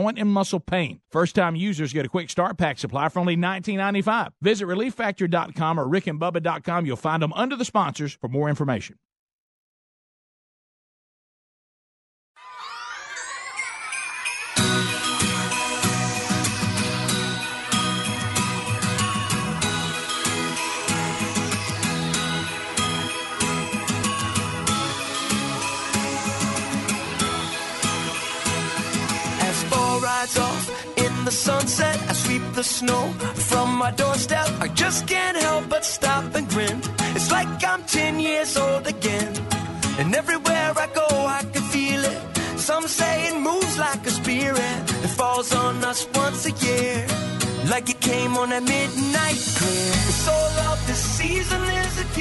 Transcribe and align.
joint 0.00 0.18
and 0.18 0.30
muscle 0.30 0.60
pain. 0.60 1.00
First 1.10 1.34
time 1.34 1.56
users 1.56 1.92
get 1.92 2.06
a 2.06 2.08
quick 2.08 2.30
start 2.30 2.56
pack 2.56 2.78
supply 2.78 3.08
for 3.08 3.20
only 3.20 3.36
$19.95. 3.36 4.32
Visit 4.40 4.66
relieffactor.com 4.66 5.78
or 5.78 5.86
rickandbubba.com. 5.86 6.86
You'll 6.86 6.96
find 6.96 7.22
them 7.22 7.32
under 7.34 7.56
the 7.56 7.64
sponsors 7.64 8.14
for 8.14 8.28
more 8.28 8.48
information. 8.48 8.96
Sunset, 31.40 31.98
I 32.06 32.12
sweep 32.12 32.42
the 32.52 32.62
snow 32.62 33.12
from 33.48 33.78
my 33.78 33.90
doorstep. 33.92 34.46
I 34.60 34.68
just 34.68 35.06
can't 35.06 35.38
help 35.38 35.70
but 35.70 35.86
stop 35.86 36.34
and 36.34 36.46
grin. 36.46 36.82
It's 37.16 37.30
like 37.30 37.48
I'm 37.64 37.82
10 37.84 38.20
years 38.20 38.58
old 38.58 38.86
again. 38.86 39.32
And 39.98 40.14
everywhere 40.14 40.72
I 40.76 40.86
go, 40.94 41.06
I 41.08 41.42
can 41.50 41.62
feel 41.62 42.04
it. 42.04 42.20
Some 42.58 42.86
say 42.86 43.28
it 43.28 43.40
moves 43.40 43.78
like 43.78 44.06
a 44.06 44.10
spirit 44.10 44.80
that 45.02 45.14
falls 45.16 45.54
on 45.54 45.82
us 45.82 46.06
once 46.14 46.44
a 46.44 46.52
year. 46.66 47.06
Like 47.70 47.88
it 47.88 48.00
came 48.00 48.36
on 48.36 48.52
a 48.52 48.60
midnight 48.60 49.40
clear. 49.56 49.90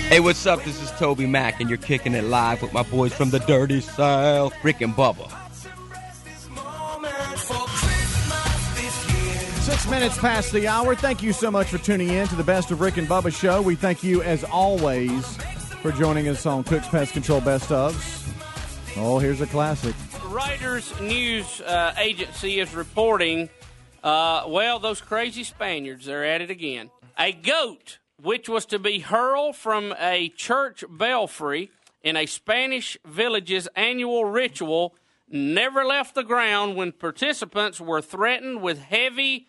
Hey, 0.07 0.21
what's 0.21 0.45
up? 0.45 0.63
This 0.63 0.81
is 0.81 0.91
TobyMac, 0.91 1.59
and 1.59 1.69
you're 1.69 1.77
kicking 1.77 2.13
it 2.13 2.23
live 2.23 2.61
with 2.61 2.71
my 2.71 2.83
boys 2.83 3.13
from 3.13 3.31
the 3.31 3.39
Dirty 3.39 3.81
South, 3.81 4.53
Rick 4.63 4.79
and 4.79 4.93
Bubba. 4.93 5.48
Six 9.69 9.87
minutes 9.87 10.17
past 10.17 10.51
the 10.51 10.67
hour. 10.67 10.95
Thank 10.95 11.21
you 11.21 11.31
so 11.31 11.51
much 11.51 11.67
for 11.67 11.77
tuning 11.77 12.09
in 12.09 12.27
to 12.29 12.35
the 12.35 12.43
Best 12.43 12.71
of 12.71 12.81
Rick 12.81 12.97
and 12.97 13.07
Bubba 13.07 13.31
show. 13.31 13.61
We 13.61 13.75
thank 13.75 14.03
you, 14.03 14.23
as 14.23 14.43
always, 14.43 15.37
for 15.83 15.91
joining 15.91 16.27
us 16.27 16.47
on 16.47 16.63
Cook's 16.63 16.87
Pest 16.87 17.13
Control 17.13 17.39
Best 17.39 17.69
ofs. 17.69 18.27
Oh, 18.97 19.19
here's 19.19 19.41
a 19.41 19.45
classic. 19.45 19.93
Reuters 20.23 20.99
news 20.99 21.61
uh, 21.61 21.93
agency 21.99 22.59
is 22.59 22.73
reporting, 22.73 23.47
uh, 24.03 24.45
well, 24.47 24.79
those 24.79 25.01
crazy 25.01 25.43
Spaniards, 25.43 26.07
they're 26.07 26.25
at 26.25 26.41
it 26.41 26.49
again. 26.49 26.89
A 27.19 27.31
goat, 27.31 27.99
which 28.19 28.49
was 28.49 28.65
to 28.65 28.79
be 28.79 28.97
hurled 28.97 29.55
from 29.55 29.93
a 29.99 30.29
church 30.29 30.83
belfry 30.89 31.69
in 32.01 32.17
a 32.17 32.25
Spanish 32.25 32.97
village's 33.05 33.67
annual 33.75 34.25
ritual, 34.25 34.95
never 35.29 35.85
left 35.85 36.15
the 36.15 36.23
ground 36.23 36.75
when 36.75 36.91
participants 36.91 37.79
were 37.79 38.01
threatened 38.01 38.63
with 38.63 38.79
heavy 38.79 39.45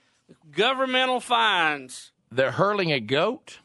governmental 0.50 1.20
fines. 1.20 2.12
They're 2.30 2.52
hurling 2.52 2.92
a 2.92 3.00
goat? 3.00 3.58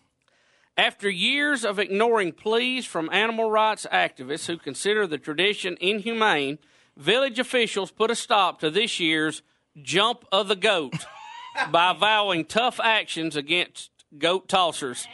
After 0.77 1.09
years 1.09 1.63
of 1.63 1.79
ignoring 1.79 2.33
pleas 2.33 2.85
from 2.85 3.09
animal 3.11 3.49
rights 3.49 3.87
activists 3.91 4.47
who 4.47 4.57
consider 4.57 5.07
the 5.07 5.17
tradition 5.17 5.77
inhumane, 5.79 6.57
village 6.97 7.39
officials 7.39 7.91
put 7.91 8.11
a 8.11 8.15
stop 8.15 8.59
to 8.59 8.69
this 8.69 8.99
year's 8.99 9.41
Jump 9.81 10.25
of 10.31 10.47
the 10.47 10.55
Goat 10.55 11.05
by 11.71 11.93
vowing 11.93 12.45
tough 12.45 12.79
actions 12.81 13.35
against 13.35 13.91
goat 14.17 14.47
tossers. 14.47 15.07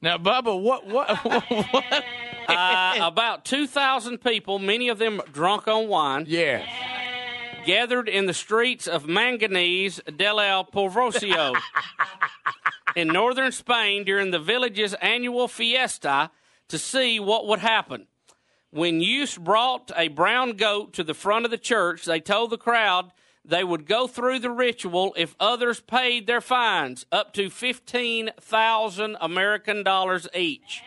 Now, 0.00 0.16
Bubba, 0.16 0.60
what, 0.60 0.86
what, 0.86 1.16
what? 1.24 2.04
Uh, 2.48 2.94
about 3.02 3.44
2,000 3.44 4.18
people, 4.18 4.58
many 4.58 4.88
of 4.88 4.98
them 4.98 5.20
drunk 5.32 5.68
on 5.68 5.88
wine, 5.88 6.24
Yeah. 6.26 6.64
Gathered 7.64 8.08
in 8.08 8.26
the 8.26 8.34
streets 8.34 8.86
of 8.86 9.06
Manganese 9.06 10.00
del 10.16 10.40
El 10.40 10.64
Porvocio 10.64 11.54
in 12.96 13.08
northern 13.08 13.52
Spain 13.52 14.04
during 14.04 14.30
the 14.30 14.38
village's 14.38 14.94
annual 14.94 15.48
fiesta 15.48 16.30
to 16.68 16.78
see 16.78 17.18
what 17.20 17.46
would 17.46 17.60
happen. 17.60 18.06
When 18.70 19.00
youths 19.00 19.38
brought 19.38 19.90
a 19.96 20.08
brown 20.08 20.52
goat 20.52 20.92
to 20.94 21.04
the 21.04 21.14
front 21.14 21.44
of 21.44 21.50
the 21.50 21.58
church, 21.58 22.04
they 22.04 22.20
told 22.20 22.50
the 22.50 22.58
crowd 22.58 23.12
they 23.44 23.64
would 23.64 23.86
go 23.86 24.06
through 24.06 24.40
the 24.40 24.50
ritual 24.50 25.14
if 25.16 25.34
others 25.40 25.80
paid 25.80 26.26
their 26.26 26.42
fines, 26.42 27.06
up 27.10 27.32
to 27.32 27.48
15,000 27.48 29.16
American 29.20 29.82
dollars 29.82 30.28
each. 30.34 30.82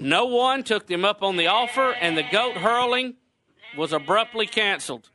No 0.00 0.24
one 0.24 0.62
took 0.64 0.86
them 0.86 1.04
up 1.04 1.22
on 1.22 1.36
the 1.36 1.46
offer, 1.48 1.92
and 1.92 2.16
the 2.16 2.22
goat 2.22 2.56
hurling 2.56 3.14
was 3.76 3.92
abruptly 3.92 4.46
canceled. 4.46 5.10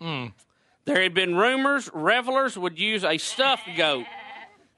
There 0.85 1.01
had 1.01 1.13
been 1.15 1.35
rumors 1.35 1.89
revelers 1.93 2.57
would 2.57 2.79
use 2.79 3.03
a 3.03 3.17
stuffed 3.17 3.67
goat, 3.75 4.05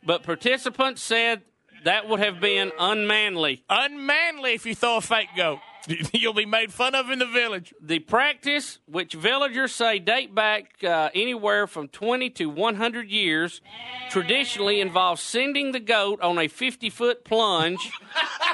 but 0.05 0.23
participants 0.23 1.01
said 1.03 1.41
that 1.83 2.07
would 2.07 2.19
have 2.21 2.39
been 2.39 2.71
unmanly. 2.79 3.63
Unmanly 3.69 4.53
if 4.53 4.65
you 4.65 4.73
throw 4.73 4.97
a 4.97 5.01
fake 5.01 5.29
goat. 5.35 5.59
You'll 6.13 6.33
be 6.33 6.45
made 6.45 6.73
fun 6.73 6.95
of 6.95 7.09
in 7.09 7.19
the 7.19 7.25
village. 7.25 7.73
The 7.81 7.99
practice, 7.99 8.79
which 8.87 9.13
villagers 9.13 9.73
say 9.73 9.99
date 9.99 10.35
back 10.35 10.83
uh, 10.83 11.09
anywhere 11.13 11.65
from 11.65 11.87
20 11.87 12.29
to 12.31 12.45
100 12.47 13.09
years, 13.09 13.61
traditionally 14.09 14.81
involves 14.81 15.21
sending 15.21 15.71
the 15.71 15.79
goat 15.79 16.19
on 16.21 16.39
a 16.39 16.47
50 16.47 16.89
foot 16.89 17.23
plunge 17.23 17.91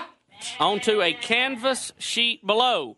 onto 0.59 1.01
a 1.01 1.13
canvas 1.13 1.93
sheet 1.97 2.45
below. 2.45 2.97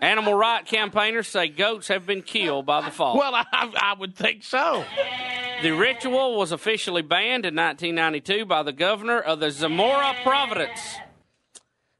Animal 0.00 0.34
right 0.34 0.66
campaigners 0.66 1.28
say 1.28 1.48
goats 1.48 1.88
have 1.88 2.04
been 2.06 2.22
killed 2.22 2.66
by 2.66 2.82
the 2.82 2.90
fall. 2.90 3.16
Well, 3.16 3.34
I, 3.34 3.44
I 3.52 3.94
would 3.98 4.14
think 4.14 4.42
so. 4.42 4.84
The 5.62 5.70
ritual 5.70 6.36
was 6.36 6.52
officially 6.52 7.02
banned 7.02 7.46
in 7.46 7.54
1992 7.54 8.44
by 8.44 8.62
the 8.62 8.72
governor 8.72 9.18
of 9.18 9.40
the 9.40 9.50
Zamora 9.50 10.14
Providence. 10.22 10.96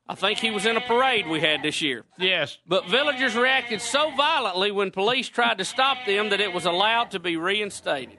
I 0.06 0.14
think 0.14 0.38
he 0.38 0.50
was 0.50 0.66
in 0.66 0.76
a 0.76 0.82
parade 0.82 1.26
we 1.26 1.40
had 1.40 1.62
this 1.62 1.80
year. 1.80 2.04
Yes. 2.18 2.58
But 2.66 2.88
villagers 2.88 3.34
reacted 3.34 3.80
so 3.80 4.10
violently 4.14 4.70
when 4.70 4.90
police 4.90 5.28
tried 5.28 5.58
to 5.58 5.64
stop 5.64 6.04
them 6.04 6.28
that 6.28 6.40
it 6.40 6.52
was 6.52 6.66
allowed 6.66 7.12
to 7.12 7.18
be 7.18 7.38
reinstated. 7.38 8.18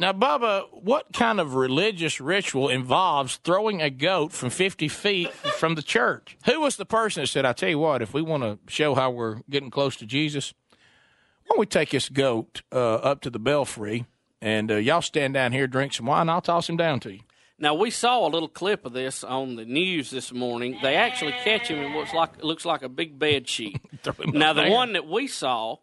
Now, 0.00 0.14
Bubba, 0.14 0.64
what 0.72 1.12
kind 1.12 1.38
of 1.38 1.56
religious 1.56 2.22
ritual 2.22 2.70
involves 2.70 3.36
throwing 3.36 3.82
a 3.82 3.90
goat 3.90 4.32
from 4.32 4.48
50 4.48 4.88
feet 4.88 5.30
from 5.30 5.74
the 5.74 5.82
church? 5.82 6.38
Who 6.46 6.58
was 6.62 6.76
the 6.76 6.86
person 6.86 7.22
that 7.22 7.26
said, 7.26 7.44
I 7.44 7.52
tell 7.52 7.68
you 7.68 7.78
what, 7.78 8.00
if 8.00 8.14
we 8.14 8.22
want 8.22 8.42
to 8.42 8.58
show 8.72 8.94
how 8.94 9.10
we're 9.10 9.42
getting 9.50 9.68
close 9.68 9.96
to 9.96 10.06
Jesus, 10.06 10.54
why 10.70 11.50
don't 11.50 11.58
we 11.58 11.66
take 11.66 11.90
this 11.90 12.08
goat 12.08 12.62
uh, 12.72 12.94
up 12.94 13.20
to 13.20 13.30
the 13.30 13.38
belfry 13.38 14.06
and 14.40 14.70
uh, 14.70 14.76
y'all 14.76 15.02
stand 15.02 15.34
down 15.34 15.52
here, 15.52 15.66
drink 15.66 15.92
some 15.92 16.06
wine, 16.06 16.30
I'll 16.30 16.40
toss 16.40 16.66
him 16.66 16.78
down 16.78 17.00
to 17.00 17.12
you. 17.12 17.20
Now 17.58 17.74
we 17.74 17.90
saw 17.90 18.26
a 18.26 18.30
little 18.30 18.48
clip 18.48 18.86
of 18.86 18.94
this 18.94 19.22
on 19.22 19.56
the 19.56 19.66
news 19.66 20.08
this 20.08 20.32
morning. 20.32 20.78
They 20.82 20.96
actually 20.96 21.32
catch 21.32 21.68
him 21.68 21.78
in 21.78 21.92
what's 21.92 22.14
like 22.14 22.42
looks 22.42 22.64
like 22.64 22.80
a 22.80 22.88
big 22.88 23.18
bed 23.18 23.46
sheet. 23.50 23.78
Now 24.32 24.54
the 24.54 24.62
there. 24.62 24.70
one 24.70 24.94
that 24.94 25.06
we 25.06 25.26
saw 25.26 25.76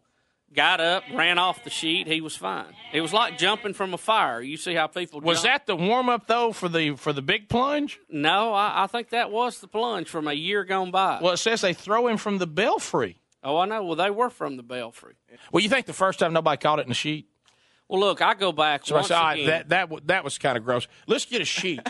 got 0.54 0.80
up, 0.80 1.04
ran 1.12 1.38
off 1.38 1.62
the 1.64 1.70
sheet. 1.70 2.06
He 2.06 2.20
was 2.20 2.36
fine. 2.36 2.74
It 2.92 3.00
was 3.00 3.12
like 3.12 3.38
jumping 3.38 3.74
from 3.74 3.94
a 3.94 3.98
fire. 3.98 4.40
You 4.40 4.56
see 4.56 4.74
how 4.74 4.86
people 4.86 5.20
Was 5.20 5.42
jump? 5.42 5.52
that 5.52 5.66
the 5.66 5.76
warm 5.76 6.08
up 6.08 6.26
though 6.26 6.52
for 6.52 6.68
the 6.68 6.96
for 6.96 7.12
the 7.12 7.22
big 7.22 7.48
plunge? 7.48 7.98
No, 8.10 8.52
I, 8.52 8.84
I 8.84 8.86
think 8.86 9.10
that 9.10 9.30
was 9.30 9.60
the 9.60 9.68
plunge 9.68 10.08
from 10.08 10.26
a 10.28 10.32
year 10.32 10.64
gone 10.64 10.90
by. 10.90 11.20
Well, 11.22 11.32
it 11.32 11.38
says 11.38 11.60
they 11.60 11.74
throw 11.74 12.08
him 12.08 12.16
from 12.16 12.38
the 12.38 12.46
belfry. 12.46 13.20
Oh, 13.44 13.58
I 13.58 13.66
know. 13.66 13.84
Well, 13.84 13.96
they 13.96 14.10
were 14.10 14.30
from 14.30 14.56
the 14.56 14.62
belfry. 14.62 15.14
Well, 15.52 15.62
you 15.62 15.68
think 15.68 15.86
the 15.86 15.92
first 15.92 16.18
time 16.18 16.32
nobody 16.32 16.58
caught 16.60 16.80
it 16.80 16.82
in 16.82 16.88
the 16.88 16.94
sheet? 16.94 17.28
Well, 17.86 18.00
look, 18.00 18.20
I 18.20 18.34
go 18.34 18.52
back 18.52 18.84
So 18.84 18.96
I 18.96 18.98
once 18.98 19.08
said, 19.08 19.14
right, 19.14 19.46
that 19.46 19.68
that 19.70 20.06
that 20.06 20.24
was 20.24 20.38
kind 20.38 20.58
of 20.58 20.64
gross. 20.64 20.86
Let's 21.06 21.24
get 21.24 21.40
a 21.40 21.44
sheet 21.44 21.80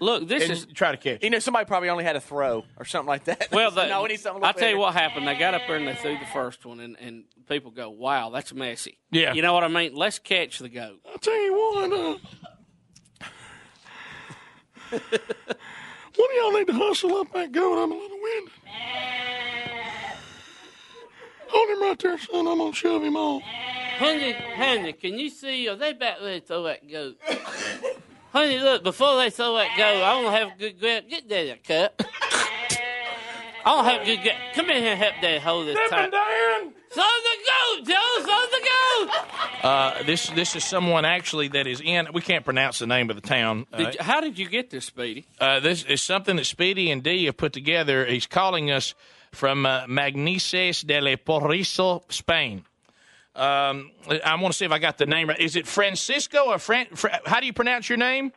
look, 0.00 0.26
this 0.28 0.42
and 0.44 0.52
is 0.52 0.66
try 0.66 0.90
to 0.90 0.96
catch. 0.96 1.22
You 1.22 1.30
know, 1.30 1.38
somebody 1.38 1.66
probably 1.66 1.88
only 1.90 2.04
had 2.04 2.16
a 2.16 2.20
throw 2.20 2.64
or 2.76 2.84
something 2.84 3.08
like 3.08 3.24
that. 3.24 3.48
Well, 3.52 3.70
So, 3.74 3.76
the, 3.82 3.86
no, 3.88 4.02
we 4.02 4.08
need 4.08 4.20
something. 4.20 4.42
a 4.42 4.46
I'll 4.46 4.48
little 4.50 4.60
tell 4.60 4.70
you 4.70 4.78
what 4.78 4.94
happened. 4.94 5.26
They 5.28 5.36
got 5.36 5.54
up 5.54 5.62
there 5.66 5.76
and 5.76 5.86
they 5.86 5.94
threw 5.94 6.18
the 6.18 6.26
first 6.32 6.64
one, 6.66 6.80
and, 6.80 6.96
and 7.00 7.24
people 7.48 7.70
go, 7.70 7.90
"Wow, 7.90 8.30
that's 8.30 8.52
messy." 8.52 8.98
Yeah. 9.10 9.32
you 9.34 9.42
know 9.42 9.52
what 9.54 9.64
I 9.64 9.68
mean. 9.68 9.94
Let's 9.94 10.18
catch 10.18 10.58
the 10.58 10.68
goat. 10.68 11.00
I'll 11.10 11.18
tell 11.18 11.40
you 11.40 11.52
what. 11.54 11.92
Uh, 11.92 12.16
one 14.90 15.00
of 15.00 16.36
y'all 16.36 16.52
need 16.52 16.66
to 16.66 16.72
hustle 16.72 17.16
up 17.16 17.32
that 17.32 17.52
goat. 17.52 17.82
I'm 17.82 17.92
a 17.92 17.94
little 17.94 18.18
winded. 18.20 18.52
Hold 21.48 21.68
him 21.70 21.82
right 21.82 21.98
there, 21.98 22.18
son. 22.18 22.46
I'm 22.48 22.58
gonna 22.58 22.72
shove 22.72 23.02
him 23.02 23.16
off. 23.16 23.42
Honey, 23.42 24.32
honey, 24.32 24.92
can 24.94 25.18
you 25.18 25.28
see? 25.30 25.68
Are 25.68 25.76
they 25.76 25.90
about 25.90 26.22
ready 26.22 26.40
to 26.40 26.46
throw 26.46 26.62
that 26.64 26.88
goat? 26.90 27.16
honey, 28.32 28.58
look, 28.58 28.82
before 28.82 29.16
they 29.16 29.30
throw 29.30 29.54
that 29.56 29.76
goat, 29.76 30.02
I 30.02 30.14
want 30.22 30.26
to 30.26 30.32
have 30.32 30.48
a 30.56 30.58
good 30.58 30.80
grip. 30.80 31.08
Get 31.08 31.28
Daddy 31.28 31.50
a 31.50 31.56
cup. 31.56 32.00
I 33.62 33.74
don't 33.74 33.84
have 33.84 34.02
a 34.02 34.04
good 34.04 34.22
grip. 34.22 34.34
Come 34.54 34.70
in 34.70 34.82
here 34.82 34.92
and 34.92 35.00
help 35.00 35.14
Daddy 35.20 35.38
hold 35.38 35.66
this 35.66 35.76
tight. 35.90 36.10
Diane. 36.10 36.72
Throw 36.92 37.04
the 37.04 37.36
goat, 37.46 37.86
Joe! 37.86 38.24
Throw 38.24 38.46
the 38.50 38.68
goat! 38.68 39.64
Uh, 39.64 40.02
this 40.02 40.28
this 40.30 40.56
is 40.56 40.64
someone 40.64 41.04
actually 41.04 41.46
that 41.48 41.68
is 41.68 41.80
in. 41.80 42.08
We 42.12 42.20
can't 42.20 42.44
pronounce 42.44 42.80
the 42.80 42.86
name 42.88 43.10
of 43.10 43.16
the 43.16 43.22
town. 43.22 43.66
Uh, 43.72 43.76
Did 43.78 43.94
you- 43.94 44.02
how 44.02 44.20
did 44.20 44.38
you 44.40 44.48
get 44.48 44.70
this, 44.70 44.86
Speedy? 44.86 45.24
uh, 45.38 45.60
this 45.60 45.84
is 45.84 46.02
something 46.02 46.34
that 46.36 46.46
Speedy 46.46 46.90
and 46.90 47.00
Dee 47.02 47.26
have 47.26 47.36
put 47.36 47.52
together. 47.52 48.06
He's 48.06 48.26
calling 48.26 48.72
us 48.72 48.94
from 49.30 49.66
uh, 49.66 49.86
Magneses 49.86 50.84
de 50.84 51.00
la 51.00 51.14
Porrizo, 51.14 52.02
Spain. 52.10 52.64
Um, 53.40 53.92
I 54.24 54.34
want 54.34 54.52
to 54.52 54.58
see 54.58 54.66
if 54.66 54.72
I 54.72 54.78
got 54.78 54.98
the 54.98 55.06
name 55.06 55.28
right. 55.30 55.38
Is 55.40 55.56
it 55.56 55.66
Francisco 55.66 56.46
or 56.50 56.58
Fran? 56.58 56.86
Fra- 56.94 57.20
how 57.24 57.40
do 57.40 57.46
you 57.46 57.52
pronounce 57.54 57.88
your 57.88 57.96
name? 57.98 58.32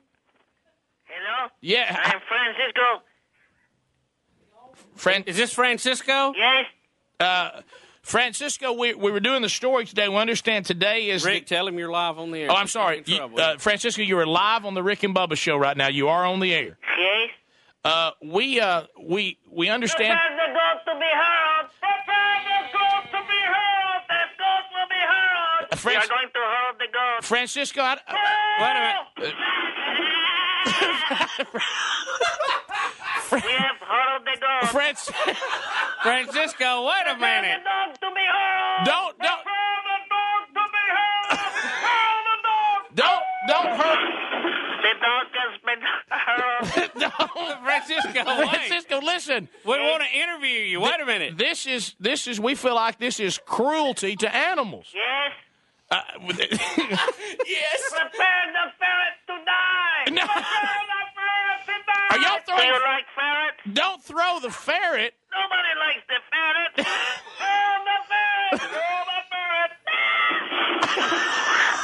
Hello? 1.06 1.50
Yeah, 1.62 1.94
I'm 2.04 2.22
Francisco. 2.28 3.04
Fran- 4.96 5.24
Is 5.28 5.36
this 5.36 5.52
Francisco? 5.54 6.34
Yes? 6.38 6.66
uh, 7.20 7.62
Francisco. 8.02 8.74
We, 8.74 8.94
we 8.94 9.12
were 9.12 9.20
doing 9.20 9.42
the 9.42 9.50
story 9.50 9.86
today. 9.86 10.08
We 10.08 10.16
understand 10.16 10.66
today 10.66 11.10
is. 11.10 11.26
Rick, 11.26 11.48
the- 11.48 11.56
tell 11.56 11.68
him 11.68 11.78
you're 11.78 11.92
live 11.92 12.18
on 12.18 12.32
the 12.32 12.40
air. 12.44 12.52
oh, 12.52 12.56
I'm 12.56 12.68
sorry, 12.68 13.04
You- 13.06 13.18
uh, 13.22 13.58
Francisco. 13.58 14.02
You 14.02 14.18
are 14.20 14.26
live 14.26 14.66
on 14.66 14.74
the 14.74 14.84
Rick 14.84 15.04
and 15.04 15.14
Bubba 15.14 15.36
show 15.36 15.58
right 15.58 15.76
now. 15.76 15.90
You 15.90 16.08
are 16.08 16.26
on 16.26 16.40
the 16.40 16.54
air. 16.54 16.78
Yes? 16.98 17.30
Uh, 17.84 18.12
we 18.24 18.62
uh, 18.62 18.84
we 19.02 19.38
we 19.52 19.68
understand. 19.68 20.18
Uh, 25.74 25.76
French- 25.76 25.98
We 25.98 26.06
are 26.06 26.08
going 26.08 26.30
to 26.30 26.40
hurl 26.40 26.74
the 26.78 26.88
goat. 26.94 27.24
Francisco, 27.26 27.82
I, 27.82 27.98
Wait 28.62 28.76
a 28.78 29.26
minute. 29.26 29.34
We 33.32 33.40
have 33.40 33.80
hurled 33.82 34.26
the 34.26 34.38
goat. 34.40 34.70
France, 34.70 35.10
Francisco, 36.04 36.86
wait 36.86 37.02
a 37.08 37.14
Prepare 37.16 37.42
minute. 37.42 37.62
the 37.64 37.70
dog 37.70 37.90
to 38.00 38.10
be 38.14 38.22
hurled. 38.22 38.86
don't 38.86 39.18
don't 39.18 39.42
Prepare 39.42 39.82
the 39.90 40.00
dog 40.14 40.42
to 40.54 40.64
be 40.70 40.84
hurled. 40.94 41.40
Hurl 41.82 42.20
the 42.30 42.38
dog. 42.46 42.80
don't 42.94 43.24
don't 43.48 43.72
hurt. 43.80 44.02
The 44.84 44.94
dog 45.02 45.26
has 45.34 45.54
been 45.66 45.82
hurled. 46.10 46.68
Don't. 47.00 47.64
Francisco, 47.64 48.20
wait. 48.26 48.50
Francisco, 48.50 48.96
listen. 49.00 49.48
We 49.66 49.80
want 49.80 50.04
to 50.04 50.10
interview 50.18 50.60
you. 50.60 50.82
Wait 50.82 51.00
a 51.02 51.06
minute. 51.06 51.38
This 51.38 51.66
is 51.66 51.96
this 52.00 52.28
is 52.28 52.40
we 52.40 52.54
feel 52.56 52.76
like 52.76 53.00
this 53.00 53.20
is 53.20 53.40
cruelty 53.46 54.16
to 54.18 54.34
animals. 54.36 54.88
Yes? 54.94 55.23
Uh, 55.92 56.02
yes. 56.28 57.80
Prepare 57.92 58.46
the 58.56 58.66
ferret 58.80 59.16
to 59.28 59.36
die. 59.46 60.06
No. 60.12 60.26
Prepare 60.26 60.82
the 60.90 61.02
ferret 61.14 61.62
to 61.68 61.76
die. 61.86 62.10
Are 62.12 62.18
y'all 62.20 62.40
throwing- 62.46 62.62
Do 62.62 62.66
you 62.74 62.82
like 62.82 63.06
ferret? 63.16 63.56
Don't 63.74 64.02
throw 64.04 64.40
the 64.42 64.50
ferret. 64.50 65.14
Nobody 65.32 65.74
likes 65.80 66.04
the 66.08 66.20
ferret. 66.32 66.74
Throw 67.44 67.74
the 67.86 68.00
ferret. 68.10 68.62
Throw 68.62 68.98
the 69.06 69.22
ferret. 69.30 69.72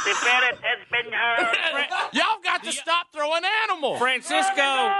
the 0.04 0.14
ferret 0.14 0.58
has 0.62 0.80
been 0.90 1.12
hurt. 1.12 1.88
Y'all 2.14 2.40
got 2.42 2.62
to 2.64 2.72
stop 2.72 3.06
throwing 3.12 3.42
animals. 3.64 3.98
Francisco, 3.98 4.90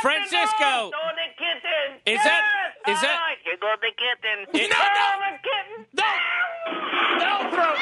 Francisco. 0.00 0.90
Throw 0.90 1.10
the 1.16 1.28
kitten. 1.36 2.00
Is 2.06 2.14
yes. 2.16 2.24
that- 2.24 2.44
is 2.88 2.96
All 2.96 3.02
that- 3.02 3.20
right, 3.20 3.38
Here 3.44 3.56
goes 3.60 3.80
the 3.80 3.92
kitten. 3.92 4.38
No, 4.52 4.76
Throw 4.76 4.94
no. 4.96 5.08
the 5.28 5.38
kitten. 5.44 5.86
Don't 5.94 7.18
don't 7.18 7.52
throw 7.52 7.74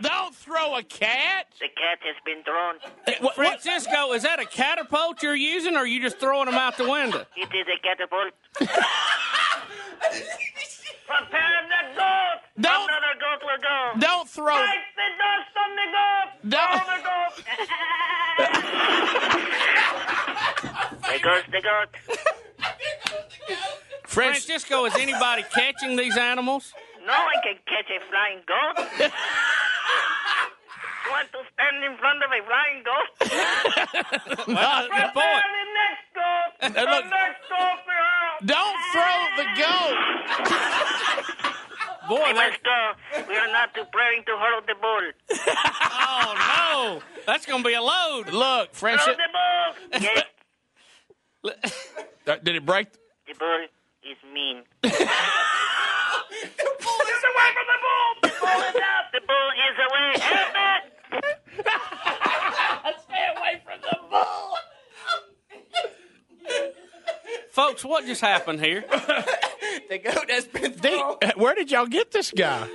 don't 0.00 0.34
throw 0.34 0.76
a 0.76 0.77
cat. 0.88 1.46
The 1.60 1.68
cat 1.68 1.98
has 2.02 2.16
been 2.24 2.42
thrown. 2.44 2.74
What- 3.20 3.34
Francisco, 3.34 4.12
is 4.12 4.22
that 4.22 4.40
a 4.40 4.44
catapult 4.46 5.22
you're 5.22 5.34
using, 5.34 5.74
or 5.76 5.80
are 5.80 5.86
you 5.86 6.00
just 6.00 6.18
throwing 6.18 6.46
them 6.46 6.54
out 6.54 6.76
the 6.76 6.88
window? 6.88 7.24
It 7.36 7.48
is 7.54 7.66
a 7.66 7.78
catapult. 7.82 8.32
Prepare 11.06 11.62
the 11.68 11.82
goat. 11.96 12.40
Don't- 12.60 12.88
Another 12.90 13.14
goat 13.18 13.40
will 13.42 13.58
go. 13.62 13.92
Don't 14.00 14.28
throw. 14.28 14.54
Wipe 14.54 14.94
the 14.96 15.08
dust 15.18 15.56
on 15.56 15.70
the 15.76 15.86
goat. 15.96 16.28
Don't- 16.50 16.84
Throw 16.84 16.96
the 16.96 17.02
goat. 17.02 17.34
there 21.08 21.20
goes 21.20 21.44
the 21.50 21.62
goat. 21.62 21.90
Francisco, 24.06 24.84
is 24.86 24.94
anybody 24.96 25.44
catching 25.54 25.96
these 25.96 26.16
animals? 26.16 26.72
No 27.06 27.12
one 27.12 27.40
can 27.42 27.56
catch 27.66 27.90
a 27.90 28.00
flying 28.10 28.42
goat. 28.46 28.76
Want 31.10 31.28
to 31.32 31.38
stand 31.54 31.84
in 31.84 31.96
front 31.98 32.22
of 32.22 32.30
a 32.30 32.40
flying 32.48 32.82
goat? 32.84 33.10
Well, 34.48 34.88
Prepare 34.88 35.12
point. 35.12 35.44
the 35.58 35.66
next 35.82 36.06
goat. 36.14 36.50
Uh, 36.60 36.68
the 36.68 36.82
look- 36.90 37.04
next 37.10 37.44
hurl. 37.48 37.76
don't 38.44 38.78
throw 38.92 39.16
the 39.36 39.46
goat. 39.62 39.96
Boy, 42.08 42.32
must 42.32 42.62
go. 42.64 42.78
We 43.28 43.36
are 43.36 43.48
not 43.52 43.74
preparing 43.74 44.22
to 44.24 44.32
hurl 44.38 44.60
the 44.66 44.74
bull. 44.80 45.12
oh 45.92 46.34
no, 46.38 47.02
that's 47.26 47.44
going 47.44 47.62
to 47.62 47.68
be 47.68 47.74
a 47.74 47.82
load. 47.82 48.30
Look, 48.32 48.68
Hurl 48.68 48.72
Francis. 48.72 49.16
the 49.16 49.28
bull. 49.36 50.00
Yes, 50.00 50.24
Uh, 52.26 52.36
Did 52.42 52.56
it 52.56 52.64
break? 52.64 52.88
the 53.26 53.34
bull 53.38 53.66
is 54.04 54.16
mean. 54.32 54.62
the 54.82 54.88
bull 54.88 54.96
is 57.14 57.22
away 57.30 57.48
from 57.56 57.66
the 57.72 57.78
bull. 57.84 58.10
The 58.22 58.28
bull 58.40 58.60
is 58.70 58.76
out. 58.76 59.06
The 59.12 59.20
bull 59.28 59.50
is 59.66 59.76
away. 59.86 60.08
Help 60.20 60.54
it. 60.54 61.88
Folks, 67.58 67.84
what 67.84 68.06
just 68.06 68.20
happened 68.20 68.60
here? 68.60 68.84
The 69.88 69.98
goat 69.98 70.30
has 70.30 70.44
been 70.46 70.72
thrown. 70.72 71.16
uh, 71.22 71.32
where 71.36 71.54
did 71.54 71.70
y'all 71.70 71.86
get 71.86 72.10
this 72.10 72.30
guy? 72.30 72.68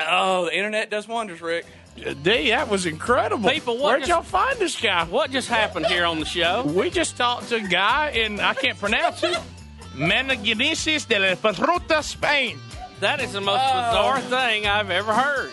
Oh, 0.00 0.46
the 0.46 0.56
internet 0.56 0.90
does 0.90 1.06
wonders, 1.06 1.42
Rick. 1.42 1.66
Uh, 2.04 2.14
D, 2.14 2.48
that 2.50 2.68
was 2.68 2.86
incredible. 2.86 3.48
People, 3.50 3.74
what 3.76 3.84
Where'd 3.84 4.00
just- 4.00 4.08
y'all 4.08 4.22
find 4.22 4.58
this 4.58 4.80
guy? 4.80 5.04
What 5.04 5.30
just 5.30 5.48
happened 5.48 5.86
here 5.86 6.06
on 6.06 6.18
the 6.18 6.24
show? 6.24 6.64
We 6.64 6.88
just 6.88 7.16
talked 7.18 7.50
to 7.50 7.56
a 7.56 7.60
guy, 7.60 8.10
and 8.10 8.40
I 8.40 8.54
can't 8.54 8.78
pronounce 8.78 9.22
it. 9.22 9.38
Menagenesis 9.94 11.06
de 11.06 11.18
la 11.18 11.34
Perruta, 11.34 12.02
Spain. 12.02 12.58
That 13.00 13.20
is 13.20 13.32
the 13.32 13.40
most 13.42 13.62
bizarre 13.62 14.20
thing 14.20 14.66
I've 14.66 14.90
ever 14.90 15.12
heard. 15.12 15.52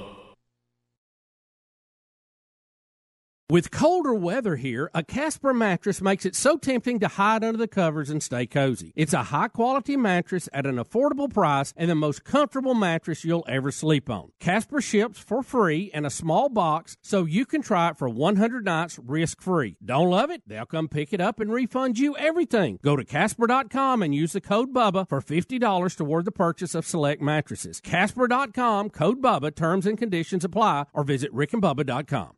With 3.51 3.69
colder 3.69 4.13
weather 4.13 4.55
here, 4.55 4.89
a 4.93 5.03
Casper 5.03 5.53
mattress 5.53 6.01
makes 6.01 6.25
it 6.25 6.37
so 6.37 6.55
tempting 6.55 7.01
to 7.01 7.09
hide 7.09 7.43
under 7.43 7.57
the 7.57 7.67
covers 7.67 8.09
and 8.09 8.23
stay 8.23 8.45
cozy. 8.45 8.93
It's 8.95 9.11
a 9.11 9.23
high 9.23 9.49
quality 9.49 9.97
mattress 9.97 10.47
at 10.53 10.65
an 10.65 10.77
affordable 10.77 11.29
price 11.29 11.73
and 11.75 11.91
the 11.91 11.95
most 11.95 12.23
comfortable 12.23 12.73
mattress 12.73 13.25
you'll 13.25 13.43
ever 13.49 13.69
sleep 13.69 14.09
on. 14.09 14.31
Casper 14.39 14.79
ships 14.79 15.19
for 15.19 15.43
free 15.43 15.91
in 15.93 16.05
a 16.05 16.09
small 16.09 16.47
box 16.47 16.95
so 17.01 17.25
you 17.25 17.45
can 17.45 17.61
try 17.61 17.89
it 17.89 17.97
for 17.97 18.07
100 18.07 18.63
nights 18.63 18.97
risk 19.05 19.41
free. 19.41 19.75
Don't 19.83 20.09
love 20.09 20.31
it? 20.31 20.43
They'll 20.47 20.65
come 20.65 20.87
pick 20.87 21.11
it 21.11 21.19
up 21.19 21.41
and 21.41 21.51
refund 21.51 21.99
you 21.99 22.15
everything. 22.15 22.79
Go 22.81 22.95
to 22.95 23.03
Casper.com 23.03 24.01
and 24.01 24.15
use 24.15 24.31
the 24.31 24.39
code 24.39 24.73
BUBBA 24.73 25.09
for 25.09 25.19
$50 25.19 25.97
toward 25.97 26.23
the 26.23 26.31
purchase 26.31 26.73
of 26.73 26.85
select 26.85 27.21
mattresses. 27.21 27.81
Casper.com, 27.81 28.91
code 28.91 29.21
BUBBA, 29.21 29.57
terms 29.57 29.85
and 29.85 29.97
conditions 29.97 30.45
apply, 30.45 30.85
or 30.93 31.03
visit 31.03 31.35
rickandbubba.com. 31.35 32.37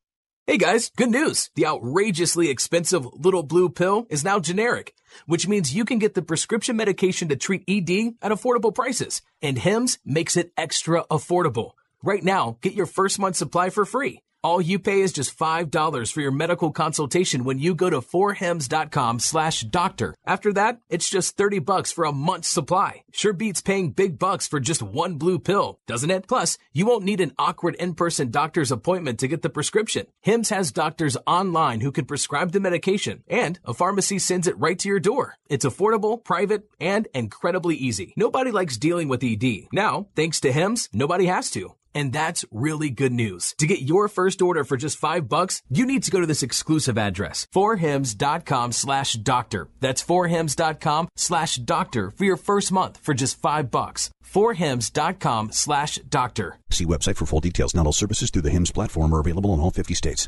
Hey 0.51 0.57
guys, 0.57 0.91
good 0.97 1.11
news. 1.11 1.49
The 1.55 1.65
outrageously 1.65 2.49
expensive 2.49 3.05
little 3.13 3.41
blue 3.41 3.69
pill 3.69 4.05
is 4.09 4.25
now 4.25 4.37
generic, 4.41 4.93
which 5.25 5.47
means 5.47 5.73
you 5.73 5.85
can 5.85 5.97
get 5.97 6.13
the 6.13 6.21
prescription 6.21 6.75
medication 6.75 7.29
to 7.29 7.37
treat 7.37 7.63
ED 7.69 8.15
at 8.21 8.33
affordable 8.33 8.75
prices. 8.75 9.21
And 9.41 9.57
HIMS 9.57 9.99
makes 10.03 10.35
it 10.35 10.51
extra 10.57 11.05
affordable. 11.09 11.71
Right 12.03 12.21
now, 12.21 12.57
get 12.59 12.73
your 12.73 12.85
first 12.85 13.17
month 13.17 13.37
supply 13.37 13.69
for 13.69 13.85
free. 13.85 14.23
All 14.43 14.59
you 14.59 14.79
pay 14.79 15.01
is 15.01 15.13
just 15.13 15.37
$5 15.37 16.11
for 16.11 16.19
your 16.19 16.31
medical 16.31 16.71
consultation 16.71 17.43
when 17.43 17.59
you 17.59 17.75
go 17.75 17.91
to 17.91 18.01
forhims.com 18.01 19.19
slash 19.19 19.61
doctor. 19.61 20.15
After 20.25 20.51
that, 20.53 20.79
it's 20.89 21.07
just 21.09 21.37
30 21.37 21.59
bucks 21.59 21.91
for 21.91 22.05
a 22.05 22.11
month's 22.11 22.47
supply. 22.47 23.03
Sure 23.11 23.33
beats 23.33 23.61
paying 23.61 23.91
big 23.91 24.17
bucks 24.17 24.47
for 24.47 24.59
just 24.59 24.81
one 24.81 25.15
blue 25.15 25.37
pill, 25.37 25.79
doesn't 25.85 26.09
it? 26.09 26.27
Plus, 26.27 26.57
you 26.73 26.87
won't 26.87 27.03
need 27.03 27.21
an 27.21 27.33
awkward 27.37 27.75
in-person 27.75 28.31
doctor's 28.31 28.71
appointment 28.71 29.19
to 29.19 29.27
get 29.27 29.43
the 29.43 29.49
prescription. 29.49 30.07
Hims 30.21 30.49
has 30.49 30.71
doctors 30.71 31.17
online 31.27 31.81
who 31.81 31.91
can 31.91 32.05
prescribe 32.05 32.51
the 32.51 32.59
medication, 32.59 33.23
and 33.27 33.59
a 33.63 33.75
pharmacy 33.75 34.17
sends 34.17 34.47
it 34.47 34.57
right 34.57 34.79
to 34.79 34.89
your 34.89 34.99
door. 34.99 35.35
It's 35.49 35.65
affordable, 35.65 36.23
private, 36.23 36.67
and 36.79 37.07
incredibly 37.13 37.75
easy. 37.75 38.13
Nobody 38.17 38.49
likes 38.49 38.77
dealing 38.77 39.07
with 39.07 39.23
ED. 39.23 39.67
Now, 39.71 40.07
thanks 40.15 40.39
to 40.41 40.51
Hims, 40.51 40.89
nobody 40.91 41.27
has 41.27 41.51
to. 41.51 41.75
And 41.93 42.13
that's 42.13 42.45
really 42.51 42.89
good 42.89 43.11
news. 43.11 43.53
To 43.57 43.67
get 43.67 43.81
your 43.81 44.07
first 44.07 44.41
order 44.41 44.63
for 44.63 44.77
just 44.77 44.97
five 44.97 45.27
bucks, 45.27 45.61
you 45.69 45.85
need 45.85 46.03
to 46.03 46.11
go 46.11 46.19
to 46.19 46.25
this 46.25 46.43
exclusive 46.43 46.97
address, 46.97 47.47
forhims.com 47.53 48.71
slash 48.71 49.13
doctor. 49.13 49.67
That's 49.79 50.03
forhims.com 50.03 51.09
slash 51.15 51.55
doctor 51.57 52.11
for 52.11 52.25
your 52.25 52.37
first 52.37 52.71
month 52.71 52.97
for 53.01 53.13
just 53.13 53.37
five 53.39 53.69
bucks. 53.71 54.09
forhims.com 54.23 55.51
slash 55.51 55.97
doctor. 56.09 56.57
See 56.69 56.85
website 56.85 57.17
for 57.17 57.25
full 57.25 57.41
details. 57.41 57.75
Not 57.75 57.85
all 57.85 57.91
services 57.93 58.29
through 58.29 58.43
the 58.43 58.49
HIMS 58.49 58.71
platform 58.71 59.13
are 59.13 59.19
available 59.19 59.53
in 59.53 59.59
all 59.59 59.71
50 59.71 59.93
states. 59.93 60.27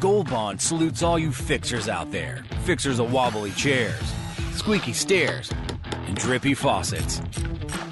Gold 0.00 0.30
Bond 0.30 0.60
salutes 0.60 1.02
all 1.02 1.18
you 1.18 1.32
fixers 1.32 1.88
out 1.88 2.12
there. 2.12 2.44
Fixers 2.64 2.98
of 2.98 3.12
wobbly 3.12 3.50
chairs, 3.52 4.00
squeaky 4.52 4.92
stairs, 4.92 5.50
and 6.06 6.16
drippy 6.16 6.54
faucets. 6.54 7.20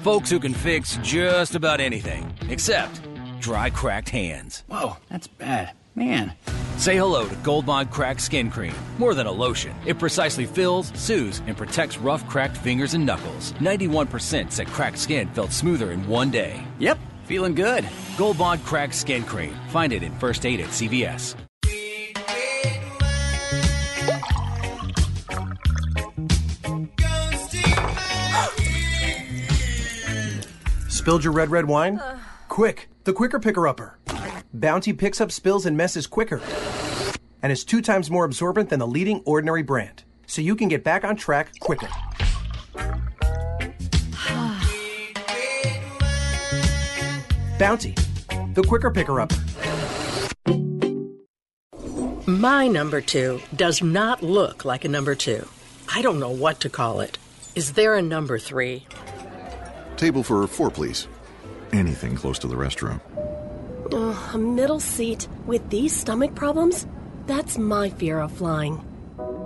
Folks 0.03 0.29
who 0.29 0.39
can 0.39 0.53
fix 0.53 0.97
just 1.01 1.55
about 1.55 1.79
anything, 1.79 2.33
except 2.49 3.01
dry, 3.39 3.69
cracked 3.69 4.09
hands. 4.09 4.63
Whoa, 4.67 4.97
that's 5.09 5.27
bad. 5.27 5.71
Man. 5.95 6.33
Say 6.77 6.95
hello 6.95 7.27
to 7.27 7.35
Gold 7.37 7.65
Bond 7.65 7.89
Cracked 7.89 8.21
Skin 8.21 8.51
Cream. 8.51 8.75
More 8.99 9.15
than 9.15 9.25
a 9.25 9.31
lotion, 9.31 9.75
it 9.85 9.97
precisely 9.97 10.45
fills, 10.45 10.91
soothes, 10.95 11.41
and 11.47 11.57
protects 11.57 11.97
rough, 11.97 12.27
cracked 12.27 12.55
fingers 12.55 12.93
and 12.93 13.03
knuckles. 13.03 13.53
91% 13.53 14.51
said 14.51 14.67
cracked 14.67 14.99
skin 14.99 15.27
felt 15.29 15.51
smoother 15.51 15.91
in 15.91 16.07
one 16.07 16.29
day. 16.29 16.63
Yep, 16.77 16.99
feeling 17.25 17.55
good. 17.55 17.83
Gold 18.15 18.37
Bond 18.37 18.63
Cracked 18.63 18.93
Skin 18.93 19.23
Cream. 19.23 19.55
Find 19.69 19.91
it 19.91 20.03
in 20.03 20.13
First 20.19 20.45
Aid 20.45 20.59
at 20.59 20.69
CVS. 20.69 21.46
Spilled 30.97 31.23
your 31.23 31.31
red, 31.31 31.51
red 31.51 31.65
wine? 31.67 32.01
Quick, 32.49 32.89
the 33.03 33.13
quicker 33.13 33.39
picker 33.39 33.67
upper. 33.67 33.99
Bounty 34.51 34.93
picks 34.93 35.21
up 35.21 35.31
spills 35.31 35.67
and 35.67 35.77
messes 35.77 36.07
quicker 36.07 36.41
and 37.43 37.51
is 37.51 37.63
two 37.63 37.83
times 37.83 38.09
more 38.09 38.25
absorbent 38.25 38.69
than 38.69 38.79
the 38.79 38.87
leading 38.87 39.21
ordinary 39.23 39.61
brand. 39.61 40.03
So 40.25 40.41
you 40.41 40.55
can 40.55 40.69
get 40.69 40.83
back 40.83 41.03
on 41.03 41.15
track 41.15 41.51
quicker. 41.59 41.87
Bounty, 47.59 47.93
the 48.55 48.63
quicker 48.67 48.89
picker 48.89 49.21
upper. 49.21 49.35
My 52.25 52.67
number 52.67 53.01
two 53.01 53.39
does 53.55 53.83
not 53.83 54.23
look 54.23 54.65
like 54.65 54.83
a 54.83 54.89
number 54.89 55.13
two. 55.13 55.47
I 55.93 56.01
don't 56.01 56.19
know 56.19 56.31
what 56.31 56.59
to 56.61 56.69
call 56.69 57.01
it. 57.01 57.19
Is 57.53 57.73
there 57.73 57.93
a 57.93 58.01
number 58.01 58.39
three? 58.39 58.87
Table 59.97 60.23
for 60.23 60.47
four, 60.47 60.69
please. 60.69 61.07
Anything 61.73 62.15
close 62.15 62.39
to 62.39 62.47
the 62.47 62.55
restroom. 62.55 63.01
A 64.33 64.37
middle 64.37 64.79
seat 64.79 65.27
with 65.45 65.67
these 65.69 65.95
stomach 65.95 66.35
problems? 66.35 66.87
That's 67.25 67.57
my 67.57 67.89
fear 67.89 68.19
of 68.19 68.31
flying. 68.31 68.83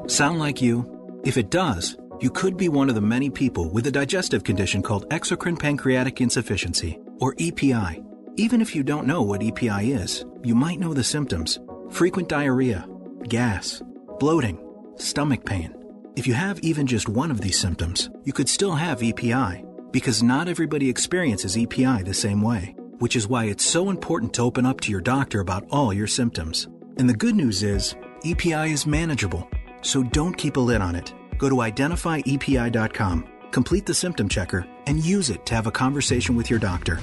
Sound 0.08 0.40
like 0.40 0.62
you? 0.62 0.86
If 1.24 1.38
it 1.38 1.50
does, 1.50 1.98
you 2.20 2.30
could 2.30 2.58
be 2.58 2.70
one 2.70 2.90
of 2.90 2.96
the 2.96 3.02
many 3.02 3.30
people 3.30 3.72
with 3.72 3.88
a 3.88 3.92
digestive 3.92 4.44
condition 4.44 4.84
called 4.84 5.10
exocrine 5.10 5.58
pancreatic 5.58 6.22
insufficiency, 6.22 7.00
or 7.20 7.34
EPI. 7.40 8.04
Even 8.36 8.62
if 8.62 8.76
you 8.76 8.84
don't 8.84 9.08
know 9.08 9.22
what 9.22 9.42
EPI 9.42 9.92
is, 9.92 10.26
you 10.44 10.54
might 10.56 10.80
know 10.80 10.94
the 10.94 11.04
symptoms 11.04 11.60
frequent 11.90 12.30
diarrhea, 12.30 12.88
gas, 13.28 13.82
bloating, 14.20 14.58
stomach 14.96 15.46
pain. 15.46 15.74
If 16.16 16.28
you 16.28 16.34
have 16.34 16.60
even 16.60 16.88
just 16.88 17.10
one 17.10 17.32
of 17.32 17.42
these 17.42 17.60
symptoms, 17.60 18.10
you 18.24 18.34
could 18.34 18.50
still 18.50 18.74
have 18.74 19.04
EPI, 19.04 19.66
because 19.92 20.24
not 20.24 20.48
everybody 20.48 20.90
experiences 20.90 21.58
EPI 21.58 22.04
the 22.04 22.14
same 22.14 22.42
way, 22.42 22.76
which 23.00 23.16
is 23.16 23.28
why 23.28 23.46
it's 23.46 23.66
so 23.66 23.90
important 23.90 24.34
to 24.34 24.42
open 24.42 24.66
up 24.66 24.80
to 24.82 24.92
your 24.92 25.02
doctor 25.02 25.40
about 25.40 25.66
all 25.70 25.94
your 25.94 26.08
symptoms. 26.08 26.68
And 26.98 27.10
the 27.10 27.14
good 27.14 27.36
news 27.36 27.64
is, 27.64 27.96
EPI 28.24 28.72
is 28.72 28.86
manageable, 28.86 29.48
so 29.82 30.04
don't 30.04 30.38
keep 30.38 30.58
a 30.58 30.60
lid 30.60 30.82
on 30.82 30.96
it. 30.96 31.14
Go 31.38 31.50
to 31.50 31.56
identifyepi.com, 31.56 33.28
complete 33.52 33.86
the 33.86 33.94
symptom 33.94 34.30
checker, 34.30 34.66
and 34.88 35.04
use 35.04 35.30
it 35.30 35.46
to 35.46 35.56
have 35.56 35.68
a 35.68 35.72
conversation 35.72 36.36
with 36.36 36.50
your 36.50 36.60
doctor. 36.60 37.00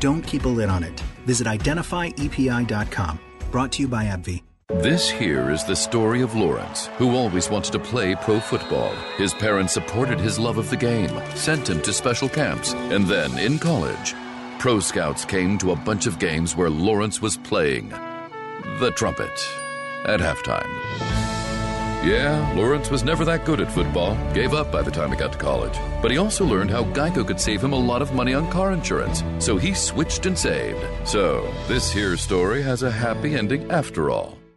Don't 0.00 0.22
keep 0.26 0.44
a 0.44 0.48
lid 0.48 0.68
on 0.68 0.82
it. 0.82 0.98
Visit 1.26 1.46
identifyepi.com. 1.46 3.20
Brought 3.50 3.72
to 3.72 3.82
you 3.82 3.88
by 3.88 4.04
AbbVie. 4.06 4.42
This 4.80 5.10
here 5.10 5.50
is 5.50 5.64
the 5.64 5.76
story 5.76 6.22
of 6.22 6.34
Lawrence, 6.34 6.86
who 6.96 7.14
always 7.14 7.50
wanted 7.50 7.72
to 7.72 7.78
play 7.78 8.14
pro 8.14 8.40
football. 8.40 8.90
His 9.18 9.34
parents 9.34 9.74
supported 9.74 10.18
his 10.18 10.38
love 10.38 10.56
of 10.56 10.70
the 10.70 10.78
game, 10.78 11.10
sent 11.36 11.68
him 11.68 11.82
to 11.82 11.92
special 11.92 12.28
camps, 12.28 12.72
and 12.72 13.06
then 13.06 13.36
in 13.38 13.58
college, 13.58 14.14
pro 14.58 14.80
scouts 14.80 15.26
came 15.26 15.58
to 15.58 15.72
a 15.72 15.76
bunch 15.76 16.06
of 16.06 16.18
games 16.18 16.56
where 16.56 16.70
Lawrence 16.70 17.20
was 17.20 17.36
playing 17.36 17.90
the 18.80 18.90
trumpet 18.96 19.30
at 20.06 20.20
halftime. 20.20 20.66
Yeah, 22.02 22.52
Lawrence 22.56 22.90
was 22.90 23.04
never 23.04 23.26
that 23.26 23.44
good 23.44 23.60
at 23.60 23.70
football, 23.70 24.16
gave 24.32 24.54
up 24.54 24.72
by 24.72 24.80
the 24.80 24.90
time 24.90 25.10
he 25.10 25.16
got 25.16 25.32
to 25.32 25.38
college. 25.38 25.78
But 26.00 26.10
he 26.10 26.16
also 26.16 26.46
learned 26.46 26.70
how 26.70 26.84
Geico 26.84 27.26
could 27.26 27.40
save 27.40 27.62
him 27.62 27.74
a 27.74 27.78
lot 27.78 28.02
of 28.02 28.14
money 28.14 28.32
on 28.32 28.50
car 28.50 28.72
insurance, 28.72 29.22
so 29.38 29.58
he 29.58 29.74
switched 29.74 30.24
and 30.24 30.36
saved. 30.36 30.84
So, 31.06 31.46
this 31.68 31.92
here 31.92 32.16
story 32.16 32.62
has 32.62 32.82
a 32.82 32.90
happy 32.90 33.36
ending 33.36 33.70
after 33.70 34.10
all. 34.10 34.41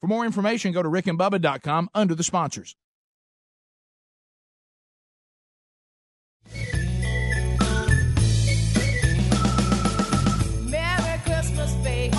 For 0.00 0.06
more 0.06 0.24
information, 0.24 0.72
go 0.72 0.82
to 0.82 0.88
rickandbubba.com 0.88 1.90
under 1.94 2.14
the 2.14 2.24
sponsors. 2.24 2.74
Merry 10.64 11.20
Christmas, 11.24 11.72
babe. 11.84 12.14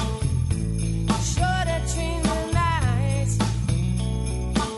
Sure 1.24 1.66
to 1.66 1.94
treat 1.94 2.22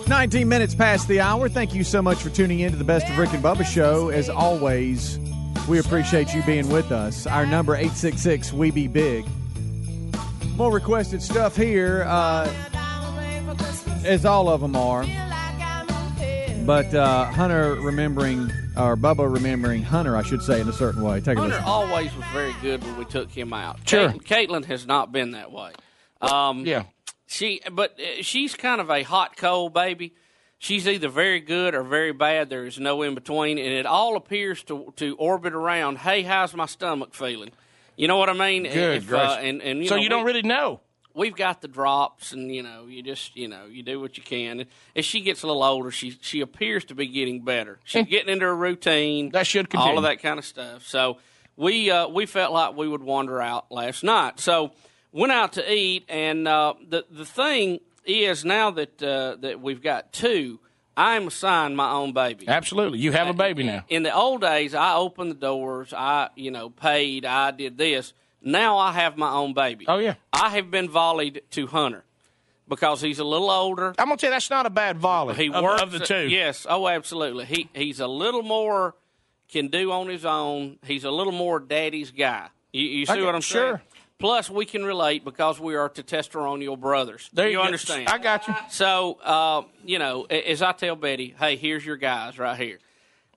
19 0.08 0.48
minutes 0.48 0.76
past 0.76 1.08
the 1.08 1.20
hour. 1.20 1.50
Thank 1.50 1.74
you 1.74 1.84
so 1.84 2.02
much 2.02 2.22
for 2.22 2.30
tuning 2.30 2.62
in 2.62 2.72
to 2.72 2.78
the 2.78 2.84
Best 2.84 3.10
of 3.10 3.18
Rick 3.18 3.34
and 3.34 3.44
Bubba 3.44 3.66
show. 3.66 4.10
As 4.10 4.30
always, 4.30 5.20
we 5.68 5.80
appreciate 5.80 6.34
you 6.34 6.42
being 6.44 6.70
with 6.70 6.92
us. 6.92 7.28
Our 7.28 7.46
number 7.46 7.76
866 7.76 8.54
We 8.54 8.72
Be 8.72 8.88
Big. 8.88 9.26
More 10.56 10.72
requested 10.72 11.22
stuff 11.22 11.58
here, 11.58 12.06
uh, 12.08 12.48
as 14.06 14.26
all 14.26 14.50
of 14.50 14.62
them 14.62 14.76
are. 14.76 15.06
But 16.66 16.94
uh, 16.94 17.26
Hunter 17.26 17.76
remembering, 17.76 18.50
or 18.78 18.96
Bubba 18.96 19.32
remembering 19.32 19.84
Hunter, 19.84 20.16
I 20.16 20.24
should 20.24 20.42
say, 20.42 20.62
in 20.62 20.70
a 20.70 20.74
certain 20.74 21.02
way. 21.04 21.20
Take 21.20 21.38
Hunter 21.38 21.56
listen. 21.56 21.64
always 21.66 22.16
was 22.16 22.26
very 22.32 22.54
good 22.62 22.82
when 22.84 22.96
we 22.98 23.04
took 23.04 23.30
him 23.30 23.52
out. 23.52 23.80
Sure. 23.88 24.14
Cait- 24.14 24.50
Caitlin 24.50 24.64
has 24.66 24.88
not 24.88 25.12
been 25.12 25.32
that 25.32 25.52
way. 25.52 25.72
Um, 26.22 26.66
yeah. 26.66 26.84
She, 27.28 27.60
but 27.70 28.00
uh, 28.00 28.22
she's 28.22 28.56
kind 28.56 28.80
of 28.80 28.90
a 28.90 29.04
hot 29.04 29.36
cold 29.36 29.74
baby. 29.74 30.14
She's 30.58 30.88
either 30.88 31.10
very 31.10 31.42
good 31.42 31.76
or 31.76 31.84
very 31.84 32.14
bad. 32.14 32.50
There 32.50 32.66
is 32.66 32.80
no 32.80 33.02
in 33.02 33.14
between, 33.14 33.58
and 33.58 33.68
it 33.68 33.86
all 33.86 34.16
appears 34.16 34.64
to 34.66 34.94
to 34.96 35.16
orbit 35.18 35.52
around. 35.54 35.98
Hey, 35.98 36.22
how's 36.22 36.54
my 36.56 36.68
stomach 36.68 37.14
feeling? 37.14 37.52
You 37.98 38.08
know 38.08 38.16
what 38.16 38.30
I 38.30 38.34
mean? 38.34 38.64
Good 38.64 39.04
If, 39.04 39.12
uh, 39.12 39.38
and, 39.42 39.62
and 39.62 39.80
you 39.80 39.88
So 39.90 39.98
know, 39.98 40.02
you 40.02 40.08
don't 40.08 40.24
we- 40.24 40.32
really 40.32 40.48
know. 40.48 40.80
We've 41.16 41.36
got 41.36 41.62
the 41.62 41.68
drops, 41.68 42.34
and 42.34 42.54
you 42.54 42.64
know, 42.64 42.88
you 42.88 43.04
just 43.04 43.36
you 43.36 43.48
know, 43.48 43.66
you 43.66 43.84
do 43.84 44.00
what 44.00 44.18
you 44.18 44.24
can. 44.24 44.62
And 44.62 44.70
as 44.96 45.06
she 45.06 45.22
gets 45.22 45.44
a 45.44 45.48
little 45.48 45.64
older, 45.64 45.92
she 45.92 46.18
she 46.22 46.42
appears 46.42 46.86
to 46.86 46.96
be 46.96 47.08
getting 47.08 47.42
better. 47.44 47.80
She's 47.84 48.08
getting 48.08 48.30
into 48.30 48.46
her 48.46 48.56
routine. 48.56 49.30
That 49.32 49.46
should 49.46 49.74
all 49.76 49.98
of 49.98 50.04
that 50.04 50.22
kind 50.22 50.40
of 50.40 50.46
stuff. 50.46 50.88
So 50.88 51.18
we 51.56 51.92
uh, 51.92 52.08
we 52.08 52.26
felt 52.26 52.52
like 52.52 52.76
we 52.76 52.88
would 52.88 53.04
wander 53.04 53.42
out 53.42 53.72
last 53.72 54.04
night. 54.04 54.40
So 54.40 54.72
went 55.12 55.32
out 55.32 55.54
to 55.54 55.74
eat, 55.74 56.06
and 56.10 56.48
uh, 56.48 56.74
the 56.88 57.06
the 57.10 57.26
thing 57.26 57.80
is 58.06 58.44
now 58.44 58.72
that 58.72 59.02
uh, 59.02 59.36
that 59.40 59.62
we've 59.62 59.82
got 59.82 60.14
two, 60.14 60.60
I'm 60.98 61.28
assigned 61.28 61.78
my 61.78 61.92
own 61.92 62.14
baby. 62.14 62.48
Absolutely. 62.48 63.00
You 63.00 63.12
have 63.12 63.28
a 63.28 63.34
baby 63.34 63.64
now. 63.64 63.86
In 63.88 64.04
the 64.04 64.14
old 64.14 64.42
days, 64.42 64.74
I 64.74 64.96
opened 64.96 65.32
the 65.32 65.36
doors, 65.36 65.94
I 65.94 66.30
you 66.36 66.52
know 66.52 66.70
paid, 66.70 67.26
I 67.26 67.52
did 67.52 67.78
this. 67.78 68.14
Now 68.44 68.78
I 68.78 68.92
have 68.94 69.18
my 69.18 69.32
own 69.32 69.54
baby. 69.54 69.86
Oh 69.88 69.98
yeah. 69.98 70.16
I 70.32 70.50
have 70.50 70.70
been 70.70 70.90
volleyed 70.90 71.42
to 71.52 71.68
Hunter 71.68 72.04
because 72.68 73.02
he's 73.02 73.20
a 73.20 73.24
little 73.24 73.50
older. 73.50 73.96
I'm 73.98 74.08
gonna 74.08 74.18
tell 74.18 74.30
you 74.30 74.36
that's 74.36 74.50
not 74.50 74.66
a 74.66 74.70
bad 74.70 74.98
volley 74.98 75.36
He 75.36 75.50
of, 75.52 75.64
works 75.64 75.82
of 75.82 75.92
the 75.92 76.00
two. 76.00 76.28
Yes. 76.28 76.66
Oh, 76.70 76.88
absolutely. 76.88 77.46
He 77.46 77.70
he's 77.74 78.00
a 78.00 78.08
little 78.08 78.44
more 78.44 78.96
can 79.50 79.68
do 79.68 79.92
on 79.92 80.08
his 80.10 80.26
own. 80.26 80.78
He's 80.86 81.04
a 81.04 81.12
little 81.12 81.34
more 81.34 81.60
daddy's 81.60 82.12
guy. 82.12 82.48
You, 82.72 82.84
you 82.84 83.06
see 83.06 83.14
Okay, 83.14 83.24
what 83.24 83.36
I'm 83.36 83.42
sure. 83.42 83.76
saying? 83.78 83.82
Plus, 84.20 84.50
we 84.50 84.66
can 84.66 84.84
relate 84.86 85.26
because 85.26 85.60
we 85.60 85.76
are 85.76 85.90
testosteronial 85.90 86.80
brothers. 86.80 87.30
There 87.34 87.48
you 87.48 87.60
you 87.60 87.62
understand? 87.62 88.08
I 88.08 88.18
got 88.20 88.48
you. 88.48 88.56
So, 88.70 89.20
uh, 89.22 89.64
you 89.86 90.00
know, 90.00 90.24
as 90.24 90.62
I 90.62 90.72
tell 90.72 90.96
Betty, 90.96 91.36
hey, 91.38 91.56
here's 91.58 91.86
your 91.86 91.98
guys 91.98 92.40
right 92.40 92.58
here. 92.58 92.80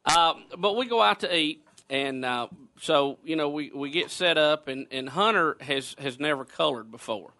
Uh, 0.04 0.34
but 0.56 0.76
we 0.76 0.86
go 0.86 1.02
out 1.02 1.20
to 1.20 1.36
eat, 1.36 1.64
and 1.90 2.24
uh, 2.24 2.46
so 2.80 3.18
you 3.24 3.36
know, 3.36 3.48
we, 3.48 3.70
we 3.74 3.90
get 3.90 4.10
set 4.10 4.38
up, 4.38 4.68
and, 4.68 4.86
and 4.90 5.08
Hunter 5.10 5.56
has 5.60 5.94
has 5.98 6.18
never 6.20 6.44
colored 6.44 6.90
before, 6.90 7.30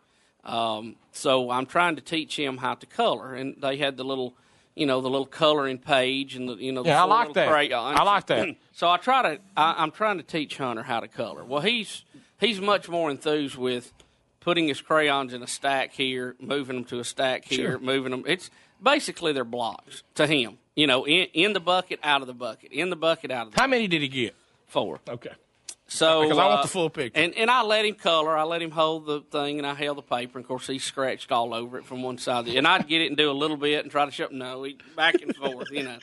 um, 0.45 0.97
so 1.13 1.51
I'm 1.51 1.67
trying 1.67 1.97
to 1.97 2.03
teach 2.03 2.39
him 2.39 2.59
how 2.59 2.75
to 2.75 2.87
color, 2.87 3.35
and 3.35 3.57
they 3.61 3.77
had 3.77 3.97
the 3.97 4.05
little. 4.05 4.35
You 4.79 4.85
know 4.85 5.01
the 5.01 5.09
little 5.09 5.25
coloring 5.25 5.79
page 5.79 6.37
and 6.37 6.51
the 6.51 6.57
you 6.57 6.71
know 6.71 6.83
the 6.83 6.91
Yeah, 6.91 7.01
I 7.01 7.07
like 7.07 7.33
that. 7.33 7.49
crayons. 7.49 7.99
I 7.99 8.03
like 8.03 8.27
that. 8.27 8.57
so 8.73 8.91
I 8.91 8.99
try 8.99 9.23
to 9.23 9.41
I, 9.57 9.75
I'm 9.83 9.91
trying 9.91 10.19
to 10.19 10.23
teach 10.23 10.59
Hunter 10.59 10.83
how 10.83 11.01
to 11.01 11.09
color. 11.09 11.43
Well, 11.47 11.63
he's 11.63 12.05
he's 12.39 12.61
much 12.61 12.87
more 12.87 13.11
enthused 13.11 13.57
with 13.57 13.95
putting 14.41 14.69
his 14.69 14.83
crayons 14.83 15.33
in 15.33 15.43
a 15.43 15.47
stack 15.47 15.95
here, 15.95 16.37
moving 16.39 16.77
them 16.77 16.85
to 16.85 16.99
a 16.99 17.05
stack 17.05 17.47
here, 17.47 17.71
Sure. 17.71 17.79
moving 17.79 18.11
them. 18.11 18.25
It's 18.27 18.51
basically 18.83 19.33
they're 19.33 19.45
blocks 19.47 20.03
to 20.17 20.27
him. 20.27 20.59
You 20.75 20.87
know, 20.87 21.07
in, 21.07 21.29
in 21.33 21.55
the 21.55 21.61
bucket, 21.61 21.99
out 22.03 22.21
of 22.21 22.27
the 22.27 22.35
bucket, 22.35 22.71
in 22.71 22.91
the 22.91 22.97
bucket, 22.97 23.31
out 23.31 23.47
of 23.47 23.55
the 23.55 23.59
How 23.61 23.67
many 23.67 23.89
did 23.89 24.03
he 24.03 24.09
get? 24.09 24.35
Four. 24.67 25.01
Okay. 25.09 25.31
So 25.89 26.23
Because 26.23 26.39
I 26.39 26.47
want 26.47 26.59
uh, 26.59 26.63
the 26.63 26.69
full 26.69 26.91
picture. 26.91 27.21
And 27.21 27.35
and 27.35 27.49
I 27.51 27.63
let 27.63 27.85
him 27.85 27.95
color. 27.95 28.37
I 28.37 28.43
let 28.43 28.61
him 28.61 28.73
hold 28.73 29.07
the 29.07 29.21
thing, 29.21 29.59
and 29.59 29.67
I 29.67 29.75
held 29.75 29.99
the 29.99 30.03
paper. 30.03 30.39
And 30.39 30.45
of 30.45 30.49
course, 30.49 30.67
he 30.67 30.79
scratched 30.81 31.31
all 31.31 31.55
over 31.55 31.79
it 31.79 31.85
from 31.85 32.03
one 32.03 32.19
side. 32.19 32.47
To 32.47 32.51
the, 32.51 32.59
and 32.59 32.67
I'd 32.67 32.89
get 32.89 33.03
it 33.03 33.07
and 33.07 33.17
do 33.17 33.31
a 33.31 33.33
little 33.33 33.57
bit 33.57 33.83
and 33.85 33.91
try 33.91 34.05
to 34.05 34.11
show. 34.11 34.27
No, 34.31 34.65
he 34.65 34.79
back 34.97 35.15
and 35.23 35.35
forth. 35.37 35.71
You 35.71 35.85
know. 35.85 35.99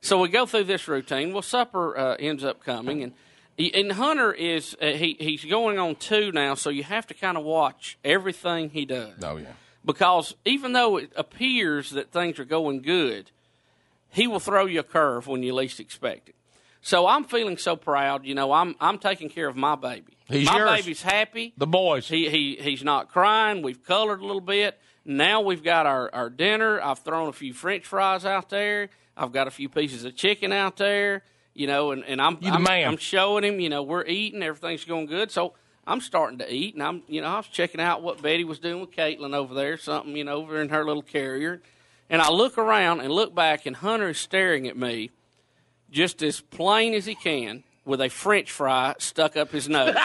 So 0.00 0.20
we 0.20 0.28
go 0.28 0.46
through 0.46 0.64
this 0.64 0.88
routine. 0.88 1.32
Well, 1.32 1.42
supper 1.42 1.96
uh, 1.96 2.16
ends 2.18 2.42
up 2.42 2.64
coming, 2.64 3.02
and 3.04 3.12
and 3.58 3.92
Hunter 3.92 4.32
is 4.32 4.76
uh, 4.82 4.86
he 4.86 5.16
he's 5.20 5.44
going 5.44 5.78
on 5.78 5.94
two 5.94 6.32
now. 6.32 6.54
So 6.54 6.70
you 6.70 6.82
have 6.82 7.06
to 7.06 7.14
kind 7.14 7.36
of 7.38 7.44
watch 7.44 7.98
everything 8.04 8.70
he 8.70 8.84
does 8.84 9.22
Oh 9.22 9.36
yeah. 9.36 9.52
because 9.84 10.34
even 10.44 10.72
though 10.72 10.96
it 10.96 11.12
appears 11.14 11.90
that 11.90 12.10
things 12.10 12.38
are 12.40 12.44
going 12.44 12.82
good, 12.82 13.30
he 14.08 14.26
will 14.26 14.40
throw 14.40 14.64
you 14.66 14.80
a 14.80 14.82
curve 14.82 15.28
when 15.28 15.42
you 15.44 15.54
least 15.54 15.78
expect 15.78 16.30
it. 16.30 16.34
So 16.82 17.06
I'm 17.06 17.24
feeling 17.24 17.58
so 17.58 17.76
proud. 17.76 18.24
You 18.24 18.34
know, 18.34 18.52
I'm 18.52 18.74
I'm 18.80 18.98
taking 18.98 19.28
care 19.28 19.48
of 19.48 19.56
my 19.56 19.76
baby. 19.76 20.16
He's 20.26 20.46
my 20.46 20.58
yours. 20.58 20.80
baby's 20.80 21.02
happy. 21.02 21.52
The 21.56 21.66
boys. 21.66 22.08
He 22.08 22.28
he 22.30 22.56
he's 22.56 22.82
not 22.82 23.08
crying. 23.08 23.62
We've 23.62 23.82
colored 23.82 24.20
a 24.20 24.24
little 24.24 24.40
bit. 24.40 24.78
Now 25.04 25.40
we've 25.40 25.62
got 25.62 25.86
our, 25.86 26.10
our 26.12 26.30
dinner. 26.30 26.80
I've 26.80 27.00
thrown 27.00 27.28
a 27.28 27.32
few 27.32 27.52
French 27.52 27.86
fries 27.86 28.24
out 28.24 28.50
there. 28.50 28.90
I've 29.16 29.32
got 29.32 29.46
a 29.46 29.50
few 29.50 29.68
pieces 29.68 30.04
of 30.04 30.14
chicken 30.14 30.52
out 30.52 30.76
there. 30.76 31.22
You 31.52 31.66
know, 31.66 31.90
and, 31.90 32.04
and 32.04 32.20
I'm 32.20 32.38
I'm, 32.44 32.62
man. 32.62 32.88
I'm 32.88 32.96
showing 32.96 33.44
him. 33.44 33.60
You 33.60 33.68
know, 33.68 33.82
we're 33.82 34.06
eating. 34.06 34.42
Everything's 34.42 34.84
going 34.84 35.06
good. 35.06 35.30
So 35.30 35.54
I'm 35.86 36.00
starting 36.00 36.38
to 36.38 36.52
eat, 36.52 36.74
and 36.74 36.82
I'm 36.82 37.02
you 37.08 37.20
know 37.20 37.26
I 37.26 37.36
was 37.38 37.48
checking 37.48 37.80
out 37.80 38.02
what 38.02 38.22
Betty 38.22 38.44
was 38.44 38.58
doing 38.58 38.80
with 38.80 38.92
Caitlin 38.92 39.34
over 39.34 39.54
there. 39.54 39.76
Something 39.76 40.16
you 40.16 40.24
know 40.24 40.36
over 40.36 40.60
in 40.62 40.68
her 40.68 40.84
little 40.84 41.02
carrier, 41.02 41.60
and 42.08 42.22
I 42.22 42.30
look 42.30 42.56
around 42.56 43.00
and 43.00 43.12
look 43.12 43.34
back, 43.34 43.66
and 43.66 43.76
Hunter 43.76 44.10
is 44.10 44.18
staring 44.18 44.68
at 44.68 44.76
me, 44.76 45.10
just 45.90 46.22
as 46.22 46.40
plain 46.40 46.94
as 46.94 47.04
he 47.06 47.14
can, 47.14 47.64
with 47.84 48.00
a 48.00 48.08
French 48.08 48.50
fry 48.50 48.94
stuck 48.98 49.36
up 49.36 49.50
his 49.50 49.68
nose. 49.68 49.94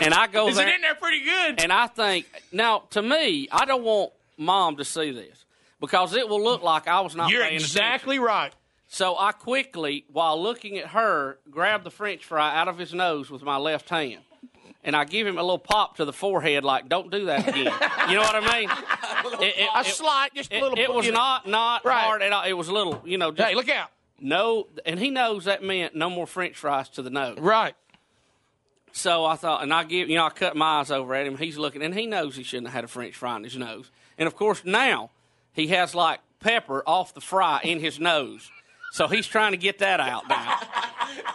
And 0.00 0.12
I 0.12 0.26
go 0.26 0.48
Is 0.48 0.56
there. 0.56 0.68
it 0.68 0.74
in 0.74 0.80
there 0.82 0.96
pretty 0.96 1.24
good? 1.24 1.62
And 1.62 1.72
I 1.72 1.86
think 1.86 2.26
now 2.52 2.80
to 2.90 3.00
me, 3.00 3.48
I 3.50 3.64
don't 3.64 3.84
want 3.84 4.12
mom 4.36 4.76
to 4.78 4.84
see 4.84 5.12
this 5.12 5.44
because 5.80 6.14
it 6.16 6.28
will 6.28 6.42
look 6.42 6.62
like 6.64 6.88
I 6.88 7.00
was 7.00 7.14
not. 7.14 7.30
You're 7.30 7.44
exactly 7.46 8.16
attention. 8.16 8.24
right. 8.26 8.52
So 8.88 9.16
I 9.16 9.30
quickly, 9.32 10.04
while 10.12 10.40
looking 10.42 10.78
at 10.78 10.88
her, 10.88 11.38
grab 11.48 11.84
the 11.84 11.90
French 11.92 12.24
fry 12.24 12.54
out 12.58 12.66
of 12.68 12.76
his 12.76 12.92
nose 12.92 13.30
with 13.30 13.42
my 13.42 13.56
left 13.56 13.88
hand, 13.88 14.20
and 14.82 14.96
I 14.96 15.04
give 15.04 15.26
him 15.28 15.38
a 15.38 15.42
little 15.42 15.58
pop 15.58 15.96
to 15.98 16.04
the 16.04 16.12
forehead, 16.12 16.64
like 16.64 16.88
"Don't 16.88 17.10
do 17.10 17.26
that 17.26 17.46
again." 17.48 17.72
you 18.08 18.14
know 18.16 18.20
what 18.20 18.34
I 18.34 18.58
mean? 18.60 18.68
It, 19.42 19.54
it- 19.58 19.68
A 19.74 19.84
slight, 19.84 20.34
just 20.34 20.52
a 20.52 20.56
it- 20.56 20.62
little. 20.62 20.78
It, 20.78 20.92
was 20.92 21.08
not 21.10 21.46
not 21.46 21.84
Right. 21.84 22.00
hard 22.04 22.22
at 22.22 22.32
all. 22.32 22.44
It 22.44 22.52
was 22.54 22.68
a 22.68 22.72
little, 22.72 23.02
you 23.04 23.18
know. 23.18 23.30
Just, 23.32 23.48
Hey, 23.48 23.54
look 23.54 23.68
out! 23.68 23.90
No, 24.20 24.68
and 24.86 24.98
he 24.98 25.10
knows 25.10 25.44
that 25.46 25.62
meant 25.62 25.94
no 25.94 26.08
more 26.08 26.26
French 26.26 26.56
fries 26.56 26.88
to 26.90 27.02
the 27.02 27.10
nose. 27.10 27.38
Right. 27.38 27.74
So 28.92 29.24
I 29.24 29.34
thought, 29.34 29.62
and 29.64 29.74
I 29.74 29.82
give, 29.84 30.08
you 30.08 30.14
know, 30.16 30.24
I 30.24 30.30
cut 30.30 30.56
my 30.56 30.78
eyes 30.78 30.90
over 30.92 31.14
at 31.16 31.26
him. 31.26 31.36
He's 31.36 31.58
looking, 31.58 31.82
and 31.82 31.92
he 31.94 32.06
knows 32.06 32.36
he 32.36 32.44
shouldn't 32.44 32.68
have 32.68 32.74
had 32.74 32.84
a 32.84 32.88
French 32.88 33.16
fry 33.16 33.36
in 33.36 33.42
his 33.44 33.56
nose. 33.56 33.90
And 34.16 34.26
of 34.28 34.36
course, 34.36 34.64
now 34.64 35.10
he 35.52 35.66
has 35.68 35.94
like 35.96 36.20
pepper 36.38 36.82
off 36.86 37.12
the 37.12 37.20
fry 37.20 37.60
in 37.64 37.80
his 37.80 37.98
nose. 37.98 38.50
So 38.94 39.08
he's 39.08 39.26
trying 39.26 39.50
to 39.50 39.56
get 39.58 39.80
that 39.80 39.98
out 39.98 40.28
now. 40.28 40.56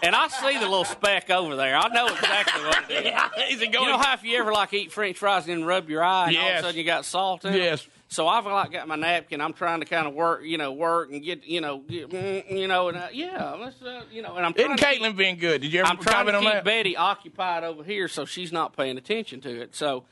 And 0.02 0.16
I 0.16 0.30
see 0.30 0.54
the 0.54 0.62
little 0.62 0.86
speck 0.86 1.30
over 1.30 1.58
there. 1.58 1.76
I 1.76 1.90
know 1.90 2.08
exactly 2.08 2.64
what 2.64 2.90
it 2.90 3.06
is. 3.08 3.52
Is 3.58 3.62
it 3.62 3.74
You 3.74 3.86
know 3.86 3.98
how 3.98 4.14
if 4.14 4.24
you 4.24 4.38
ever 4.40 4.54
like 4.54 4.72
eat 4.74 4.94
French 4.94 5.18
fries 5.18 5.46
and 5.46 5.58
then 5.60 5.66
rub 5.66 5.90
your 5.90 6.02
eye, 6.02 6.30
and 6.30 6.38
all 6.38 6.44
of 6.44 6.48
Yes. 6.48 6.60
a 6.60 6.64
sudden 6.64 6.78
you 6.80 6.86
got 6.86 7.04
salt 7.04 7.44
in 7.44 7.54
it? 7.54 7.58
Yes. 7.58 7.86
So 8.08 8.30
I've 8.30 8.46
like 8.46 8.72
got 8.72 8.88
my 8.88 8.96
napkin. 8.96 9.42
I'm 9.42 9.52
trying 9.52 9.82
to 9.82 9.86
kind 9.86 10.08
of 10.08 10.14
work, 10.14 10.44
you 10.46 10.58
know, 10.58 10.72
work 10.72 11.12
and 11.12 11.22
get, 11.22 11.44
you 11.46 11.60
know, 11.60 11.80
get, 11.80 12.10
mm, 12.10 12.50
you 12.50 12.68
know, 12.70 12.88
and 12.88 12.98
uh, 12.98 13.08
yeah, 13.12 13.52
let's, 13.60 13.82
uh, 13.82 14.04
you 14.10 14.22
know, 14.22 14.38
and 14.38 14.46
I'm 14.46 14.54
Isn't 14.56 14.78
to 14.78 14.86
keep- 14.86 15.02
Caitlin 15.02 15.18
being 15.18 15.36
good? 15.36 15.60
Did 15.62 15.74
you 15.74 15.82
ever 15.82 15.90
I'm 15.90 15.98
trying 15.98 16.28
to 16.28 16.40
keep 16.40 16.44
that? 16.50 16.64
Betty 16.64 16.96
occupied 16.96 17.66
over 17.66 17.84
here 17.84 18.08
so 18.08 18.24
she's 18.24 18.54
not 18.54 18.78
paying 18.78 18.98
attention 18.98 19.42
to 19.42 19.62
it. 19.64 19.76
So, 19.76 20.06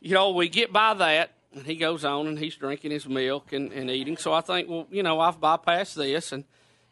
you 0.00 0.14
know, 0.14 0.32
we 0.32 0.48
get 0.48 0.72
by 0.72 0.94
that, 0.94 1.30
and 1.54 1.64
he 1.64 1.76
goes 1.76 2.04
on 2.04 2.26
and 2.26 2.40
he's 2.40 2.56
drinking 2.56 2.90
his 2.90 3.06
milk 3.06 3.52
and, 3.52 3.70
and 3.72 3.88
eating. 3.88 4.16
So 4.16 4.32
I 4.32 4.40
think, 4.40 4.68
well, 4.68 4.88
you 4.90 5.04
know, 5.04 5.20
I've 5.20 5.38
bypassed 5.40 5.94
this. 5.94 6.32
And 6.32 6.42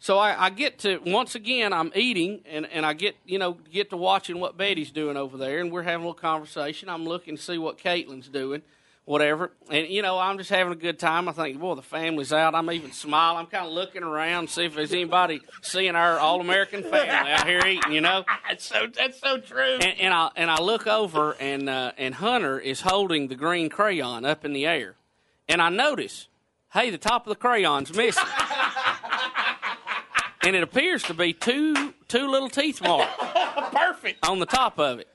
so 0.00 0.18
I, 0.18 0.46
I 0.46 0.50
get 0.50 0.78
to, 0.80 0.98
once 1.04 1.34
again, 1.34 1.72
I'm 1.74 1.92
eating, 1.94 2.40
and, 2.50 2.66
and 2.66 2.84
I 2.86 2.94
get, 2.94 3.16
you 3.26 3.38
know, 3.38 3.58
get 3.70 3.90
to 3.90 3.98
watching 3.98 4.40
what 4.40 4.56
Betty's 4.56 4.90
doing 4.90 5.16
over 5.18 5.36
there, 5.36 5.60
and 5.60 5.70
we're 5.70 5.82
having 5.82 6.04
a 6.06 6.08
little 6.08 6.14
conversation. 6.14 6.88
I'm 6.88 7.04
looking 7.04 7.36
to 7.36 7.42
see 7.42 7.58
what 7.58 7.76
Caitlin's 7.78 8.28
doing. 8.28 8.62
Whatever, 9.06 9.50
and 9.70 9.88
you 9.88 10.02
know, 10.02 10.18
I'm 10.18 10.38
just 10.38 10.50
having 10.50 10.72
a 10.72 10.76
good 10.76 10.98
time. 11.00 11.28
I 11.28 11.32
think, 11.32 11.58
boy, 11.58 11.74
the 11.74 11.82
family's 11.82 12.32
out. 12.32 12.54
I'm 12.54 12.70
even 12.70 12.92
smiling. 12.92 13.40
I'm 13.40 13.46
kind 13.46 13.66
of 13.66 13.72
looking 13.72 14.04
around, 14.04 14.48
see 14.50 14.66
if 14.66 14.76
there's 14.76 14.92
anybody 14.92 15.40
seeing 15.62 15.96
our 15.96 16.18
all-American 16.20 16.82
family 16.84 17.08
out 17.08 17.44
here 17.44 17.60
eating. 17.66 17.90
You 17.90 18.02
know, 18.02 18.24
That's 18.48 18.64
so. 18.64 18.86
That's 18.86 19.18
so 19.18 19.38
true. 19.38 19.78
and, 19.80 19.98
and 19.98 20.14
I 20.14 20.30
and 20.36 20.48
I 20.48 20.60
look 20.60 20.86
over 20.86 21.32
and 21.40 21.68
uh, 21.68 21.90
and 21.98 22.14
Hunter 22.16 22.60
is 22.60 22.82
holding 22.82 23.26
the 23.26 23.34
green 23.34 23.68
crayon 23.68 24.24
up 24.24 24.44
in 24.44 24.52
the 24.52 24.64
air, 24.66 24.94
and 25.48 25.60
I 25.60 25.70
notice, 25.70 26.28
hey, 26.72 26.90
the 26.90 26.98
top 26.98 27.26
of 27.26 27.30
the 27.30 27.36
crayon's 27.40 27.92
missing, 27.92 28.22
and 30.42 30.56
it 30.56 30.62
appears 30.62 31.02
to 31.04 31.14
be 31.14 31.32
two 31.32 31.94
two 32.08 32.28
little 32.28 32.48
teeth 32.48 32.80
marks 32.82 33.12
Perfect. 33.72 34.26
on 34.26 34.38
the 34.38 34.46
top 34.46 34.78
of 34.78 34.98
it, 35.00 35.08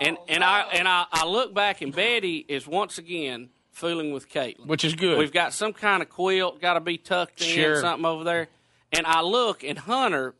and 0.00 0.16
and 0.28 0.42
I 0.44 0.62
and 0.72 0.86
I, 0.88 1.06
I 1.12 1.26
look 1.26 1.54
back 1.54 1.82
and 1.82 1.94
Betty 1.94 2.44
is 2.48 2.66
once 2.66 2.98
again 2.98 3.50
fooling 3.72 4.12
with 4.12 4.28
Caitlin, 4.30 4.66
Which 4.66 4.84
is 4.84 4.94
good. 4.94 5.18
We've 5.18 5.32
got 5.32 5.52
some 5.52 5.72
kind 5.72 6.02
of 6.02 6.08
quilt, 6.08 6.60
got 6.60 6.74
to 6.74 6.80
be 6.80 6.96
tucked 6.96 7.40
in, 7.42 7.48
Sure. 7.48 7.80
something 7.80 8.06
over 8.06 8.22
there. 8.22 8.48
And 8.92 9.04
I 9.04 9.20
look, 9.22 9.64
and 9.64 9.76
Hunter, 9.76 10.34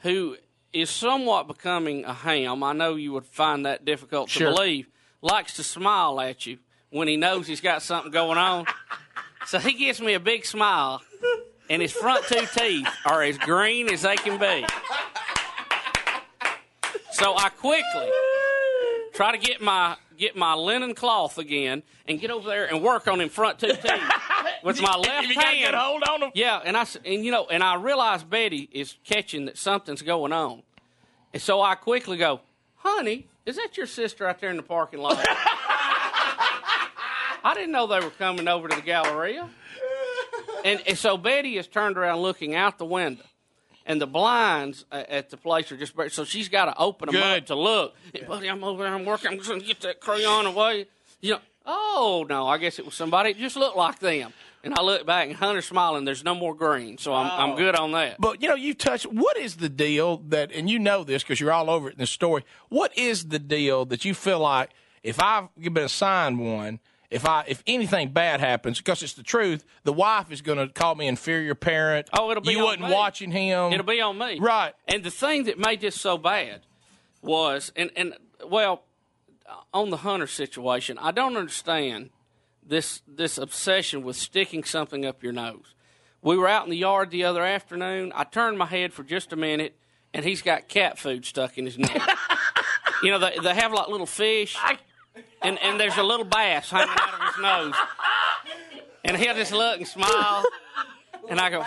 who 0.00 0.36
is 0.72 0.90
somewhat 0.90 1.46
becoming 1.46 2.04
a 2.04 2.12
ham, 2.12 2.64
I 2.64 2.72
know 2.72 2.96
you 2.96 3.12
would 3.12 3.26
find 3.26 3.64
that 3.64 3.84
difficult 3.84 4.28
to 4.30 4.38
Sure. 4.40 4.52
believe, 4.52 4.88
likes 5.22 5.54
to 5.54 5.62
smile 5.62 6.20
at 6.20 6.46
you 6.46 6.58
when 6.90 7.06
he 7.06 7.16
knows 7.16 7.46
he's 7.46 7.60
got 7.60 7.82
something 7.82 8.10
going 8.10 8.38
on. 8.38 8.66
so 9.46 9.60
he 9.60 9.72
gives 9.74 10.00
me 10.00 10.14
a 10.14 10.20
big 10.20 10.44
smile, 10.44 11.00
and 11.70 11.80
his 11.80 11.92
front 11.92 12.26
two 12.26 12.44
teeth 12.54 12.86
are 13.06 13.22
as 13.22 13.38
green 13.38 13.88
as 13.90 14.02
they 14.02 14.16
can 14.16 14.38
be. 14.38 14.66
So 17.12 17.34
I 17.36 17.48
quickly 17.50 18.10
try 19.14 19.32
to 19.32 19.38
get 19.38 19.60
my 19.62 19.96
get 20.18 20.36
my 20.36 20.54
linen 20.54 20.94
cloth 20.94 21.38
again 21.38 21.82
and 22.06 22.20
get 22.20 22.30
over 22.30 22.48
there 22.48 22.66
and 22.66 22.82
work 22.82 23.08
on 23.08 23.18
them 23.18 23.28
front 23.30 23.58
two 23.58 23.68
teeth 23.72 24.02
with 24.62 24.82
my 24.82 24.96
left 24.96 25.28
you 25.28 25.40
hand. 25.40 25.74
hold 25.74 26.02
on 26.08 26.20
them? 26.20 26.30
Yeah, 26.34 26.60
and 26.64 26.76
I 26.76 26.86
and 27.04 27.24
you 27.24 27.30
know, 27.30 27.46
and 27.50 27.62
I 27.62 27.76
realize 27.76 28.22
Betty 28.24 28.68
is 28.72 28.96
catching 29.04 29.46
that 29.46 29.56
something's 29.56 30.02
going 30.02 30.32
on, 30.32 30.62
and 31.32 31.40
so 31.42 31.62
I 31.62 31.74
quickly 31.74 32.16
go, 32.16 32.40
"Honey, 32.76 33.26
is 33.46 33.56
that 33.56 33.76
your 33.76 33.86
sister 33.86 34.26
out 34.26 34.40
there 34.40 34.50
in 34.50 34.56
the 34.56 34.62
parking 34.62 35.00
lot?" 35.00 35.24
I 37.42 37.54
didn't 37.54 37.72
know 37.72 37.86
they 37.86 38.00
were 38.00 38.10
coming 38.10 38.48
over 38.48 38.68
to 38.68 38.76
the 38.76 38.82
Galleria, 38.82 39.48
and, 40.64 40.80
and 40.86 40.98
so 40.98 41.16
Betty 41.16 41.56
is 41.58 41.66
turned 41.66 41.96
around 41.98 42.20
looking 42.20 42.54
out 42.54 42.78
the 42.78 42.84
window. 42.86 43.24
And 43.86 44.00
the 44.00 44.06
blinds 44.06 44.84
uh, 44.92 45.02
at 45.08 45.30
the 45.30 45.36
place 45.36 45.72
are 45.72 45.76
just 45.76 45.94
so 46.14 46.24
she's 46.24 46.48
got 46.48 46.66
to 46.66 46.76
open 46.78 47.06
them 47.06 47.14
Good. 47.20 47.38
up 47.42 47.46
to 47.46 47.54
look. 47.56 47.94
Hey, 48.12 48.22
buddy, 48.24 48.48
I'm 48.48 48.62
over 48.62 48.84
there. 48.84 48.94
I'm 48.94 49.04
working. 49.04 49.32
I'm 49.32 49.38
just 49.38 49.48
going 49.48 49.60
to 49.62 49.66
get 49.66 49.80
that 49.80 50.00
crayon 50.00 50.46
away. 50.46 50.86
You 51.20 51.32
know, 51.32 51.38
oh 51.66 52.24
no, 52.28 52.46
I 52.46 52.58
guess 52.58 52.78
it 52.78 52.84
was 52.84 52.94
somebody 52.94 53.32
that 53.32 53.38
just 53.40 53.56
looked 53.56 53.76
like 53.76 53.98
them. 53.98 54.32
And 54.62 54.74
I 54.78 54.82
look 54.82 55.06
back 55.06 55.26
and 55.28 55.34
Hunter's 55.36 55.64
smiling. 55.64 56.04
There's 56.04 56.22
no 56.22 56.34
more 56.34 56.54
green, 56.54 56.98
so 56.98 57.14
I'm 57.14 57.30
I'm 57.30 57.50
Oh. 57.52 57.56
good 57.56 57.74
on 57.74 57.92
that. 57.92 58.16
But 58.20 58.42
you 58.42 58.48
know, 58.48 58.54
you 58.54 58.74
touch. 58.74 59.04
What 59.04 59.38
is 59.38 59.56
the 59.56 59.70
deal 59.70 60.18
that, 60.28 60.52
and 60.52 60.68
you 60.68 60.78
know 60.78 61.02
this 61.02 61.22
because 61.22 61.40
you're 61.40 61.52
all 61.52 61.70
over 61.70 61.88
it 61.88 61.94
in 61.94 61.98
the 61.98 62.06
story. 62.06 62.44
What 62.68 62.96
is 62.96 63.28
the 63.28 63.38
deal 63.38 63.86
that 63.86 64.04
you 64.04 64.12
feel 64.14 64.38
like 64.40 64.70
if 65.02 65.18
I've 65.20 65.48
been 65.56 65.78
assigned 65.78 66.38
one, 66.38 66.78
if 67.10 67.26
I 67.26 67.44
if 67.48 67.62
anything 67.66 68.10
bad 68.10 68.40
happens, 68.40 68.78
because 68.78 69.02
it's 69.02 69.14
the 69.14 69.22
truth, 69.22 69.64
the 69.84 69.92
wife 69.92 70.30
is 70.30 70.42
going 70.42 70.58
to 70.58 70.72
call 70.72 70.94
me 70.94 71.08
inferior 71.08 71.54
parent. 71.54 72.08
Oh, 72.12 72.30
it'll 72.30 72.42
be 72.42 72.52
you 72.52 72.64
wasn't 72.64 72.88
me. 72.88 72.92
watching 72.92 73.30
him. 73.30 73.72
It'll 73.72 73.84
be 73.84 74.00
on 74.00 74.16
me. 74.16 74.38
Right. 74.38 74.74
And 74.86 75.02
the 75.02 75.10
thing 75.10 75.44
that 75.44 75.58
made 75.58 75.80
this 75.80 76.00
so 76.00 76.16
bad 76.16 76.60
was, 77.22 77.72
and, 77.74 77.90
and 77.96 78.14
well, 78.46 78.84
on 79.74 79.90
the 79.90 79.98
Hunter 79.98 80.26
situation, 80.26 80.98
I 80.98 81.10
don't 81.10 81.36
understand 81.36 82.10
this 82.64 83.02
this 83.08 83.38
obsession 83.38 84.02
with 84.02 84.16
sticking 84.16 84.62
something 84.64 85.04
up 85.04 85.22
your 85.22 85.32
nose. 85.32 85.74
We 86.22 86.36
were 86.36 86.48
out 86.48 86.64
in 86.64 86.70
the 86.70 86.76
yard 86.76 87.10
the 87.10 87.24
other 87.24 87.44
afternoon. 87.44 88.12
I 88.14 88.24
turned 88.24 88.58
my 88.58 88.66
head 88.66 88.92
for 88.92 89.02
just 89.02 89.32
a 89.32 89.36
minute, 89.36 89.76
and 90.14 90.24
he's 90.24 90.42
got 90.42 90.68
cat 90.68 90.98
food 90.98 91.24
stuck 91.24 91.58
in 91.58 91.64
his 91.64 91.78
nose. 91.78 91.90
you 93.02 93.10
know, 93.10 93.18
they, 93.18 93.36
they 93.42 93.54
have 93.54 93.72
like 93.72 93.88
little 93.88 94.06
fish, 94.06 94.56
and, 95.42 95.58
and 95.62 95.78
there's 95.80 95.96
a 95.96 96.02
little 96.02 96.24
bass 96.24 96.70
hanging 96.70 96.88
out 96.98 97.14
of 97.14 97.34
his 97.34 97.42
nose. 97.42 97.74
And 99.04 99.16
he'll 99.16 99.34
just 99.34 99.52
look 99.52 99.78
and 99.78 99.86
smile. 99.88 100.44
And 101.28 101.40
I 101.40 101.50
go, 101.50 101.64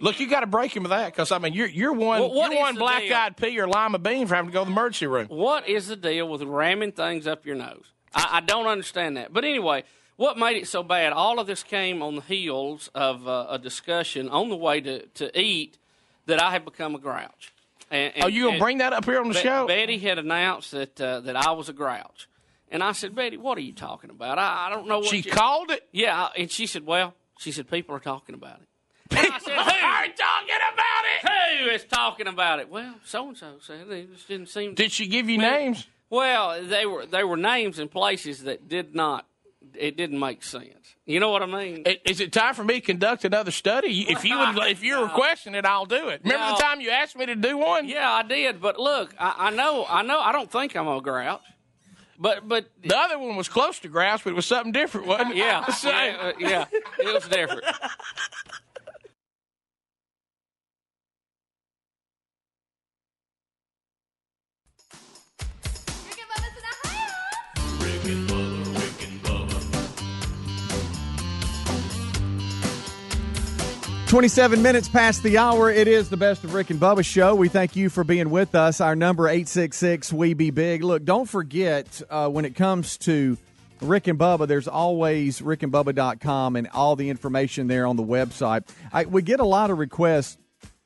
Look, 0.00 0.18
you 0.20 0.28
got 0.28 0.40
to 0.40 0.46
break 0.46 0.74
him 0.74 0.84
of 0.84 0.90
that 0.90 1.12
because 1.12 1.30
I 1.32 1.38
mean, 1.38 1.52
you're 1.52 1.68
you're 1.68 1.92
one 1.92 2.20
Well, 2.20 2.32
what 2.34 2.50
you're 2.52 2.60
one 2.60 2.74
black 2.76 3.02
deal? 3.02 3.14
eyed 3.16 3.36
pea 3.36 3.58
or 3.60 3.68
lima 3.68 3.98
bean 3.98 4.26
for 4.26 4.34
having 4.34 4.50
to 4.50 4.52
go 4.52 4.60
to 4.64 4.66
the 4.66 4.72
emergency 4.72 5.06
room. 5.06 5.26
What 5.28 5.68
is 5.68 5.88
the 5.88 5.96
deal 5.96 6.28
with 6.28 6.42
ramming 6.42 6.92
things 6.92 7.26
up 7.26 7.46
your 7.46 7.54
nose? 7.56 7.84
I, 8.14 8.28
I 8.32 8.40
don't 8.40 8.66
understand 8.66 9.16
that. 9.16 9.32
But 9.32 9.44
anyway, 9.44 9.84
what 10.16 10.36
made 10.38 10.56
it 10.56 10.66
so 10.68 10.82
bad? 10.82 11.12
All 11.12 11.38
of 11.38 11.46
this 11.46 11.62
came 11.62 12.02
on 12.02 12.16
the 12.16 12.22
heels 12.22 12.90
of 12.94 13.26
uh, 13.28 13.46
a 13.50 13.58
discussion 13.58 14.28
on 14.28 14.48
the 14.48 14.56
way 14.56 14.80
to, 14.80 15.06
to 15.06 15.40
eat 15.40 15.78
that 16.26 16.42
I 16.42 16.50
had 16.50 16.64
become 16.64 16.94
a 16.94 16.98
grouch. 16.98 17.52
And, 17.90 18.12
Oh, 18.22 18.26
you 18.26 18.46
gonna 18.46 18.58
bring 18.58 18.78
that 18.78 18.92
up 18.92 19.04
here 19.04 19.20
on 19.20 19.28
the 19.28 19.34
Be- 19.34 19.40
show? 19.40 19.66
Betty 19.66 19.98
had 19.98 20.18
announced 20.18 20.70
that 20.72 21.00
uh, 21.00 21.20
that 21.20 21.36
I 21.36 21.52
was 21.52 21.68
a 21.68 21.72
grouch, 21.72 22.28
and 22.70 22.82
I 22.82 22.92
said, 22.92 23.14
Betty, 23.14 23.36
what 23.36 23.56
are 23.58 23.62
you 23.62 23.72
talking 23.72 24.10
about? 24.10 24.38
I, 24.38 24.66
I 24.66 24.70
don't 24.70 24.88
know 24.88 24.98
what 25.00 25.08
She 25.08 25.18
you-" 25.18 25.30
called 25.30 25.70
it. 25.70 25.86
Yeah, 25.92 26.28
and 26.36 26.50
she 26.50 26.66
said, 26.66 26.86
well, 26.86 27.14
she 27.38 27.52
said 27.52 27.70
people 27.70 27.94
are 27.94 28.00
talking 28.00 28.34
about 28.34 28.60
it. 28.60 28.68
And 29.10 29.18
I 29.32 29.38
said, 29.38 29.52
who? 29.54 29.60
are 29.60 30.06
talking 30.06 30.56
about 30.72 31.04
it? 31.04 31.58
Who 31.64 31.70
is 31.70 31.84
talking 31.84 32.26
about 32.26 32.58
it? 32.60 32.68
Well, 32.70 32.94
so 33.04 33.28
and 33.28 33.36
so 33.36 33.54
said 33.60 33.88
it 33.88 34.12
just 34.12 34.26
didn't 34.28 34.48
seem. 34.48 34.74
Did 34.74 34.90
she 34.92 35.06
give 35.06 35.28
you 35.28 35.38
names? 35.38 35.86
Well, 36.10 36.62
they 36.64 36.86
were 36.86 37.06
they 37.06 37.22
were 37.24 37.36
names 37.36 37.78
and 37.78 37.90
places 37.90 38.44
that 38.44 38.68
did 38.68 38.94
not. 38.94 39.26
It 39.74 39.96
didn't 39.96 40.18
make 40.18 40.42
sense. 40.42 40.94
You 41.06 41.20
know 41.20 41.30
what 41.30 41.42
I 41.42 41.46
mean? 41.46 41.84
Is 42.06 42.20
it 42.20 42.32
time 42.32 42.54
for 42.54 42.64
me 42.64 42.74
to 42.74 42.80
conduct 42.80 43.24
another 43.24 43.50
study? 43.50 44.06
If 44.08 44.24
you 44.24 44.38
would, 44.38 44.56
if 44.70 44.82
you're 44.82 45.02
requesting 45.04 45.54
it, 45.54 45.64
I'll 45.66 45.84
do 45.86 46.08
it. 46.08 46.22
Remember 46.24 46.46
No. 46.46 46.54
the 46.56 46.62
time 46.62 46.80
you 46.80 46.90
asked 46.90 47.16
me 47.16 47.26
to 47.26 47.34
do 47.34 47.58
one? 47.58 47.88
Yeah, 47.88 48.10
I 48.10 48.22
did. 48.22 48.60
But 48.60 48.78
look, 48.78 49.14
I, 49.18 49.34
I 49.38 49.50
know, 49.50 49.84
I 49.88 50.02
know. 50.02 50.18
I 50.20 50.32
don't 50.32 50.50
think 50.50 50.74
I'm 50.76 50.88
a 50.88 51.00
grouch. 51.00 51.40
But 52.16 52.48
but 52.48 52.66
The 52.84 52.96
other 52.96 53.18
one 53.18 53.34
was 53.36 53.48
close 53.48 53.80
to 53.80 53.88
grouse, 53.88 54.22
but 54.22 54.30
it 54.30 54.36
was 54.36 54.46
something 54.46 54.70
different, 54.72 55.08
wasn't 55.08 55.32
it? 55.32 55.36
yeah, 55.36 55.66
So- 55.72 55.90
yeah, 55.90 56.16
uh, 56.20 56.32
yeah, 56.38 56.64
it 57.00 57.12
was 57.12 57.26
different. 57.28 57.64
27 74.14 74.62
minutes 74.62 74.88
past 74.88 75.24
the 75.24 75.38
hour. 75.38 75.68
It 75.68 75.88
is 75.88 76.08
the 76.08 76.16
best 76.16 76.44
of 76.44 76.54
Rick 76.54 76.70
and 76.70 76.78
Bubba 76.78 77.04
show. 77.04 77.34
We 77.34 77.48
thank 77.48 77.74
you 77.74 77.90
for 77.90 78.04
being 78.04 78.30
with 78.30 78.54
us. 78.54 78.80
Our 78.80 78.94
number 78.94 79.26
866 79.26 80.12
we 80.12 80.34
be 80.34 80.52
big. 80.52 80.84
Look, 80.84 81.04
don't 81.04 81.28
forget 81.28 82.00
uh, 82.08 82.28
when 82.28 82.44
it 82.44 82.54
comes 82.54 82.96
to 82.98 83.36
Rick 83.80 84.06
and 84.06 84.16
Bubba, 84.16 84.46
there's 84.46 84.68
always 84.68 85.40
rickandbubba.com 85.40 86.54
and 86.54 86.68
all 86.68 86.94
the 86.94 87.08
information 87.08 87.66
there 87.66 87.88
on 87.88 87.96
the 87.96 88.04
website. 88.04 88.68
I, 88.92 89.04
we 89.06 89.20
get 89.20 89.40
a 89.40 89.44
lot 89.44 89.72
of 89.72 89.78
requests 89.78 90.38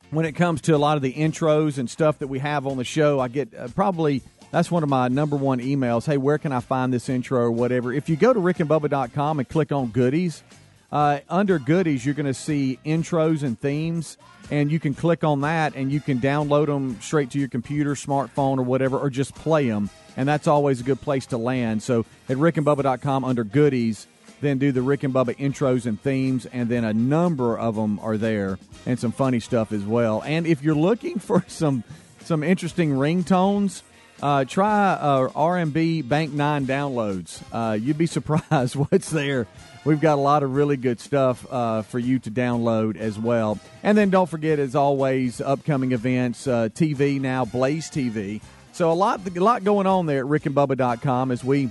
when 0.08 0.24
it 0.24 0.32
comes 0.32 0.62
to 0.62 0.74
a 0.74 0.78
lot 0.78 0.96
of 0.96 1.02
the 1.02 1.12
intros 1.12 1.76
and 1.76 1.90
stuff 1.90 2.20
that 2.20 2.28
we 2.28 2.38
have 2.38 2.66
on 2.66 2.78
the 2.78 2.84
show. 2.84 3.20
I 3.20 3.28
get 3.28 3.54
uh, 3.54 3.68
probably 3.68 4.22
that's 4.52 4.70
one 4.70 4.82
of 4.82 4.88
my 4.88 5.08
number 5.08 5.36
one 5.36 5.60
emails. 5.60 6.06
Hey, 6.06 6.16
where 6.16 6.38
can 6.38 6.52
I 6.52 6.60
find 6.60 6.94
this 6.94 7.10
intro 7.10 7.40
or 7.40 7.50
whatever? 7.50 7.92
If 7.92 8.08
you 8.08 8.16
go 8.16 8.32
to 8.32 8.40
rickandbubba.com 8.40 9.38
and 9.38 9.46
click 9.46 9.70
on 9.70 9.88
goodies, 9.88 10.42
uh, 10.90 11.20
under 11.28 11.58
goodies, 11.58 12.04
you're 12.04 12.14
going 12.14 12.26
to 12.26 12.34
see 12.34 12.78
intros 12.84 13.42
and 13.42 13.58
themes, 13.58 14.16
and 14.50 14.70
you 14.70 14.80
can 14.80 14.94
click 14.94 15.22
on 15.22 15.42
that 15.42 15.74
and 15.74 15.92
you 15.92 16.00
can 16.00 16.18
download 16.20 16.66
them 16.66 16.98
straight 17.00 17.30
to 17.32 17.38
your 17.38 17.48
computer, 17.48 17.94
smartphone, 17.94 18.58
or 18.58 18.62
whatever, 18.62 18.98
or 18.98 19.10
just 19.10 19.34
play 19.34 19.68
them. 19.68 19.90
And 20.16 20.28
that's 20.28 20.46
always 20.46 20.80
a 20.80 20.84
good 20.84 21.00
place 21.00 21.26
to 21.26 21.38
land. 21.38 21.82
So 21.82 22.06
at 22.28 22.38
rickandbubba.com 22.38 23.24
under 23.24 23.44
goodies, 23.44 24.06
then 24.40 24.58
do 24.58 24.72
the 24.72 24.82
Rick 24.82 25.02
and 25.02 25.12
Bubba 25.12 25.36
intros 25.36 25.86
and 25.86 26.00
themes, 26.00 26.46
and 26.46 26.68
then 26.68 26.84
a 26.84 26.94
number 26.94 27.58
of 27.58 27.74
them 27.74 27.98
are 28.00 28.16
there, 28.16 28.58
and 28.86 28.98
some 28.98 29.12
funny 29.12 29.40
stuff 29.40 29.72
as 29.72 29.84
well. 29.84 30.22
And 30.24 30.46
if 30.46 30.62
you're 30.62 30.74
looking 30.74 31.18
for 31.18 31.44
some 31.48 31.84
some 32.20 32.42
interesting 32.42 32.90
ringtones, 32.90 33.82
uh, 34.22 34.44
try 34.44 34.92
uh, 34.94 35.28
R&B 35.34 36.02
Bank 36.02 36.32
Nine 36.32 36.66
downloads. 36.66 37.42
Uh, 37.52 37.74
you'd 37.74 37.98
be 37.98 38.06
surprised 38.18 38.76
what's 38.76 39.10
there. 39.10 39.46
We've 39.84 40.00
got 40.00 40.14
a 40.14 40.20
lot 40.20 40.42
of 40.42 40.54
really 40.54 40.76
good 40.76 41.00
stuff 41.00 41.46
uh, 41.50 41.82
for 41.82 41.98
you 41.98 42.18
to 42.20 42.30
download 42.30 42.96
as 42.96 43.18
well. 43.18 43.58
And 43.82 43.96
then 43.96 44.10
don't 44.10 44.28
forget, 44.28 44.58
as 44.58 44.74
always, 44.74 45.40
upcoming 45.40 45.92
events, 45.92 46.46
uh, 46.46 46.68
TV 46.68 47.20
now, 47.20 47.44
Blaze 47.44 47.90
TV. 47.90 48.42
So 48.72 48.92
a 48.92 48.94
lot, 48.94 49.20
a 49.26 49.40
lot 49.40 49.64
going 49.64 49.86
on 49.86 50.06
there 50.06 50.20
at 50.20 50.26
rickandbubba.com 50.26 51.30
as 51.30 51.42
we 51.42 51.70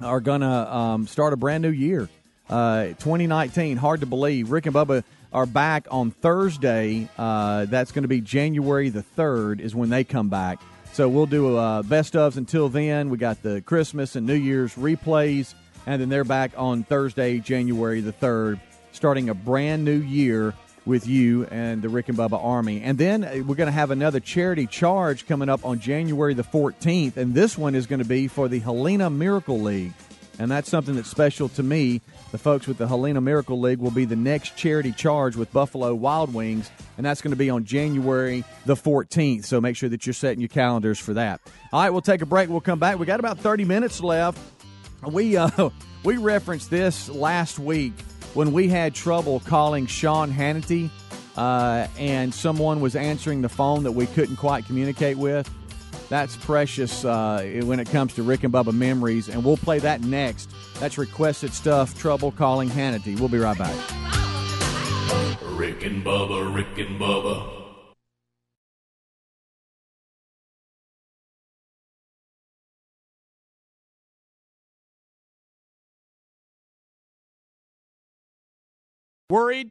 are 0.00 0.20
going 0.20 0.42
to 0.42 0.76
um, 0.76 1.06
start 1.06 1.32
a 1.32 1.36
brand 1.36 1.62
new 1.62 1.70
year. 1.70 2.08
Uh, 2.50 2.88
2019, 2.88 3.76
hard 3.76 4.00
to 4.00 4.06
believe. 4.06 4.50
Rick 4.50 4.66
and 4.66 4.74
Bubba 4.74 5.02
are 5.32 5.46
back 5.46 5.86
on 5.90 6.10
Thursday. 6.10 7.08
That's 7.16 7.92
going 7.92 8.02
to 8.02 8.08
be 8.08 8.20
January 8.20 8.90
the 8.90 9.04
3rd, 9.16 9.60
is 9.60 9.74
when 9.74 9.88
they 9.88 10.04
come 10.04 10.28
back. 10.28 10.60
So 10.96 11.10
we'll 11.10 11.26
do 11.26 11.58
uh, 11.58 11.82
best 11.82 12.14
ofs 12.14 12.38
until 12.38 12.70
then. 12.70 13.10
We 13.10 13.18
got 13.18 13.42
the 13.42 13.60
Christmas 13.60 14.16
and 14.16 14.26
New 14.26 14.32
Year's 14.32 14.76
replays, 14.76 15.52
and 15.84 16.00
then 16.00 16.08
they're 16.08 16.24
back 16.24 16.52
on 16.56 16.84
Thursday, 16.84 17.38
January 17.38 18.00
the 18.00 18.14
3rd, 18.14 18.58
starting 18.92 19.28
a 19.28 19.34
brand 19.34 19.84
new 19.84 19.98
year 19.98 20.54
with 20.86 21.06
you 21.06 21.44
and 21.48 21.82
the 21.82 21.90
Rick 21.90 22.08
and 22.08 22.16
Bubba 22.16 22.42
Army. 22.42 22.80
And 22.80 22.96
then 22.96 23.24
uh, 23.24 23.42
we're 23.46 23.56
going 23.56 23.66
to 23.66 23.72
have 23.72 23.90
another 23.90 24.20
charity 24.20 24.66
charge 24.66 25.26
coming 25.26 25.50
up 25.50 25.66
on 25.66 25.80
January 25.80 26.32
the 26.32 26.44
14th, 26.44 27.18
and 27.18 27.34
this 27.34 27.58
one 27.58 27.74
is 27.74 27.86
going 27.86 27.98
to 27.98 28.08
be 28.08 28.26
for 28.26 28.48
the 28.48 28.60
Helena 28.60 29.10
Miracle 29.10 29.60
League. 29.60 29.92
And 30.38 30.50
that's 30.50 30.68
something 30.68 30.94
that's 30.94 31.10
special 31.10 31.48
to 31.50 31.62
me. 31.62 32.00
The 32.32 32.38
folks 32.38 32.66
with 32.66 32.78
the 32.78 32.86
Helena 32.86 33.20
Miracle 33.20 33.58
League 33.58 33.78
will 33.78 33.90
be 33.90 34.04
the 34.04 34.16
next 34.16 34.56
charity 34.56 34.92
charge 34.92 35.36
with 35.36 35.52
Buffalo 35.52 35.94
Wild 35.94 36.34
Wings, 36.34 36.70
and 36.96 37.06
that's 37.06 37.22
going 37.22 37.30
to 37.30 37.36
be 37.36 37.48
on 37.48 37.64
January 37.64 38.44
the 38.66 38.74
14th. 38.74 39.44
So 39.44 39.60
make 39.60 39.76
sure 39.76 39.88
that 39.88 40.06
you're 40.06 40.12
setting 40.12 40.40
your 40.40 40.48
calendars 40.48 40.98
for 40.98 41.14
that. 41.14 41.40
All 41.72 41.82
right, 41.82 41.90
we'll 41.90 42.02
take 42.02 42.20
a 42.20 42.26
break. 42.26 42.48
We'll 42.50 42.60
come 42.60 42.78
back. 42.78 42.98
We 42.98 43.06
got 43.06 43.20
about 43.20 43.38
30 43.38 43.64
minutes 43.64 44.00
left. 44.00 44.38
We 45.02 45.36
uh, 45.36 45.70
we 46.04 46.16
referenced 46.16 46.70
this 46.70 47.08
last 47.08 47.58
week 47.58 47.94
when 48.34 48.52
we 48.52 48.68
had 48.68 48.94
trouble 48.94 49.40
calling 49.40 49.86
Sean 49.86 50.30
Hannity, 50.30 50.90
uh, 51.36 51.86
and 51.98 52.34
someone 52.34 52.80
was 52.80 52.94
answering 52.94 53.40
the 53.40 53.48
phone 53.48 53.84
that 53.84 53.92
we 53.92 54.06
couldn't 54.06 54.36
quite 54.36 54.66
communicate 54.66 55.16
with. 55.16 55.50
That's 56.08 56.36
precious 56.36 57.04
uh, 57.04 57.60
when 57.64 57.80
it 57.80 57.90
comes 57.90 58.14
to 58.14 58.22
Rick 58.22 58.44
and 58.44 58.52
Bubba 58.52 58.72
memories, 58.72 59.28
and 59.28 59.44
we'll 59.44 59.56
play 59.56 59.78
that 59.80 60.02
next. 60.02 60.50
That's 60.78 60.98
requested 60.98 61.52
stuff. 61.52 61.98
Trouble 61.98 62.30
calling 62.30 62.68
Hannity. 62.68 63.18
We'll 63.18 63.28
be 63.28 63.38
right 63.38 63.58
back. 63.58 63.74
Rick 65.42 65.84
and 65.84 66.04
Bubba, 66.04 66.54
Rick 66.54 66.78
and 66.78 67.00
Bubba. 67.00 67.52
Worried? 79.28 79.70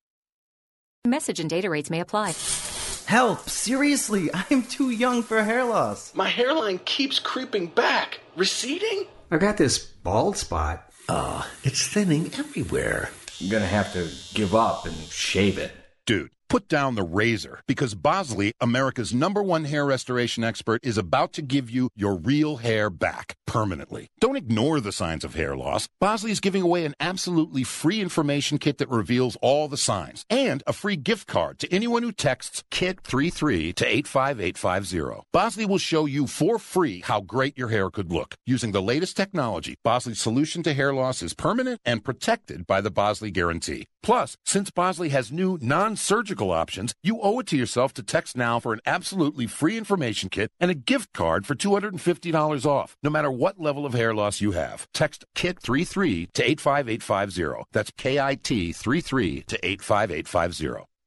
Message 1.07 1.39
and 1.39 1.49
data 1.49 1.67
rates 1.67 1.89
may 1.89 1.99
apply. 1.99 2.35
Help! 3.07 3.49
Seriously, 3.49 4.29
I'm 4.51 4.61
too 4.61 4.91
young 4.91 5.23
for 5.23 5.43
hair 5.43 5.63
loss. 5.63 6.13
My 6.13 6.29
hairline 6.29 6.77
keeps 6.85 7.17
creeping 7.17 7.67
back. 7.67 8.19
Receding? 8.35 9.05
I 9.31 9.37
got 9.37 9.57
this 9.57 9.79
bald 9.79 10.37
spot. 10.37 10.87
Ah, 11.09 11.49
it's 11.63 11.87
thinning 11.87 12.31
everywhere. 12.37 13.09
I'm 13.41 13.49
gonna 13.49 13.65
have 13.65 13.91
to 13.93 14.09
give 14.35 14.53
up 14.53 14.85
and 14.85 14.95
shave 14.95 15.57
it. 15.57 15.71
Dude, 16.05 16.29
put 16.51 16.67
down 16.67 16.95
the 16.95 17.01
razor 17.01 17.61
because 17.65 17.95
Bosley, 17.95 18.51
America's 18.59 19.13
number 19.13 19.41
one 19.41 19.63
hair 19.63 19.85
restoration 19.85 20.43
expert, 20.43 20.81
is 20.83 20.97
about 20.97 21.31
to 21.31 21.41
give 21.41 21.69
you 21.69 21.87
your 21.95 22.13
real 22.13 22.57
hair 22.57 22.89
back 22.89 23.37
permanently. 23.47 24.09
Don't 24.19 24.35
ignore 24.35 24.81
the 24.81 24.91
signs 24.91 25.23
of 25.23 25.33
hair 25.33 25.55
loss. 25.55 25.87
Bosley 26.01 26.29
is 26.29 26.41
giving 26.41 26.61
away 26.61 26.83
an 26.83 26.93
absolutely 26.99 27.63
free 27.63 28.01
information 28.01 28.57
kit 28.57 28.79
that 28.79 28.89
reveals 28.89 29.37
all 29.41 29.69
the 29.69 29.77
signs 29.77 30.25
and 30.29 30.61
a 30.67 30.73
free 30.73 30.97
gift 30.97 31.25
card 31.25 31.57
to 31.57 31.73
anyone 31.73 32.03
who 32.03 32.11
texts 32.11 32.65
KIT33 32.69 33.73
to 33.75 33.85
85850. 33.87 35.21
Bosley 35.31 35.65
will 35.65 35.77
show 35.77 36.05
you 36.05 36.27
for 36.27 36.59
free 36.59 36.99
how 36.99 37.21
great 37.21 37.57
your 37.57 37.69
hair 37.69 37.89
could 37.89 38.11
look 38.11 38.35
using 38.45 38.73
the 38.73 38.81
latest 38.81 39.15
technology. 39.15 39.75
Bosley's 39.85 40.19
solution 40.19 40.63
to 40.63 40.73
hair 40.73 40.93
loss 40.93 41.23
is 41.23 41.33
permanent 41.33 41.79
and 41.85 42.03
protected 42.03 42.67
by 42.67 42.81
the 42.81 42.91
Bosley 42.91 43.31
Guarantee. 43.31 43.87
Plus, 44.03 44.35
since 44.45 44.71
Bosley 44.71 45.09
has 45.09 45.31
new 45.31 45.57
non-surgical 45.61 46.51
options, 46.51 46.93
you 47.03 47.19
owe 47.21 47.39
it 47.39 47.47
to 47.47 47.57
yourself 47.57 47.93
to 47.93 48.03
text 48.03 48.35
now 48.35 48.59
for 48.59 48.73
an 48.73 48.79
absolutely 48.85 49.47
free 49.47 49.77
information 49.77 50.29
kit 50.29 50.51
and 50.59 50.71
a 50.71 50.75
gift 50.75 51.13
card 51.13 51.45
for 51.45 51.55
$250 51.55 52.65
off, 52.65 52.97
no 53.03 53.09
matter 53.09 53.31
what 53.31 53.59
level 53.59 53.85
of 53.85 53.93
hair 53.93 54.13
loss 54.13 54.41
you 54.41 54.51
have. 54.51 54.87
Text 54.93 55.25
KIT33 55.35 56.31
to 56.33 56.43
85850. 56.43 57.63
That's 57.71 57.91
K-I-T 57.97 58.73
33 58.73 59.41
to 59.43 59.65
85850. 59.65 60.90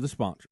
the 0.00 0.08
sponsor. 0.08 0.48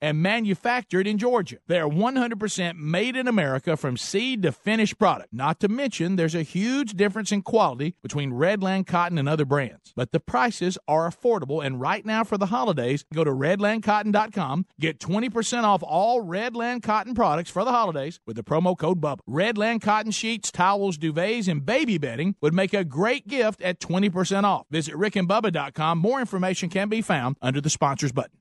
and 0.00 0.22
manufactured 0.22 1.06
in 1.06 1.18
Georgia. 1.18 1.58
They 1.66 1.78
are 1.78 1.88
100% 1.88 2.76
made 2.76 3.16
in 3.16 3.28
America 3.28 3.76
from 3.76 3.96
seed 3.96 4.42
to 4.42 4.52
finished 4.52 4.98
product. 4.98 5.32
Not 5.32 5.60
to 5.60 5.68
mention, 5.68 6.16
there's 6.16 6.34
a 6.34 6.42
huge 6.42 6.94
difference 6.94 7.32
in 7.32 7.42
quality 7.42 7.94
between 8.02 8.32
Redland 8.32 8.86
Cotton 8.86 9.18
and 9.18 9.28
other 9.28 9.44
brands. 9.44 9.92
But 9.94 10.12
the 10.12 10.20
prices 10.20 10.78
are 10.88 11.08
affordable, 11.08 11.64
and 11.64 11.80
right 11.80 12.04
now 12.04 12.24
for 12.24 12.38
the 12.38 12.46
holidays, 12.46 13.04
go 13.12 13.24
to 13.24 13.30
redlandcotton.com, 13.30 14.66
get 14.80 14.98
20% 14.98 15.64
off 15.64 15.82
all 15.82 16.24
Redland 16.24 16.82
Cotton 16.82 17.14
products 17.14 17.50
for 17.50 17.64
the 17.64 17.72
holidays 17.72 18.20
with 18.26 18.36
the 18.36 18.44
promo 18.44 18.76
code 18.76 19.00
BUBBA. 19.00 19.20
Redland 19.28 19.82
Cotton 19.82 20.12
sheets, 20.12 20.50
towels, 20.50 20.98
duvets, 20.98 21.48
and 21.48 21.64
baby 21.64 21.98
bedding 21.98 22.34
would 22.40 22.54
make 22.54 22.74
a 22.74 22.84
great 22.84 23.26
gift 23.26 23.60
at 23.62 23.80
20% 23.80 24.44
off. 24.44 24.66
Visit 24.70 24.94
rickandbubba.com. 24.94 25.98
More 25.98 26.20
information 26.20 26.68
can 26.68 26.88
be 26.88 27.02
found 27.02 27.36
under 27.42 27.60
the 27.60 27.70
sponsors 27.70 28.12
button. 28.12 28.35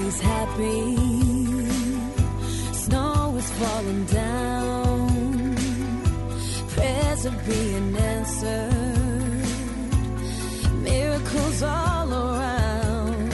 Everybody's 0.00 0.20
happy. 0.22 0.96
Snow 2.72 3.36
is 3.36 3.50
falling 3.50 4.04
down. 4.06 5.56
Prayers 6.70 7.26
are 7.26 7.38
being 7.46 7.96
answered. 7.96 9.44
Miracles 10.76 11.62
all 11.62 12.14
around. 12.14 13.32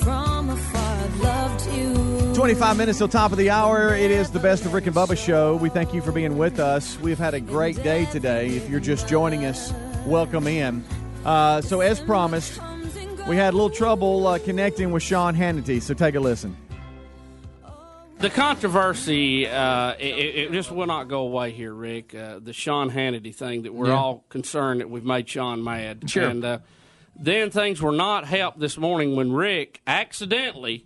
From 0.00 0.50
afar, 0.50 1.04
I've 1.04 1.20
loved 1.20 1.66
you. 1.72 2.34
25 2.34 2.76
minutes 2.76 2.98
till 2.98 3.08
top 3.08 3.32
of 3.32 3.38
the 3.38 3.50
hour. 3.50 3.92
It 3.92 4.12
is 4.12 4.30
the 4.30 4.38
best 4.38 4.64
of 4.64 4.72
Rick 4.72 4.86
and 4.86 4.94
Bubba 4.94 5.18
show. 5.18 5.56
We 5.56 5.68
thank 5.68 5.92
you 5.92 6.00
for 6.00 6.12
being 6.12 6.38
with 6.38 6.60
us. 6.60 6.96
We've 7.00 7.18
had 7.18 7.34
a 7.34 7.40
great 7.40 7.82
day 7.82 8.04
today. 8.06 8.50
If 8.50 8.70
you're 8.70 8.78
just 8.78 9.08
joining 9.08 9.44
us, 9.46 9.74
welcome 10.06 10.46
in. 10.46 10.84
Uh, 11.24 11.60
so, 11.60 11.80
as 11.80 11.98
promised, 12.00 12.60
we 13.28 13.36
had 13.36 13.52
a 13.54 13.56
little 13.56 13.70
trouble 13.70 14.26
uh, 14.26 14.38
connecting 14.38 14.90
with 14.90 15.02
Sean 15.02 15.34
Hannity. 15.36 15.80
So, 15.80 15.94
take 15.94 16.14
a 16.14 16.20
listen. 16.20 16.56
The 18.18 18.28
controversy, 18.30 19.46
uh, 19.46 19.94
it, 19.98 20.04
it 20.04 20.52
just 20.52 20.70
will 20.70 20.86
not 20.86 21.08
go 21.08 21.20
away 21.22 21.52
here, 21.52 21.72
Rick. 21.72 22.14
Uh, 22.14 22.38
the 22.38 22.52
Sean 22.52 22.90
Hannity 22.90 23.34
thing 23.34 23.62
that 23.62 23.72
we're 23.72 23.86
Yeah. 23.88 23.94
all 23.96 24.24
concerned 24.28 24.80
that 24.80 24.90
we've 24.90 25.04
made 25.04 25.26
Sean 25.28 25.64
mad. 25.64 26.10
Sure. 26.10 26.28
And 26.28 26.44
uh, 26.44 26.58
then 27.18 27.50
things 27.50 27.80
were 27.80 27.92
not 27.92 28.26
helped 28.26 28.58
this 28.60 28.76
morning 28.76 29.16
when 29.16 29.32
Rick 29.32 29.80
accidentally, 29.86 30.84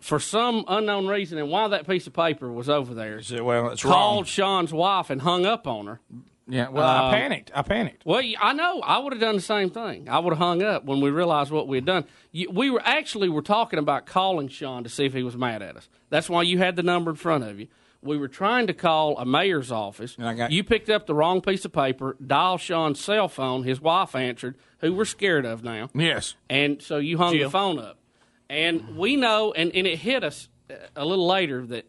for 0.00 0.18
some 0.20 0.64
unknown 0.68 1.06
reason, 1.06 1.38
and 1.38 1.48
while 1.48 1.70
that 1.70 1.86
piece 1.86 2.06
of 2.06 2.12
paper 2.12 2.52
was 2.52 2.68
over 2.68 2.92
there, 2.92 3.18
well, 3.42 3.68
it's 3.70 3.82
called 3.82 4.16
wrong. 4.18 4.24
Sean's 4.24 4.74
wife 4.74 5.08
and 5.08 5.22
hung 5.22 5.46
up 5.46 5.66
on 5.66 5.86
her. 5.86 6.00
Yeah, 6.48 6.68
well, 6.68 6.86
I 6.86 7.06
Um, 7.06 7.14
panicked. 7.14 7.50
I 7.54 7.62
panicked. 7.62 8.04
Well, 8.04 8.22
I 8.40 8.52
know. 8.52 8.80
I 8.80 8.98
would 8.98 9.12
have 9.12 9.20
done 9.20 9.36
the 9.36 9.40
same 9.40 9.70
thing. 9.70 10.08
I 10.08 10.18
would 10.18 10.32
have 10.32 10.38
hung 10.38 10.62
up 10.62 10.84
when 10.84 11.00
we 11.00 11.10
realized 11.10 11.50
what 11.50 11.68
we 11.68 11.76
had 11.76 11.84
done. 11.84 12.04
You, 12.32 12.50
we 12.50 12.68
were 12.68 12.82
actually 12.84 13.28
were 13.28 13.42
talking 13.42 13.78
about 13.78 14.06
calling 14.06 14.48
Sean 14.48 14.82
to 14.82 14.90
see 14.90 15.04
if 15.04 15.14
he 15.14 15.22
was 15.22 15.36
mad 15.36 15.62
at 15.62 15.76
us. 15.76 15.88
That's 16.10 16.28
why 16.28 16.42
you 16.42 16.58
had 16.58 16.76
the 16.76 16.82
number 16.82 17.10
in 17.12 17.16
front 17.16 17.44
of 17.44 17.60
you. 17.60 17.68
We 18.02 18.16
were 18.18 18.26
trying 18.26 18.66
to 18.66 18.74
call 18.74 19.16
a 19.18 19.24
mayor's 19.24 19.70
office. 19.70 20.16
you 20.50 20.64
picked 20.64 20.90
up 20.90 21.06
the 21.06 21.14
wrong 21.14 21.40
piece 21.40 21.64
of 21.64 21.72
paper, 21.72 22.16
dial 22.24 22.58
Sean's 22.58 22.98
cell 22.98 23.28
phone. 23.28 23.62
His 23.62 23.80
wife 23.80 24.16
answered, 24.16 24.56
who 24.78 24.92
we're 24.92 25.04
scared 25.04 25.46
of 25.46 25.62
now. 25.62 25.88
Yes. 25.94 26.34
And 26.50 26.82
so 26.82 26.96
you 26.96 27.18
hung 27.18 27.34
Jill. 27.34 27.44
the 27.44 27.50
phone 27.50 27.78
up. 27.78 27.98
And 28.50 28.96
we 28.96 29.14
know, 29.14 29.52
and, 29.52 29.70
and 29.74 29.86
it 29.86 30.00
hit 30.00 30.24
us 30.24 30.48
uh, 30.68 30.74
a 30.96 31.04
little 31.04 31.26
later 31.28 31.64
that 31.66 31.86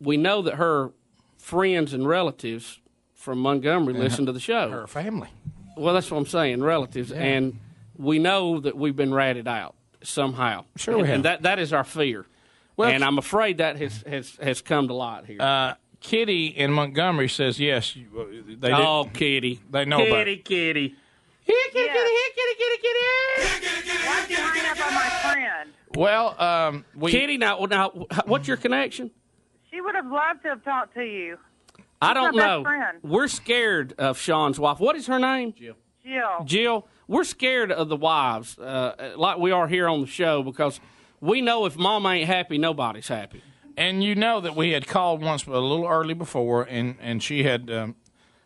we 0.00 0.16
know 0.16 0.40
that 0.42 0.54
her 0.54 0.92
friends 1.36 1.92
and 1.92 2.06
relatives 2.06 2.80
from 3.20 3.38
Montgomery 3.38 3.94
And 3.94 4.02
listen 4.02 4.24
her- 4.24 4.26
to 4.26 4.32
the 4.32 4.40
show. 4.40 4.70
Her 4.70 4.86
family. 4.86 5.28
Well, 5.76 5.94
that's 5.94 6.10
what 6.10 6.18
I'm 6.18 6.26
saying, 6.26 6.62
relatives, 6.62 7.10
Yeah. 7.10 7.22
and 7.22 7.58
we 7.96 8.18
know 8.18 8.60
that 8.60 8.76
we've 8.76 8.96
been 8.96 9.14
ratted 9.14 9.46
out 9.46 9.74
somehow. 10.02 10.64
Sure 10.76 10.94
we 10.96 11.00
and, 11.00 11.06
have. 11.08 11.14
and 11.16 11.24
that 11.26 11.42
that 11.42 11.58
is 11.58 11.72
our 11.72 11.84
fear. 11.84 12.26
Well, 12.76 12.90
and 12.90 13.04
I'm 13.04 13.18
afraid 13.18 13.58
that 13.58 13.76
has 13.76 14.02
has, 14.06 14.36
has 14.42 14.62
come 14.62 14.88
to 14.88 14.94
light 14.94 15.26
here. 15.26 15.40
Uh, 15.40 15.74
Kitty 16.00 16.46
in 16.46 16.72
Montgomery 16.72 17.28
says 17.28 17.60
yes. 17.60 17.94
you- 17.94 18.06
uh, 18.18 18.24
They 18.58 18.72
oh, 18.72 19.04
did, 19.04 19.12
Kitty, 19.12 19.60
They 19.70 19.84
know 19.84 19.96
about 19.98 20.24
Kitty, 20.24 20.32
it. 20.32 20.44
Kitty. 20.46 20.94
Why'd 21.46 21.56
you 24.30 24.36
hang 24.36 24.70
up 24.70 24.86
on 24.86 24.94
my 24.94 25.10
friend? 25.22 25.70
Well, 25.94 26.40
um, 26.40 26.84
we. 26.94 27.10
Kitty, 27.10 27.36
now, 27.36 27.58
now, 27.68 27.90
what's 28.24 28.48
your 28.48 28.56
connection? 28.56 29.10
She 29.70 29.80
would 29.80 29.94
have 29.94 30.06
loved 30.06 30.42
to 30.42 30.48
have 30.50 30.64
talked 30.64 30.94
to 30.94 31.02
you. 31.04 31.36
I 32.00 32.14
don't 32.14 32.34
know. 32.34 32.62
friend. 32.62 32.98
We're 33.02 33.28
scared 33.28 33.94
of 33.98 34.18
Sean's 34.18 34.58
wife. 34.58 34.80
What 34.80 34.96
is 34.96 35.06
her 35.06 35.18
name? 35.18 35.52
Jill. 35.52 35.74
Jill. 36.04 36.44
Jill. 36.44 36.88
We're 37.06 37.24
scared 37.24 37.72
of 37.72 37.88
the 37.88 37.96
wives, 37.96 38.58
uh, 38.58 39.14
like 39.16 39.38
we 39.38 39.50
are 39.50 39.66
here 39.66 39.88
on 39.88 40.00
the 40.00 40.06
show, 40.06 40.42
because 40.42 40.80
we 41.20 41.40
know 41.40 41.66
if 41.66 41.76
mom 41.76 42.06
ain't 42.06 42.26
happy, 42.28 42.56
nobody's 42.56 43.08
happy. 43.08 43.42
And 43.76 44.02
you 44.02 44.14
know 44.14 44.40
that 44.40 44.54
we 44.54 44.70
had 44.70 44.86
called 44.86 45.22
once 45.22 45.46
a 45.46 45.50
little 45.50 45.86
early 45.86 46.14
before, 46.14 46.62
and 46.62 46.96
and 47.00 47.22
she 47.22 47.42
had, 47.44 47.70
um, 47.70 47.96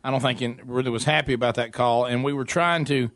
I 0.02 0.10
don't 0.10 0.20
think, 0.20 0.40
in, 0.40 0.60
really 0.64 0.90
was 0.90 1.04
happy 1.04 1.32
about 1.32 1.56
that 1.56 1.72
call, 1.72 2.06
and 2.06 2.24
we 2.24 2.32
were 2.32 2.44
trying 2.44 2.84
to, 2.86 3.10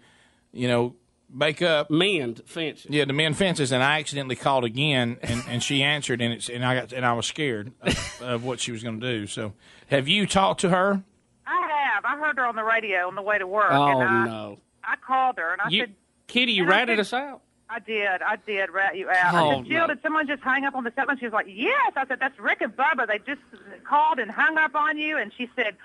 you 0.52 0.68
know, 0.68 0.96
make 1.32 1.62
up 1.62 1.90
mend 1.90 2.42
fences. 2.46 2.86
Yeah, 2.90 3.04
the 3.04 3.12
mend 3.12 3.36
fences, 3.36 3.72
and 3.72 3.82
I 3.82 3.98
accidentally 4.00 4.36
called 4.36 4.64
again, 4.64 5.18
and, 5.22 5.42
and 5.48 5.62
she 5.62 5.82
answered, 5.82 6.20
and 6.20 6.32
it's 6.32 6.48
and 6.48 6.64
I 6.64 6.74
got 6.80 6.92
and 6.92 7.04
I 7.04 7.12
was 7.12 7.26
scared 7.26 7.72
of, 7.82 8.22
of 8.22 8.44
what 8.44 8.60
she 8.60 8.72
was 8.72 8.82
going 8.82 9.00
to 9.00 9.06
do. 9.18 9.26
So, 9.26 9.52
have 9.88 10.08
you 10.08 10.26
talked 10.26 10.60
to 10.62 10.70
her? 10.70 11.02
I 11.46 11.68
have. 11.94 12.04
I 12.04 12.16
heard 12.18 12.36
her 12.36 12.46
on 12.46 12.56
the 12.56 12.64
radio 12.64 13.06
on 13.08 13.14
the 13.14 13.22
way 13.22 13.38
to 13.38 13.46
work. 13.46 13.70
Oh 13.70 14.00
and 14.00 14.02
I, 14.02 14.26
no, 14.26 14.58
I 14.84 14.96
called 14.96 15.38
her 15.38 15.52
and 15.52 15.60
I 15.62 15.68
you, 15.70 15.80
said, 15.82 15.94
Kitty, 16.26 16.52
you 16.52 16.62
and 16.62 16.70
ratted 16.70 16.96
said- 16.96 17.00
us 17.00 17.12
out. 17.12 17.42
I 17.70 17.80
did. 17.80 18.22
I 18.22 18.36
did 18.46 18.70
rat 18.70 18.96
you 18.96 19.10
out. 19.10 19.34
Oh, 19.34 19.50
I 19.50 19.54
said, 19.56 19.66
Jill, 19.66 19.80
no. 19.80 19.86
did 19.88 20.02
someone 20.02 20.26
just 20.26 20.42
hang 20.42 20.64
up 20.64 20.74
on 20.74 20.84
the 20.84 20.92
cell 20.96 21.04
phone? 21.06 21.18
She 21.18 21.26
was 21.26 21.34
like, 21.34 21.48
yes. 21.50 21.92
I 21.96 22.06
said, 22.06 22.16
that's 22.18 22.38
Rick 22.38 22.62
and 22.62 22.74
Bubba. 22.74 23.06
They 23.06 23.18
just 23.18 23.42
called 23.86 24.18
and 24.18 24.30
hung 24.30 24.56
up 24.56 24.74
on 24.74 24.96
you. 24.96 25.18
And 25.18 25.30
she 25.36 25.50
said, 25.54 25.76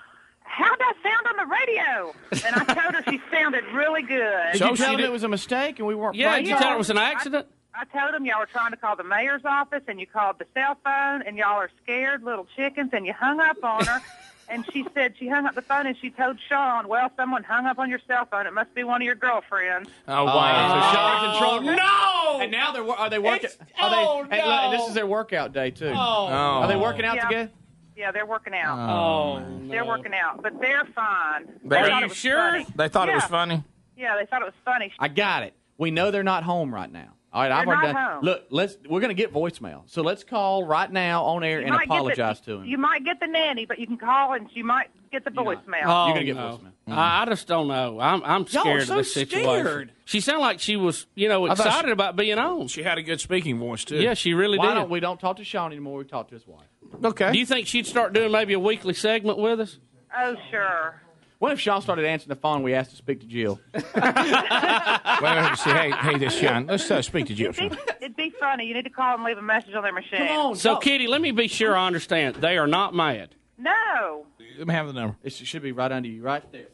how'd 0.44 0.78
that 0.78 0.94
sound 1.02 1.26
on 1.26 1.36
the 1.36 1.52
radio? 1.52 2.14
And 2.46 2.56
I 2.56 2.74
told 2.74 2.94
her 2.94 3.02
she 3.10 3.20
sounded 3.30 3.64
really 3.74 4.02
good. 4.02 4.52
Did 4.52 4.60
you 4.60 4.76
tell 4.76 4.92
them 4.96 5.00
it 5.00 5.10
was 5.12 5.24
a 5.24 5.28
mistake 5.28 5.78
and 5.78 5.88
we 5.88 5.94
weren't 5.94 6.14
Yeah, 6.14 6.36
did 6.36 6.46
you 6.46 6.54
tell 6.54 6.58
her 6.58 6.64
them? 6.68 6.74
it 6.74 6.78
was 6.78 6.90
an 6.90 6.98
accident? 6.98 7.46
I, 7.74 7.82
I 7.82 7.84
told 8.00 8.14
them 8.14 8.24
y'all 8.24 8.38
were 8.38 8.46
trying 8.46 8.70
to 8.70 8.76
call 8.76 8.94
the 8.96 9.02
mayor's 9.04 9.44
office 9.44 9.82
and 9.88 9.98
you 9.98 10.06
called 10.06 10.38
the 10.38 10.46
cell 10.54 10.76
phone 10.84 11.22
and 11.22 11.36
y'all 11.36 11.56
are 11.58 11.70
scared 11.82 12.22
little 12.22 12.46
chickens 12.56 12.90
and 12.92 13.04
you 13.04 13.12
hung 13.12 13.40
up 13.40 13.62
on 13.64 13.84
her. 13.86 14.00
And 14.46 14.62
she 14.74 14.84
said 14.92 15.14
she 15.18 15.26
hung 15.26 15.46
up 15.46 15.54
the 15.54 15.62
phone 15.62 15.86
and 15.86 15.96
she 15.96 16.10
told 16.10 16.36
Sean, 16.50 16.86
well, 16.86 17.10
someone 17.16 17.42
hung 17.44 17.64
up 17.64 17.78
on 17.78 17.88
your 17.88 17.98
cell 18.06 18.26
phone. 18.30 18.46
It 18.46 18.52
must 18.52 18.74
be 18.74 18.84
one 18.84 19.00
of 19.00 19.06
your 19.06 19.14
girlfriends. 19.14 19.88
Oh 20.06 20.24
wow! 20.26 20.34
Uh, 20.36 20.90
so 20.92 20.94
Sean's 20.94 21.24
in 21.24 21.30
oh, 21.30 21.38
trouble. 21.38 21.76
no! 21.78 22.40
And 22.42 22.52
now 22.52 22.70
they're 22.72 22.84
wo- 22.84 22.92
are 22.92 23.08
they 23.08 23.18
working? 23.18 23.44
It's- 23.46 23.56
Are 23.80 23.88
they? 23.88 23.96
oh, 23.96 24.20
and, 24.20 24.30
look, 24.30 24.40
and 24.42 24.72
this 24.74 24.88
is 24.88 24.94
their 24.94 25.06
workout 25.06 25.54
day 25.54 25.70
too. 25.70 25.94
Oh. 25.96 26.26
Are 26.26 26.68
they 26.68 26.76
working 26.76 27.06
out 27.06 27.16
Yeah. 27.16 27.26
together? 27.26 27.50
Yeah, 27.96 28.10
they're 28.12 28.26
working 28.26 28.54
out. 28.54 28.78
Oh, 28.78 29.38
oh 29.38 29.68
They're 29.68 29.84
working 29.84 30.12
out, 30.14 30.42
but 30.42 30.60
they're 30.60 30.84
fine. 30.94 31.46
They- 31.64 31.76
Are 31.76 31.86
thought 31.88 31.98
you 32.00 32.04
it 32.06 32.08
was 32.08 32.16
sure? 32.16 32.36
funny. 32.36 32.66
They 32.76 32.88
thought 32.88 33.08
it 33.08 33.14
was 33.14 33.22
Yeah. 33.24 33.28
funny. 33.28 33.64
Yeah, 33.96 34.16
they 34.18 34.26
thought 34.26 34.42
it 34.42 34.46
was 34.46 34.54
funny. 34.64 34.92
I 34.98 35.08
got 35.08 35.44
it. 35.44 35.54
We 35.78 35.90
know 35.90 36.10
they're 36.10 36.22
not 36.24 36.42
home 36.42 36.74
right 36.74 36.90
now. 36.90 37.10
All 37.32 37.42
right, 37.42 37.50
I've 37.50 37.66
They're 37.66 37.74
already 37.74 37.92
not 37.92 37.98
done. 38.00 38.12
home. 38.14 38.24
Look, 38.24 38.44
let's. 38.50 38.76
We're 38.88 39.00
going 39.00 39.08
to 39.08 39.20
get 39.20 39.32
voicemail. 39.32 39.82
So 39.86 40.02
let's 40.02 40.22
call 40.22 40.64
right 40.64 40.90
now 40.90 41.24
on 41.24 41.42
air 41.42 41.58
You 41.58 41.66
and 41.66 41.74
might 41.74 41.88
get 41.88 41.96
apologize 41.96 42.40
the, 42.40 42.52
to 42.52 42.58
him. 42.60 42.64
You 42.66 42.78
might 42.78 43.04
get 43.04 43.18
the 43.18 43.26
nanny, 43.26 43.66
but 43.66 43.80
you 43.80 43.88
can 43.88 43.96
call 43.96 44.34
and 44.34 44.48
you 44.52 44.62
might 44.62 44.88
get 45.10 45.24
the 45.24 45.32
voicemail. 45.32 45.82
Oh, 45.84 46.06
You're 46.14 46.14
gonna 46.14 46.20
oh, 46.20 46.22
get 46.24 46.36
no. 46.36 46.42
voicemail. 46.42 46.70
I, 46.86 46.90
mm-hmm. 46.90 46.92
I 46.92 47.24
just 47.26 47.48
don't 47.48 47.66
know. 47.66 47.98
I'm 47.98 48.22
I'm 48.22 48.40
Y'all 48.42 48.62
scared 48.62 48.76
are 48.76 48.82
of 48.82 48.86
so 48.86 48.96
this 48.98 49.14
situation. 49.14 49.64
scared. 49.64 49.92
She 50.04 50.20
sounded 50.20 50.42
like 50.42 50.60
she 50.60 50.76
was, 50.76 51.06
you 51.16 51.28
know, 51.28 51.46
I 51.46 51.56
thought 51.56 51.66
excited 51.66 51.88
she- 51.88 51.92
about 51.92 52.14
being 52.14 52.38
on. 52.38 52.68
She 52.68 52.84
had 52.84 52.98
a 52.98 53.02
good 53.02 53.20
speaking 53.20 53.58
voice 53.58 53.84
too. 53.84 53.96
Yeah, 53.96 54.14
she 54.14 54.32
really 54.32 54.58
Why 54.58 54.68
did. 54.68 54.74
don't 54.74 54.90
we 54.90 55.00
don't 55.00 55.18
talk 55.18 55.38
to 55.38 55.44
Sean 55.44 55.72
anymore? 55.72 55.98
We 55.98 56.04
talk 56.04 56.28
to 56.28 56.34
his 56.34 56.46
wife. 56.46 56.66
Okay. 57.02 57.32
Do 57.32 57.38
you 57.38 57.46
think 57.46 57.66
she'd 57.66 57.86
start 57.86 58.12
doing 58.12 58.30
maybe 58.30 58.52
a 58.54 58.58
weekly 58.58 58.94
segment 58.94 59.38
with 59.38 59.60
us? 59.60 59.78
Oh, 60.16 60.36
sure. 60.50 61.00
What 61.38 61.52
if 61.52 61.60
Sean 61.60 61.82
started 61.82 62.04
answering 62.04 62.28
the 62.28 62.40
phone? 62.40 62.62
We 62.62 62.74
asked 62.74 62.90
to 62.90 62.96
speak 62.96 63.20
to 63.20 63.26
Jill. 63.26 63.60
well, 63.74 65.56
say, 65.56 65.72
hey, 65.72 65.90
hey, 65.90 66.18
this 66.18 66.34
Sean. 66.34 66.66
Let's 66.66 66.90
uh, 66.90 67.02
speak 67.02 67.26
to 67.26 67.34
Jill. 67.34 67.52
Sean. 67.52 67.76
It'd 68.00 68.16
be 68.16 68.30
funny. 68.40 68.66
You 68.66 68.74
need 68.74 68.84
to 68.84 68.90
call 68.90 69.16
and 69.16 69.24
leave 69.24 69.36
a 69.36 69.42
message 69.42 69.74
on 69.74 69.82
their 69.82 69.92
machine. 69.92 70.26
Come 70.26 70.28
on. 70.28 70.56
So, 70.56 70.76
Kitty, 70.76 71.06
let 71.06 71.20
me 71.20 71.32
be 71.32 71.48
sure 71.48 71.76
I 71.76 71.86
understand. 71.86 72.36
They 72.36 72.56
are 72.56 72.66
not 72.66 72.94
mad. 72.94 73.34
No. 73.58 74.26
Let 74.58 74.68
me 74.68 74.74
have 74.74 74.86
the 74.86 74.92
number. 74.92 75.16
It 75.22 75.32
should 75.32 75.62
be 75.62 75.72
right 75.72 75.90
under 75.90 76.08
you, 76.08 76.22
right 76.22 76.42
there. 76.52 76.66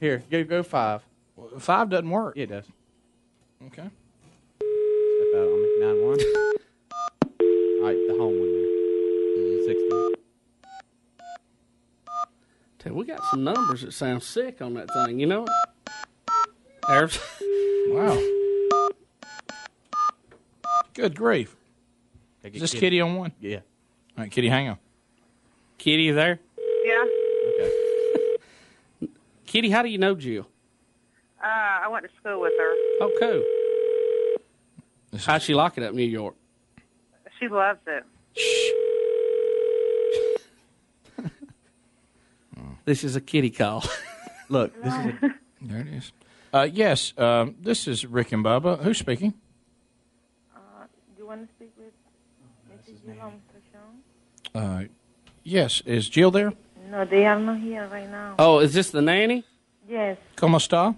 Here, 0.00 0.22
go 0.30 0.44
go 0.44 0.62
five. 0.62 1.02
Five 1.58 1.88
doesn't 1.88 2.10
work. 2.10 2.36
Yeah, 2.36 2.42
it 2.44 2.50
does. 2.50 2.66
Okay. 3.66 3.88
Step 4.58 5.28
out. 5.34 5.48
I'll 5.48 5.80
nine 5.80 6.04
one. 6.04 6.20
All 7.40 7.86
right, 7.86 7.98
the 8.06 8.16
home 8.18 8.38
one 8.38 8.52
there. 8.52 9.64
Sixteen. 9.64 10.14
Tell 12.84 12.92
you, 12.92 12.98
we 12.98 13.06
got 13.06 13.24
some 13.30 13.42
numbers 13.42 13.80
that 13.80 13.92
sound 13.94 14.22
sick 14.22 14.60
on 14.60 14.74
that 14.74 14.92
thing. 14.92 15.18
You 15.18 15.26
know. 15.26 15.46
There's. 16.88 17.18
Wow. 17.86 18.18
Good 20.94 21.14
grief. 21.14 21.54
Take 22.42 22.54
Is 22.54 22.62
this 22.62 22.70
Kitty. 22.70 22.80
Kitty 22.80 23.00
on 23.02 23.16
one? 23.16 23.32
Yeah. 23.38 23.56
All 24.16 24.24
right, 24.24 24.30
Kitty, 24.30 24.48
hang 24.48 24.70
on. 24.70 24.78
Kitty, 25.76 26.04
you 26.04 26.14
there? 26.14 26.40
Yeah. 26.82 27.04
Okay. 27.48 27.72
Kitty, 29.46 29.68
how 29.68 29.82
do 29.82 29.90
you 29.90 29.98
know 29.98 30.14
Jill? 30.14 30.48
Uh, 31.42 31.46
I 31.46 31.88
went 31.88 32.06
to 32.06 32.10
school 32.18 32.40
with 32.40 32.54
her. 32.58 32.72
Oh, 33.02 33.10
cool. 33.20 33.44
How'd 35.20 35.42
she 35.42 35.52
like 35.54 35.76
it 35.76 35.84
up 35.84 35.90
in 35.90 35.96
New 35.96 36.04
York? 36.04 36.34
She 37.38 37.48
loves 37.48 37.80
it. 37.86 38.02
This 42.84 43.04
is 43.04 43.16
a 43.16 43.20
kitty 43.20 43.50
call. 43.50 43.84
Look, 44.48 44.74
this 44.82 44.92
is 44.92 45.06
a, 45.22 45.34
There 45.62 45.80
it 45.80 45.88
is. 45.88 46.12
Uh, 46.52 46.68
yes, 46.70 47.12
um, 47.18 47.56
this 47.60 47.88
is 47.88 48.04
Rick 48.06 48.32
and 48.32 48.44
Bubba. 48.44 48.82
Who's 48.82 48.98
speaking? 48.98 49.32
Do 50.54 51.22
you 51.22 51.26
want 51.26 51.48
to 51.48 51.54
speak 51.54 51.72
with 51.78 51.92
Mrs. 52.70 53.02
Jill, 53.04 53.14
Mr. 53.14 53.60
Sean? 53.72 54.62
Uh, 54.62 54.84
yes, 55.42 55.80
is 55.86 56.08
Jill 56.08 56.30
there? 56.30 56.52
No, 56.90 57.04
they 57.04 57.24
are 57.26 57.40
not 57.40 57.58
here 57.58 57.88
right 57.90 58.08
now. 58.10 58.34
Oh, 58.38 58.58
is 58.58 58.74
this 58.74 58.90
the 58.90 59.00
nanny? 59.02 59.42
Yes. 59.88 60.18
¿Cómo 60.36 60.56
está? 60.58 60.94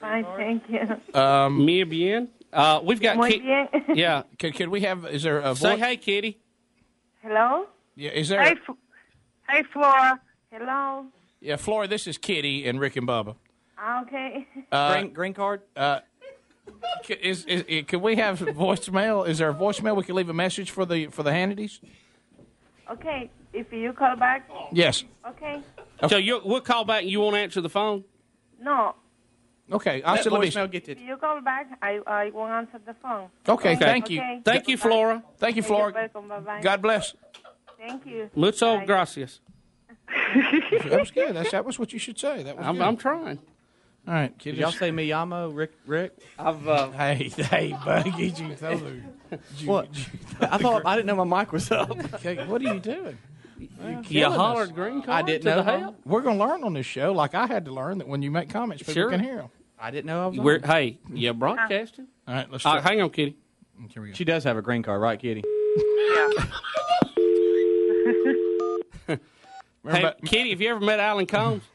Fine, 0.00 0.24
thank 0.36 0.62
you. 0.68 1.20
Um, 1.20 1.64
Mia 1.64 1.84
bien. 1.84 2.28
Uh, 2.52 2.80
we've 2.82 3.00
got 3.00 3.16
Muy 3.16 3.30
Ki- 3.32 3.38
bien. 3.40 3.68
yeah. 3.94 4.22
Could, 4.38 4.54
could 4.54 4.68
we 4.68 4.80
have? 4.80 5.04
Is 5.06 5.22
there 5.22 5.40
a 5.40 5.54
Say 5.54 5.72
voice? 5.76 5.80
hey, 5.84 5.96
Kitty. 5.98 6.38
Hello? 7.22 7.66
Yeah, 7.94 8.10
is 8.10 8.28
there? 8.30 8.42
Hey, 8.42 8.52
F- 8.68 8.76
hey, 9.48 9.62
Flora. 9.72 10.20
Hello? 10.50 11.06
yeah, 11.40 11.56
Flora. 11.56 11.86
This 11.86 12.06
is 12.06 12.16
Kitty 12.18 12.66
and 12.66 12.80
Rick 12.80 12.96
and 12.96 13.06
Bubba. 13.06 13.36
Okay. 14.02 14.46
Uh, 14.72 14.92
green, 14.94 15.12
green 15.12 15.34
card. 15.34 15.62
Uh, 15.76 16.00
is, 17.08 17.44
is, 17.44 17.62
is, 17.62 17.84
can 17.86 18.00
we 18.00 18.16
have 18.16 18.38
voicemail? 18.40 19.26
Is 19.28 19.38
there 19.38 19.50
a 19.50 19.54
voicemail 19.54 19.96
we 19.96 20.04
can 20.04 20.14
leave 20.14 20.28
a 20.28 20.34
message 20.34 20.70
for 20.70 20.84
the 20.84 21.06
for 21.08 21.22
the 21.22 21.30
Hannitys? 21.30 21.80
Okay, 22.90 23.30
if 23.52 23.72
you 23.72 23.92
call 23.92 24.16
back. 24.16 24.48
Yes. 24.72 25.04
Okay. 25.26 25.60
So 26.08 26.16
you, 26.16 26.40
we'll 26.44 26.60
call 26.60 26.84
back. 26.84 27.02
and 27.02 27.10
You 27.10 27.20
won't 27.20 27.36
answer 27.36 27.60
the 27.60 27.68
phone. 27.68 28.04
No, 28.60 28.94
Okay, 29.70 30.02
I'll 30.02 30.14
Let 30.14 30.20
still 30.22 30.32
let 30.32 30.40
me. 30.40 30.48
voicemail 30.48 30.70
get 30.70 30.88
if 30.88 30.98
you 30.98 31.16
call 31.18 31.40
back, 31.42 31.68
I, 31.82 32.00
I 32.06 32.30
won't 32.30 32.52
answer 32.52 32.80
the 32.84 32.94
phone. 32.94 33.28
Okay, 33.46 33.76
thank 33.76 34.08
you. 34.08 34.18
Okay. 34.18 34.40
Thank 34.42 34.66
you, 34.66 34.78
Flora. 34.78 35.22
Thank 35.36 35.56
you, 35.56 35.62
You're 35.62 35.68
Flora. 35.68 35.92
welcome. 35.92 36.28
Bye-bye. 36.28 36.62
God 36.62 36.80
bless. 36.80 37.14
Thank 37.76 38.06
you. 38.06 38.30
Mucho 38.34 38.78
Bye. 38.78 38.86
gracias. 38.86 39.40
That 40.34 41.00
was 41.00 41.10
good. 41.14 41.34
That's, 41.36 41.50
that 41.52 41.64
was 41.64 41.78
what 41.78 41.92
you 41.92 41.98
should 41.98 42.18
say. 42.18 42.42
That 42.42 42.56
was 42.56 42.66
I'm, 42.66 42.76
good. 42.76 42.82
I'm 42.82 42.96
trying. 42.96 43.38
All 44.06 44.14
right, 44.14 44.38
Did 44.38 44.56
y'all 44.56 44.70
say 44.72 44.90
Miyamo, 44.90 45.54
Rick? 45.54 45.72
Rick? 45.86 46.12
I've 46.38 46.66
uh, 46.66 46.90
Hey, 46.92 47.28
hey, 47.28 47.76
buddy, 47.84 48.10
get 48.12 48.40
you 48.40 48.54
throw 48.54 48.76
the. 48.78 49.02
What? 49.66 49.88
I 50.40 50.56
thought 50.56 50.86
I 50.86 50.96
didn't 50.96 51.08
know 51.14 51.22
my 51.24 51.40
mic 51.40 51.52
was 51.52 51.70
up. 51.70 51.90
Okay, 52.14 52.36
what 52.46 52.62
are 52.62 52.72
you 52.74 52.80
doing? 52.80 53.18
You're 53.84 54.02
killing 54.02 54.38
hollered 54.38 54.68
us. 54.68 54.74
green 54.74 55.02
card 55.02 55.08
I 55.10 55.22
didn't 55.26 55.42
to 55.42 55.50
know. 55.50 55.56
the 55.56 55.62
huh? 55.64 55.78
hell. 55.78 55.96
We're 56.06 56.22
gonna 56.22 56.38
learn 56.38 56.64
on 56.64 56.72
this 56.72 56.86
show, 56.86 57.12
like 57.12 57.34
I 57.34 57.46
had 57.46 57.64
to 57.66 57.70
learn 57.72 57.98
that 57.98 58.08
when 58.08 58.22
you 58.22 58.30
make 58.30 58.48
comments, 58.48 58.82
people 58.82 58.94
Sure. 58.94 59.10
can 59.10 59.20
hear 59.20 59.36
them. 59.36 59.48
I 59.78 59.90
didn't 59.90 60.06
know 60.06 60.24
I 60.24 60.26
was. 60.28 60.38
on. 60.38 60.44
We're, 60.44 60.60
hey, 60.64 60.98
you 61.12 61.34
broadcasting? 61.34 62.06
All 62.26 62.34
right, 62.34 62.50
let's. 62.50 62.64
Uh, 62.64 62.80
try. 62.80 62.80
hang 62.80 63.02
on, 63.02 63.10
Kitty. 63.10 63.36
Here 63.92 64.02
we 64.02 64.08
go. 64.08 64.14
She 64.14 64.24
does 64.24 64.42
have 64.44 64.56
a 64.56 64.62
green 64.62 64.82
card, 64.82 65.02
right, 65.02 65.18
Kitty? 65.20 65.44
Hey, 69.84 69.90
Remember, 69.98 70.14
Kitty, 70.26 70.50
have 70.50 70.60
you 70.60 70.70
ever 70.70 70.80
met 70.80 71.00
Alan 71.00 71.26
Colmes? 71.26 71.62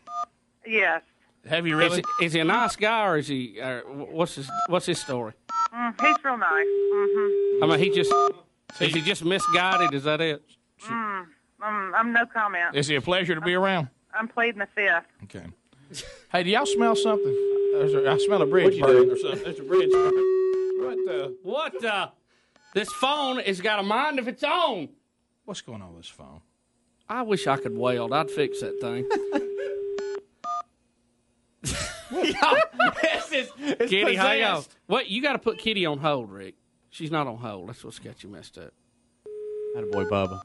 Yes. 0.66 1.02
have 1.46 1.68
you 1.68 1.78
Is, 1.78 1.90
really? 1.90 2.04
he- 2.20 2.26
is 2.26 2.32
he 2.32 2.40
a 2.40 2.46
nice 2.46 2.78
guy 2.78 3.06
or 3.06 3.18
is 3.18 3.28
he? 3.28 3.60
Uh, 3.60 3.82
what's 3.82 4.36
his 4.36 4.50
What's 4.68 4.86
his 4.86 4.98
story? 4.98 5.34
Mm, 5.76 5.94
he's 6.00 6.16
real 6.24 6.38
nice. 6.38 6.66
Mm-hmm. 6.66 7.64
I 7.64 7.68
mean, 7.68 7.80
he 7.80 7.90
just 7.90 8.14
is 8.80 8.94
he 8.94 9.02
just 9.02 9.26
misguided? 9.26 9.94
Is 9.94 10.06
that 10.06 10.22
it? 10.22 10.42
Mm, 10.88 11.26
um, 11.62 11.94
I'm 11.94 12.14
no 12.14 12.26
comment. 12.34 12.76
Is 12.78 12.90
it 12.90 12.96
a 12.96 13.02
pleasure 13.02 13.36
to 13.36 13.42
be 13.42 13.56
around? 13.56 13.90
I'm 14.18 14.30
pleading 14.30 14.60
the 14.60 14.68
fifth. 14.74 15.04
Okay. 15.26 15.46
Hey, 16.32 16.44
do 16.44 16.50
y'all 16.50 16.66
smell 16.66 16.96
something? 16.96 17.34
There's 17.74 17.94
a, 17.94 18.10
I 18.10 18.18
smell 18.20 18.42
a 18.42 18.46
bridge 18.46 18.80
What'd 18.80 18.80
you 18.80 18.86
burning 18.86 19.12
or 19.12 19.18
something. 19.18 19.44
There's 19.44 19.60
a 19.60 19.64
bridge 19.64 19.92
burning. 19.92 20.78
What 20.80 20.96
the? 21.06 21.38
What? 21.44 21.84
Uh, 21.84 22.08
this 22.74 22.90
phone 22.94 23.40
has 23.40 23.60
got 23.60 23.80
a 23.80 23.84
mind 23.84 24.18
of 24.18 24.30
its 24.30 24.46
own. 24.48 24.88
What's 25.44 25.60
going 25.60 25.82
on 25.82 25.94
with 25.94 26.04
this 26.04 26.10
phone? 26.12 26.40
I 27.10 27.22
wish 27.24 27.48
I 27.48 27.58
could 27.58 27.78
weld. 27.78 28.14
I'd 28.14 28.32
fix 28.32 28.62
that 28.62 28.80
thing. 28.80 29.08
it's, 32.16 33.32
it's, 33.32 33.52
it's 33.58 33.90
Kitty, 33.90 34.16
hang 34.16 34.44
on. 34.44 34.56
possessed. 34.58 34.78
Wait, 34.88 35.08
you 35.08 35.22
got 35.22 35.34
to 35.34 35.40
put 35.40 35.58
Kitty 35.58 35.86
on 35.86 35.98
hold, 35.98 36.32
Rick. 36.32 36.56
She's 36.90 37.12
not 37.12 37.28
on 37.28 37.38
hold. 37.38 37.70
That's 37.70 37.84
what's 37.84 38.00
got 38.00 38.24
you 38.24 38.30
messed 38.30 38.58
up. 38.58 38.72
boy, 39.92 40.06
Bubba. 40.06 40.42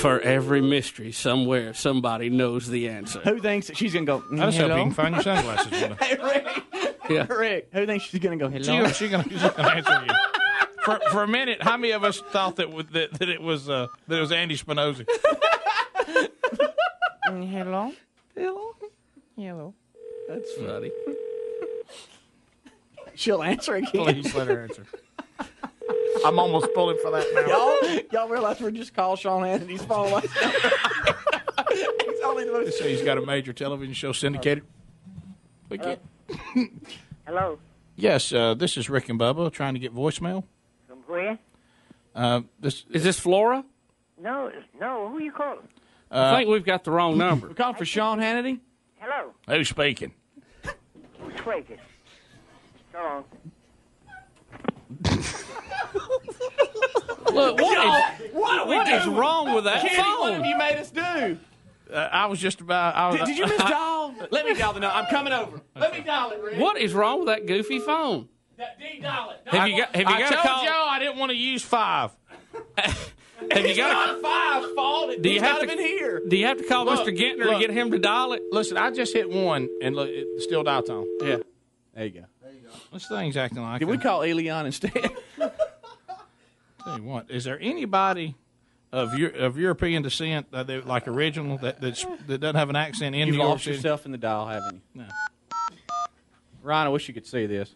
For 0.00 0.18
every 0.20 0.60
mystery, 0.60 1.12
somewhere 1.12 1.74
somebody 1.74 2.30
knows 2.30 2.68
the 2.68 2.88
answer. 2.88 3.20
Who 3.20 3.38
thinks 3.38 3.68
that 3.68 3.76
she's 3.76 3.92
gonna 3.92 4.06
go? 4.06 4.20
Mm, 4.20 4.40
I 4.40 4.46
just 4.46 4.58
hope 4.58 4.70
hello? 4.70 4.76
you 4.76 4.82
can 4.84 4.92
find 4.92 5.14
your 5.14 5.22
sunglasses. 5.22 5.72
Wanda. 5.80 5.96
Hey, 6.04 6.16
Rick. 6.22 6.64
Yeah. 7.10 7.26
Rick. 7.32 7.68
Who 7.72 7.86
thinks 7.86 8.06
she's 8.06 8.20
gonna 8.20 8.36
go? 8.36 8.48
Hello. 8.48 8.62
She 8.62 8.72
gonna, 8.72 8.94
she 8.94 9.08
gonna, 9.08 9.24
she's 9.24 9.42
gonna 9.42 9.68
answer 9.68 10.04
you. 10.06 10.33
For, 10.84 11.00
for 11.10 11.22
a 11.22 11.28
minute, 11.28 11.62
how 11.62 11.76
many 11.76 11.92
of 11.92 12.04
us 12.04 12.20
thought 12.20 12.56
that 12.56 12.70
that, 12.92 13.14
that 13.18 13.28
it 13.28 13.40
was 13.40 13.68
uh, 13.68 13.86
that 14.08 14.16
it 14.16 14.20
was 14.20 14.32
Andy 14.32 14.56
Spinozzi? 14.56 15.06
hello. 17.24 17.92
Hello. 18.34 18.74
Hello. 19.36 19.74
That's 20.28 20.52
funny. 20.54 20.90
She'll 23.14 23.42
answer 23.42 23.76
again. 23.76 23.90
Please 23.92 24.34
let 24.34 24.48
her 24.48 24.62
answer. 24.62 24.86
I'm 26.24 26.38
almost 26.38 26.68
pulling 26.74 26.98
for 27.02 27.10
that 27.10 27.26
now. 27.34 27.46
y'all, 27.46 28.00
y'all 28.12 28.28
realize 28.28 28.60
we're 28.60 28.70
just 28.70 28.94
called 28.94 29.18
Sean 29.18 29.42
Hannity's 29.42 29.82
phone 29.84 30.10
last 30.12 30.26
He's 31.72 32.20
only 32.24 32.44
the 32.44 32.52
most. 32.52 32.78
So 32.78 32.84
he's 32.84 33.02
got 33.02 33.18
a 33.18 33.26
major 33.26 33.52
television 33.52 33.94
show 33.94 34.12
syndicated. 34.12 34.64
We 35.68 35.78
can't. 35.78 36.00
Hello. 37.26 37.58
Yes, 37.96 38.32
uh, 38.32 38.54
this 38.54 38.76
is 38.76 38.88
Rick 38.88 39.08
and 39.08 39.18
Bubba 39.20 39.52
trying 39.52 39.74
to 39.74 39.80
get 39.80 39.94
voicemail. 39.94 40.44
From 41.06 41.14
where? 41.14 41.38
Uh, 42.14 42.42
this 42.60 42.84
Is 42.90 43.02
this 43.02 43.18
Flora? 43.18 43.64
No, 44.20 44.50
no. 44.80 45.08
Who 45.08 45.20
you 45.22 45.32
calling? 45.32 45.68
I 46.10 46.16
uh, 46.16 46.36
think 46.36 46.48
we've 46.48 46.64
got 46.64 46.84
the 46.84 46.92
wrong 46.92 47.18
number. 47.18 47.48
We're 47.48 47.54
calling 47.54 47.74
for 47.74 47.84
Sean 47.84 48.18
Hannity. 48.20 48.60
Hello. 48.98 49.32
who's 49.48 49.68
speaking? 49.68 50.12
Who's 50.62 51.34
speaking? 51.38 51.78
So 52.92 52.98
long. 52.98 53.24
Look, 57.32 57.60
what 57.60 57.78
is, 58.20 58.32
What 58.32 58.68
what 58.68 58.88
is 58.88 59.06
wrong 59.08 59.54
with 59.54 59.64
that 59.64 59.82
Kitty, 59.82 59.96
what 59.96 60.34
have 60.34 60.46
you 60.46 60.56
made 60.56 60.76
us 60.76 60.90
do? 60.90 61.38
Uh, 61.92 62.08
I 62.12 62.26
was 62.26 62.38
just 62.38 62.60
about. 62.60 62.94
I 62.94 63.08
was, 63.08 63.18
Did, 63.18 63.26
did 63.26 63.38
you 63.38 63.46
miss 63.46 63.56
dial? 63.58 64.14
Let 64.30 64.46
me 64.46 64.54
dial 64.54 64.72
the 64.72 64.80
number. 64.80 64.96
I'm 64.96 65.06
coming 65.06 65.32
over. 65.32 65.60
Let 65.74 65.92
me 65.92 66.00
dial 66.00 66.30
it, 66.30 66.40
Rick. 66.40 66.58
What 66.58 66.78
is 66.78 66.94
wrong 66.94 67.20
with 67.20 67.28
that 67.28 67.46
goofy 67.46 67.80
phone? 67.80 68.28
D 68.56 69.00
dial 69.00 69.30
it. 69.30 69.40
Have 69.54 69.68
you 69.68 69.76
got? 69.78 69.94
Have 69.96 70.08
you 70.08 70.14
I 70.14 70.18
got 70.20 70.28
to 70.28 70.34
told 70.36 70.46
call? 70.46 70.64
y'all 70.64 70.88
I 70.88 70.98
didn't 70.98 71.18
want 71.18 71.30
to 71.30 71.36
use 71.36 71.62
five. 71.62 72.10
Have 72.76 73.66
you 73.66 73.76
got? 73.76 74.22
not 74.22 74.22
five's 74.22 74.72
fault. 74.74 75.10
It, 75.10 75.22
Do 75.22 75.28
you 75.28 75.40
have 75.40 75.56
not 75.60 75.66
to- 75.66 75.72
even 75.72 75.78
here. 75.84 76.22
Do 76.26 76.36
you 76.36 76.46
have 76.46 76.58
to 76.58 76.64
call 76.64 76.84
Look, 76.84 77.06
Mr. 77.06 77.16
Gentner 77.16 77.44
look. 77.46 77.54
to 77.54 77.58
get 77.66 77.70
him 77.70 77.90
to 77.90 77.98
dial 77.98 78.32
it? 78.32 78.42
Listen, 78.52 78.76
I 78.76 78.90
just 78.90 79.12
hit 79.12 79.28
one 79.28 79.68
and 79.82 79.94
look, 79.96 80.08
it 80.08 80.40
still 80.42 80.62
dial 80.62 80.82
tone. 80.82 81.06
Yeah. 81.20 81.36
There 81.94 82.04
you 82.06 82.10
go. 82.10 82.24
There 82.42 82.52
you 82.52 82.60
go. 82.60 82.70
This 82.92 83.06
thing's 83.08 83.36
acting 83.36 83.60
like. 83.62 83.80
Did 83.80 83.88
a- 83.88 83.90
we 83.90 83.98
call 83.98 84.20
Elion 84.20 84.66
instead? 84.66 84.92
Tell 86.84 86.96
you 86.98 87.02
what, 87.02 87.30
is 87.30 87.44
there 87.44 87.58
anybody 87.60 88.34
of 88.92 89.18
your 89.18 89.30
of 89.30 89.58
European 89.58 90.02
descent 90.02 90.50
that 90.52 90.86
like 90.86 91.08
original 91.08 91.58
that 91.58 91.80
that's, 91.80 92.04
that 92.28 92.38
doesn't 92.40 92.56
have 92.56 92.70
an 92.70 92.76
accent 92.76 93.14
in 93.14 93.26
You've 93.26 93.36
New 93.36 93.42
York 93.42 93.50
lost 93.50 93.64
City? 93.64 93.76
yourself 93.76 94.06
in 94.06 94.12
the 94.12 94.18
dial, 94.18 94.46
haven't 94.46 94.74
you? 94.94 95.02
No. 95.02 95.06
Ryan, 96.62 96.86
I 96.86 96.90
wish 96.90 97.08
you 97.08 97.14
could 97.14 97.26
see 97.26 97.46
this. 97.46 97.74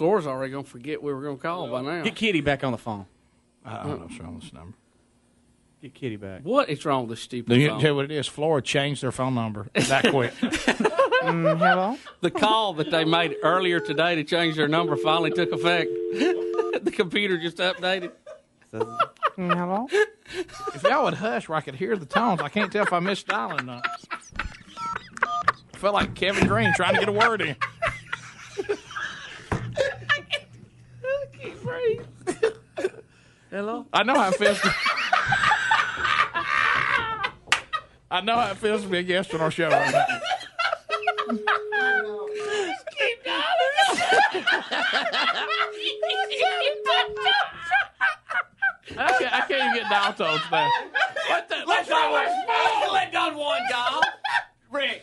Flora's 0.00 0.26
already 0.26 0.50
gonna 0.50 0.64
forget 0.64 1.02
we 1.02 1.12
were 1.12 1.20
gonna 1.20 1.36
call 1.36 1.68
by 1.68 1.82
now. 1.82 2.02
Get 2.02 2.16
Kitty 2.16 2.40
back 2.40 2.64
on 2.64 2.72
the 2.72 2.78
phone. 2.78 3.04
I 3.66 3.82
don't 3.82 4.00
know 4.00 4.06
what's 4.06 4.18
wrong 4.18 4.36
with 4.36 4.44
this 4.44 4.52
number. 4.54 4.74
Get 5.82 5.92
Kitty 5.92 6.16
back. 6.16 6.40
What 6.42 6.70
is 6.70 6.86
wrong 6.86 7.02
with 7.02 7.10
this 7.18 7.20
stupid 7.20 7.50
Do 7.52 7.60
you 7.60 7.68
phone? 7.68 7.80
tell 7.80 7.90
you 7.90 7.96
what 7.96 8.04
it 8.06 8.10
is? 8.10 8.26
Florida 8.26 8.66
changed 8.66 9.02
their 9.02 9.12
phone 9.12 9.34
number 9.34 9.68
that 9.74 10.08
quick. 10.08 10.32
Mm, 11.20 11.58
hello. 11.58 11.98
The 12.22 12.30
call 12.30 12.72
that 12.72 12.90
they 12.90 13.04
made 13.04 13.36
earlier 13.42 13.78
today 13.78 14.14
to 14.14 14.24
change 14.24 14.56
their 14.56 14.68
number 14.68 14.96
finally 14.96 15.30
took 15.30 15.52
effect. 15.52 15.90
the 16.14 16.90
computer 16.90 17.36
just 17.36 17.58
updated. 17.58 18.12
Mm, 18.72 19.54
hello. 19.54 19.86
if 20.74 20.82
y'all 20.82 21.04
would 21.04 21.12
hush 21.12 21.46
where 21.46 21.58
I 21.58 21.60
could 21.60 21.74
hear 21.74 21.94
the 21.98 22.06
tones, 22.06 22.40
I 22.40 22.48
can't 22.48 22.72
tell 22.72 22.84
if 22.84 22.92
I 22.94 23.00
missed 23.00 23.26
dialing 23.26 23.60
or 23.60 23.64
not. 23.64 23.86
I 24.34 25.76
felt 25.76 25.92
like 25.92 26.14
Kevin 26.14 26.48
Green 26.48 26.72
trying 26.74 26.94
to 26.94 27.00
get 27.00 27.08
a 27.10 27.12
word 27.12 27.42
in. 27.42 27.56
Hello. 33.50 33.84
I 33.92 34.04
know 34.04 34.14
how 34.14 34.28
it 34.28 34.36
feels. 34.36 34.60
To, 34.60 34.68
I 38.12 38.20
know 38.20 38.36
how 38.36 38.52
it 38.52 38.58
feels 38.58 38.82
to 38.82 38.88
be 38.88 38.98
a 38.98 39.02
guest 39.02 39.34
on 39.34 39.40
our 39.40 39.50
show 39.50 39.68
right 39.68 39.92
now. 39.92 40.04
I 48.96 49.12
can't, 49.18 49.34
I 49.34 49.40
can't 49.48 49.50
even 49.50 49.74
get 49.74 49.90
dial 49.90 50.12
tones 50.12 50.42
now. 50.52 50.70
What 51.28 51.48
the? 51.48 51.56
Let's 51.66 51.88
go. 51.88 52.10
Let's 52.12 52.92
let 52.92 53.12
done 53.12 53.36
one, 53.36 53.62
y'all. 53.68 54.00
Rick. 54.70 55.02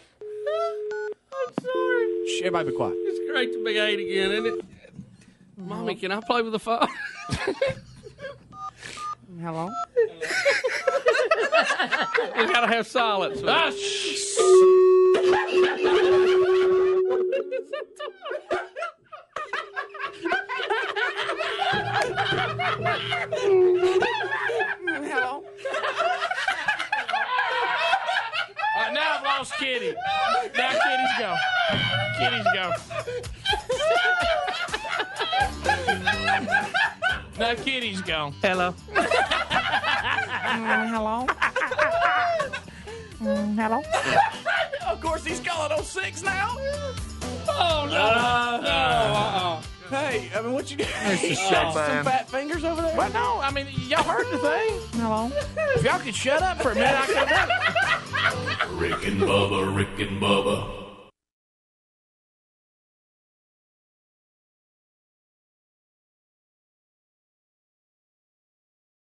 I'm 1.33 1.53
sorry. 1.61 2.27
Shh, 2.27 2.39
everybody 2.39 2.69
be 2.69 2.77
quiet. 2.77 2.93
It's 2.95 3.29
great 3.29 3.51
to 3.51 3.63
be 3.65 3.77
eight 3.77 3.99
again, 3.99 4.31
isn't 4.31 4.59
it? 4.59 4.65
Mommy, 5.57 5.95
can 5.95 6.13
I 6.13 6.21
play 6.21 6.43
with 6.43 6.53
the 6.53 6.59
phone? 6.59 6.87
Hello. 9.39 9.69
we 12.37 12.45
gotta 12.47 12.67
have 12.67 12.87
silence. 12.87 13.41
Ah, 13.45 13.71
Hello. 25.03 25.43
All 28.75 28.83
right, 28.83 28.93
now 28.93 29.17
I've 29.17 29.23
lost 29.23 29.53
Kitty. 29.59 29.93
Now 30.57 30.71
Kitty's 30.83 31.13
gone. 31.19 31.37
Kitty's 32.17 32.47
go. 32.53 32.71
no, 37.39 37.55
Kitty's 37.55 38.01
gone. 38.01 38.33
Hello. 38.41 38.73
Mm, 40.47 40.89
hello. 40.89 41.27
Mm, 43.21 43.55
hello. 43.55 43.81
of 44.87 45.01
course, 45.01 45.23
he's 45.25 45.39
calling 45.39 45.71
on 45.77 45.83
06 45.83 46.23
now. 46.23 46.55
Oh 47.49 47.87
no! 47.89 47.95
Uh, 48.01 48.59
no! 48.63 48.69
Uh-uh. 48.69 49.61
Hey, 49.89 50.29
I 50.35 50.41
mean, 50.41 50.53
what 50.53 50.71
you 50.71 50.77
got? 50.77 50.87
It's 51.05 51.23
a 51.23 51.31
Uh, 51.31 51.35
shame. 51.35 51.73
some 51.73 52.05
fat 52.05 52.29
fingers 52.29 52.63
over 52.63 52.81
there. 52.81 52.95
Well, 52.97 53.11
no, 53.11 53.39
I 53.41 53.51
mean, 53.51 53.67
y'all 53.87 54.03
heard 54.03 54.25
the 54.31 54.37
thing. 54.39 55.01
Hello. 55.01 55.31
If 55.75 55.83
y'all 55.83 55.99
could 55.99 56.15
shut 56.15 56.41
up 56.41 56.61
for 56.61 56.71
a 56.71 56.75
minute, 56.75 56.95
I 56.97 57.05
could 57.05 57.17
have 57.27 58.59
done. 58.69 58.77
Rick 58.79 59.05
and 59.07 59.21
Bubba, 59.21 59.75
Rick 59.75 59.99
and 60.09 60.21
Bubba. 60.21 60.86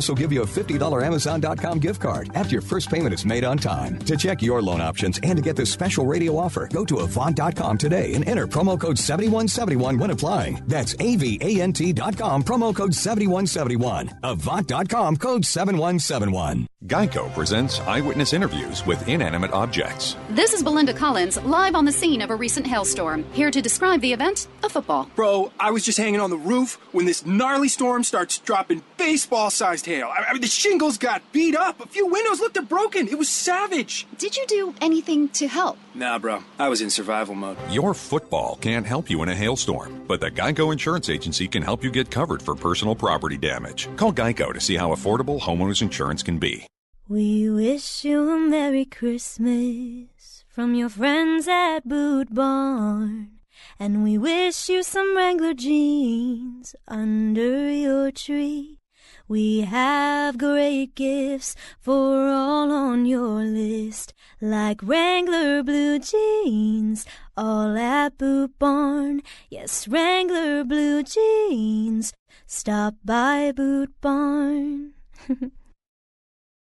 also 0.00 0.14
give 0.14 0.32
you 0.32 0.40
a 0.40 0.46
$50 0.46 1.06
Amazon.com 1.06 1.78
gift 1.78 2.00
card 2.00 2.30
after 2.34 2.52
your 2.52 2.62
first 2.62 2.88
payment 2.88 3.12
is 3.12 3.26
made 3.26 3.44
on 3.44 3.58
time. 3.58 3.98
To 3.98 4.16
check 4.16 4.40
your 4.40 4.62
loan 4.62 4.80
options 4.80 5.20
and 5.22 5.36
to 5.36 5.42
get 5.42 5.56
this 5.56 5.70
special 5.70 6.06
radio 6.06 6.38
offer, 6.38 6.66
go 6.72 6.86
to 6.86 7.00
Avant.com 7.00 7.76
today 7.76 8.14
and 8.14 8.26
enter 8.26 8.46
promo 8.46 8.80
code 8.80 8.98
7171 8.98 9.98
when 9.98 10.10
applying. 10.10 10.62
That's 10.66 10.94
AVANT.com, 10.94 12.44
promo 12.44 12.74
code 12.74 12.94
7171. 12.94 14.18
Avant.com, 14.22 15.16
code 15.18 15.44
7171. 15.44 16.69
Geico 16.86 17.30
presents 17.34 17.78
eyewitness 17.80 18.32
interviews 18.32 18.86
with 18.86 19.06
inanimate 19.06 19.52
objects. 19.52 20.16
This 20.30 20.54
is 20.54 20.62
Belinda 20.62 20.94
Collins, 20.94 21.36
live 21.42 21.74
on 21.74 21.84
the 21.84 21.92
scene 21.92 22.22
of 22.22 22.30
a 22.30 22.34
recent 22.34 22.66
hailstorm. 22.66 23.22
Here 23.34 23.50
to 23.50 23.60
describe 23.60 24.00
the 24.00 24.14
event 24.14 24.48
a 24.62 24.68
football. 24.70 25.10
Bro, 25.14 25.52
I 25.60 25.72
was 25.72 25.84
just 25.84 25.98
hanging 25.98 26.20
on 26.20 26.30
the 26.30 26.38
roof 26.38 26.78
when 26.92 27.04
this 27.04 27.26
gnarly 27.26 27.68
storm 27.68 28.02
starts 28.02 28.38
dropping 28.38 28.82
baseball 28.96 29.50
sized 29.50 29.84
hail. 29.84 30.08
I, 30.08 30.24
I 30.30 30.32
mean, 30.32 30.40
the 30.40 30.48
shingles 30.48 30.96
got 30.96 31.20
beat 31.32 31.54
up. 31.54 31.82
A 31.82 31.86
few 31.86 32.06
windows 32.06 32.40
looked 32.40 32.66
broken. 32.66 33.08
It 33.08 33.18
was 33.18 33.28
savage. 33.28 34.06
Did 34.16 34.38
you 34.38 34.46
do 34.46 34.74
anything 34.80 35.28
to 35.30 35.48
help? 35.48 35.76
Nah, 35.94 36.18
bro. 36.18 36.42
I 36.58 36.70
was 36.70 36.80
in 36.80 36.88
survival 36.88 37.34
mode. 37.34 37.58
Your 37.68 37.92
football 37.92 38.56
can't 38.62 38.86
help 38.86 39.10
you 39.10 39.22
in 39.22 39.28
a 39.28 39.34
hailstorm, 39.34 40.04
but 40.08 40.22
the 40.22 40.30
Geico 40.30 40.72
Insurance 40.72 41.10
Agency 41.10 41.46
can 41.46 41.62
help 41.62 41.84
you 41.84 41.90
get 41.90 42.10
covered 42.10 42.40
for 42.40 42.54
personal 42.54 42.94
property 42.94 43.36
damage. 43.36 43.86
Call 43.96 44.14
Geico 44.14 44.54
to 44.54 44.60
see 44.60 44.76
how 44.76 44.94
affordable 44.94 45.38
homeowners 45.38 45.82
insurance 45.82 46.22
can 46.22 46.38
be. 46.38 46.66
We 47.10 47.50
wish 47.50 48.04
you 48.04 48.30
a 48.30 48.38
Merry 48.38 48.84
Christmas 48.84 50.44
from 50.48 50.76
your 50.76 50.88
friends 50.88 51.48
at 51.48 51.80
Boot 51.80 52.32
Barn. 52.32 53.32
And 53.80 54.04
we 54.04 54.16
wish 54.16 54.68
you 54.68 54.84
some 54.84 55.16
Wrangler 55.16 55.54
jeans 55.54 56.76
under 56.86 57.68
your 57.68 58.12
tree. 58.12 58.78
We 59.26 59.62
have 59.62 60.38
great 60.38 60.94
gifts 60.94 61.56
for 61.80 62.28
all 62.28 62.70
on 62.70 63.06
your 63.06 63.42
list, 63.42 64.14
like 64.40 64.80
Wrangler 64.80 65.64
blue 65.64 65.98
jeans, 65.98 67.06
all 67.36 67.76
at 67.76 68.18
Boot 68.18 68.56
Barn. 68.60 69.22
Yes, 69.48 69.88
Wrangler 69.88 70.62
blue 70.62 71.02
jeans. 71.02 72.12
Stop 72.46 72.94
by 73.04 73.50
Boot 73.50 73.90
Barn. 74.00 74.92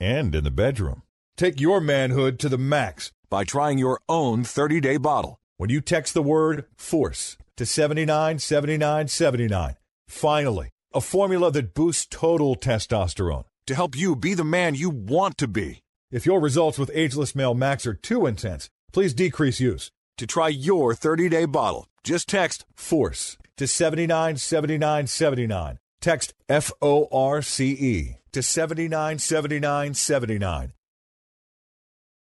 and 0.00 0.34
in 0.34 0.44
the 0.44 0.50
bedroom. 0.50 1.02
Take 1.36 1.60
your 1.60 1.80
manhood 1.80 2.38
to 2.40 2.48
the 2.48 2.58
max 2.58 3.12
by 3.28 3.44
trying 3.44 3.78
your 3.78 4.00
own 4.08 4.44
30 4.44 4.80
day 4.80 4.96
bottle 4.96 5.38
when 5.56 5.70
you 5.70 5.80
text 5.80 6.14
the 6.14 6.22
word 6.22 6.64
FORCE 6.76 7.36
to 7.56 7.66
797979. 7.66 9.76
Finally, 10.08 10.68
a 10.94 11.00
formula 11.00 11.50
that 11.50 11.74
boosts 11.74 12.06
total 12.08 12.56
testosterone 12.56 13.44
to 13.66 13.74
help 13.74 13.96
you 13.96 14.14
be 14.14 14.34
the 14.34 14.44
man 14.44 14.74
you 14.74 14.90
want 14.90 15.38
to 15.38 15.48
be. 15.48 15.80
If 16.10 16.24
your 16.24 16.40
results 16.40 16.78
with 16.78 16.90
Ageless 16.94 17.34
Male 17.34 17.54
Max 17.54 17.86
are 17.86 17.94
too 17.94 18.26
intense, 18.26 18.68
please 18.92 19.12
decrease 19.12 19.60
use. 19.60 19.90
To 20.18 20.26
try 20.26 20.48
your 20.48 20.94
30 20.94 21.28
day 21.28 21.44
bottle, 21.44 21.88
just 22.04 22.28
text 22.28 22.64
FORCE 22.74 23.36
to 23.56 23.66
797979. 23.66 25.78
Text 26.00 26.34
F 26.48 26.70
O 26.80 27.08
R 27.10 27.42
C 27.42 27.72
E 27.72 28.16
to 28.36 28.42
797979. 28.42 30.72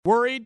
Worried 0.04 0.46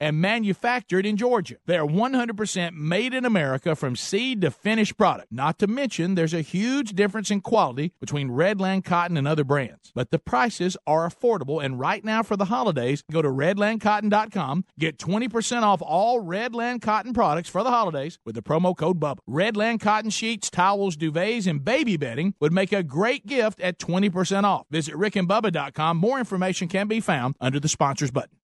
and 0.00 0.20
manufactured 0.20 1.06
in 1.06 1.16
Georgia. 1.16 1.56
They 1.66 1.76
are 1.76 1.86
100% 1.86 2.72
made 2.72 3.14
in 3.14 3.24
America 3.24 3.74
from 3.74 3.96
seed 3.96 4.40
to 4.42 4.50
finished 4.50 4.96
product. 4.96 5.32
Not 5.32 5.58
to 5.60 5.66
mention, 5.66 6.14
there's 6.14 6.34
a 6.34 6.42
huge 6.42 6.92
difference 6.92 7.30
in 7.30 7.40
quality 7.40 7.92
between 8.00 8.30
Redland 8.30 8.84
Cotton 8.84 9.16
and 9.16 9.26
other 9.26 9.44
brands. 9.44 9.92
But 9.94 10.10
the 10.10 10.18
prices 10.18 10.76
are 10.86 11.08
affordable, 11.08 11.62
and 11.64 11.78
right 11.78 12.04
now 12.04 12.22
for 12.22 12.36
the 12.36 12.46
holidays, 12.46 13.02
go 13.10 13.22
to 13.22 13.28
redlandcotton.com, 13.28 14.64
get 14.78 14.98
20% 14.98 15.62
off 15.62 15.82
all 15.82 16.22
Redland 16.22 16.82
Cotton 16.82 17.12
products 17.12 17.48
for 17.48 17.62
the 17.62 17.70
holidays 17.70 18.18
with 18.24 18.34
the 18.34 18.42
promo 18.42 18.76
code 18.76 19.00
BUBBA. 19.00 19.18
Redland 19.28 19.80
Cotton 19.80 20.10
sheets, 20.10 20.50
towels, 20.50 20.96
duvets, 20.96 21.46
and 21.46 21.64
baby 21.64 21.96
bedding 21.96 22.34
would 22.40 22.52
make 22.52 22.72
a 22.72 22.82
great 22.82 23.26
gift 23.26 23.60
at 23.60 23.78
20% 23.78 24.44
off. 24.44 24.66
Visit 24.70 24.94
rickandbubba.com. 24.94 25.96
More 25.96 26.18
information 26.18 26.68
can 26.68 26.88
be 26.88 27.00
found 27.00 27.36
under 27.40 27.60
the 27.60 27.68
sponsors 27.68 28.10
button. 28.10 28.39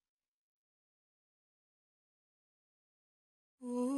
Mary, 3.67 3.96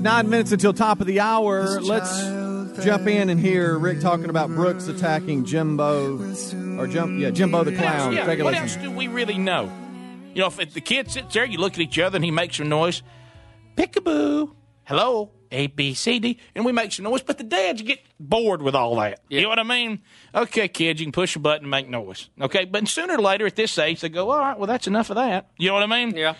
is 0.00 0.04
nine 0.04 0.30
minutes 0.30 0.52
until 0.52 0.72
top 0.72 1.00
of 1.00 1.06
the 1.06 1.20
hour. 1.20 1.80
Let's 1.80 2.22
jump 2.84 3.06
in 3.06 3.28
and 3.28 3.38
hear 3.38 3.78
Rick 3.78 4.00
talking 4.00 4.30
about 4.30 4.48
Brooks 4.48 4.88
attacking 4.88 5.44
Jimbo, 5.44 6.18
or 6.78 6.86
jump, 6.86 7.20
yeah, 7.20 7.30
Jimbo 7.30 7.64
the 7.64 7.72
clown. 7.76 8.14
Yeah, 8.14 8.42
what 8.42 8.54
else 8.54 8.76
do 8.76 8.90
we 8.90 9.08
really 9.08 9.36
know? 9.38 9.70
You 10.34 10.40
know, 10.42 10.46
if 10.46 10.58
it- 10.60 10.74
the 10.74 10.80
kid 10.80 11.10
sits 11.10 11.34
there, 11.34 11.44
you 11.44 11.58
look 11.58 11.74
at 11.74 11.80
each 11.80 11.98
other 11.98 12.16
and 12.16 12.24
he 12.24 12.30
makes 12.30 12.56
some 12.56 12.68
noise. 12.68 13.02
Pickaboo. 13.76 14.54
Hello. 14.84 15.32
A, 15.52 15.66
B, 15.66 15.94
C, 15.94 16.20
D. 16.20 16.38
And 16.54 16.64
we 16.64 16.70
make 16.70 16.92
some 16.92 17.02
noise, 17.04 17.22
but 17.22 17.36
the 17.36 17.42
dads 17.44 17.82
get 17.82 17.98
bored 18.20 18.62
with 18.62 18.76
all 18.76 18.94
that. 18.96 19.18
You 19.28 19.42
know 19.42 19.48
what 19.48 19.58
I 19.58 19.64
mean? 19.64 20.00
Okay, 20.32 20.68
kids, 20.68 21.00
you 21.00 21.06
can 21.06 21.12
push 21.12 21.34
a 21.34 21.40
button 21.40 21.64
and 21.64 21.70
make 21.72 21.88
noise. 21.88 22.30
Okay, 22.40 22.64
but 22.64 22.86
sooner 22.86 23.14
or 23.14 23.20
later 23.20 23.46
at 23.46 23.56
this 23.56 23.76
age, 23.76 24.00
they 24.00 24.08
go, 24.08 24.30
all 24.30 24.38
right, 24.38 24.56
well, 24.56 24.68
that's 24.68 24.86
enough 24.86 25.10
of 25.10 25.16
that. 25.16 25.50
You 25.58 25.68
know 25.68 25.74
what 25.74 25.82
I 25.82 25.86
mean? 25.86 26.16
Yeah. 26.16 26.34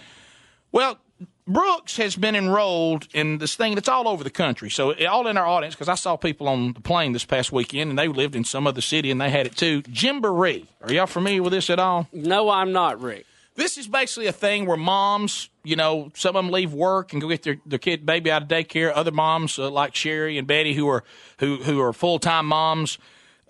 Well, 0.71 1.01
Brooks 1.47 1.97
has 1.97 2.14
been 2.14 2.37
enrolled 2.37 3.09
in 3.12 3.39
this 3.39 3.57
thing 3.57 3.75
that's 3.75 3.89
all 3.89 4.07
over 4.07 4.23
the 4.23 4.31
country. 4.31 4.71
So, 4.71 4.95
all 5.07 5.27
in 5.27 5.37
our 5.37 5.47
audience, 5.47 5.75
because 5.75 5.89
I 5.89 5.97
saw 5.97 6.16
people 6.16 6.49
on 6.49 6.75
the 6.75 6.81
plane 6.81 7.12
this 7.12 7.25
past 7.25 7.51
weekend 7.51 7.91
and 7.91 7.99
they 7.99 8.07
lived 8.09 8.37
in 8.37 8.45
some 8.45 8.66
other 8.66 8.81
city 8.81 9.11
and 9.11 9.21
they 9.21 9.31
had 9.31 9.47
it 9.47 9.57
too. 9.57 9.83
Gymboree. 9.83 10.66
Are 10.83 10.93
y'all 10.93 11.07
familiar 11.07 11.43
with 11.43 11.53
this 11.53 11.68
at 11.68 11.81
all? 11.81 12.09
No, 12.12 12.51
I'm 12.51 12.73
not, 12.73 13.01
Rick. 13.01 13.27
This 13.57 13.77
is 13.77 13.89
basically 13.89 14.27
a 14.27 14.33
thing 14.33 14.64
where 14.64 14.77
moms, 14.77 15.51
you 15.64 15.77
know, 15.77 16.12
some 16.14 16.37
of 16.37 16.45
them 16.45 16.53
leave 16.53 16.73
work 16.73 17.12
and 17.12 17.21
go 17.21 17.29
get 17.29 17.43
their, 17.43 17.57
their 17.66 17.81
kid 17.81 18.07
baby 18.07 18.31
out 18.31 18.43
of 18.43 18.49
daycare. 18.49 18.93
Other 18.95 19.11
moms, 19.11 19.59
uh, 19.59 19.71
like 19.71 19.95
Sherry 19.95 20.39
and 20.39 20.47
Betty, 20.47 20.75
who 20.75 20.89
are 20.89 21.03
who 21.41 21.57
who 21.57 21.81
are 21.81 21.93
full 21.93 22.21
time 22.21 22.47
moms, 22.47 22.97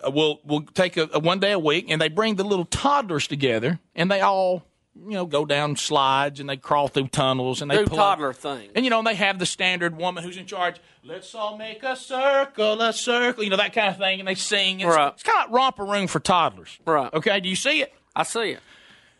uh, 0.04 0.10
will 0.10 0.40
will 0.44 0.62
take 0.62 0.96
a, 0.96 1.08
a 1.12 1.20
one 1.20 1.38
day 1.38 1.52
a 1.52 1.58
week 1.58 1.90
and 1.90 2.00
they 2.00 2.08
bring 2.08 2.36
the 2.36 2.44
little 2.44 2.64
toddlers 2.64 3.26
together 3.26 3.78
and 3.94 4.10
they 4.10 4.20
all 4.20 4.64
you 5.06 5.12
know 5.12 5.24
go 5.26 5.44
down 5.44 5.76
slides 5.76 6.40
and 6.40 6.48
they 6.48 6.56
crawl 6.56 6.88
through 6.88 7.08
tunnels 7.08 7.62
and 7.62 7.70
they 7.70 7.76
Do 7.78 7.86
play. 7.86 7.96
toddler 7.96 8.32
thing. 8.32 8.70
And 8.74 8.84
you 8.84 8.90
know, 8.90 8.98
and 8.98 9.06
they 9.06 9.14
have 9.14 9.38
the 9.38 9.46
standard 9.46 9.96
woman 9.96 10.22
who's 10.24 10.36
in 10.36 10.46
charge. 10.46 10.76
Let's 11.02 11.34
all 11.34 11.56
make 11.56 11.82
a 11.82 11.96
circle, 11.96 12.80
a 12.82 12.92
circle. 12.92 13.42
You 13.44 13.50
know 13.50 13.56
that 13.56 13.72
kind 13.72 13.88
of 13.88 13.96
thing, 13.98 14.20
and 14.20 14.28
they 14.28 14.34
sing. 14.34 14.80
It's, 14.80 14.94
Right. 14.94 15.12
it's 15.14 15.22
kind 15.22 15.44
of 15.44 15.50
like 15.50 15.56
romper 15.56 15.84
room 15.84 16.06
for 16.06 16.20
toddlers. 16.20 16.78
Right. 16.84 17.12
Okay. 17.14 17.40
Do 17.40 17.48
you 17.48 17.56
see 17.56 17.80
it? 17.82 17.92
I 18.14 18.22
see 18.24 18.50
it. 18.50 18.60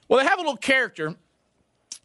Well, 0.08 0.18
they 0.20 0.26
have 0.28 0.38
a 0.38 0.42
little 0.42 0.56
character 0.56 1.14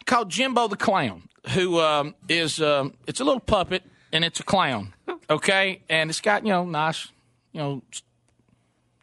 called 0.05 0.29
Jimbo 0.29 0.67
the 0.67 0.77
Clown, 0.77 1.27
who 1.49 1.79
um, 1.81 2.15
is 2.29 2.61
um, 2.61 2.93
it's 3.07 3.19
a 3.19 3.23
little 3.23 3.39
puppet 3.39 3.83
and 4.13 4.23
it's 4.23 4.39
a 4.39 4.43
clown. 4.43 4.93
Okay, 5.29 5.81
and 5.89 6.09
it's 6.09 6.21
got 6.21 6.43
you 6.43 6.49
know 6.51 6.65
nice 6.65 7.07
you 7.51 7.59
know 7.59 7.81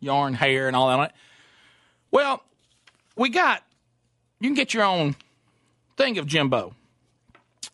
yarn 0.01 0.35
hair 0.35 0.67
and 0.69 0.77
all 0.77 0.89
that 0.89 0.99
on 0.99 1.05
it. 1.07 1.13
Well, 2.11 2.43
we 3.17 3.29
got 3.29 3.63
you 4.43 4.49
can 4.49 4.55
get 4.55 4.75
your 4.75 4.85
own 4.85 5.17
thing 5.97 6.19
of 6.19 6.27
Jimbo. 6.27 6.75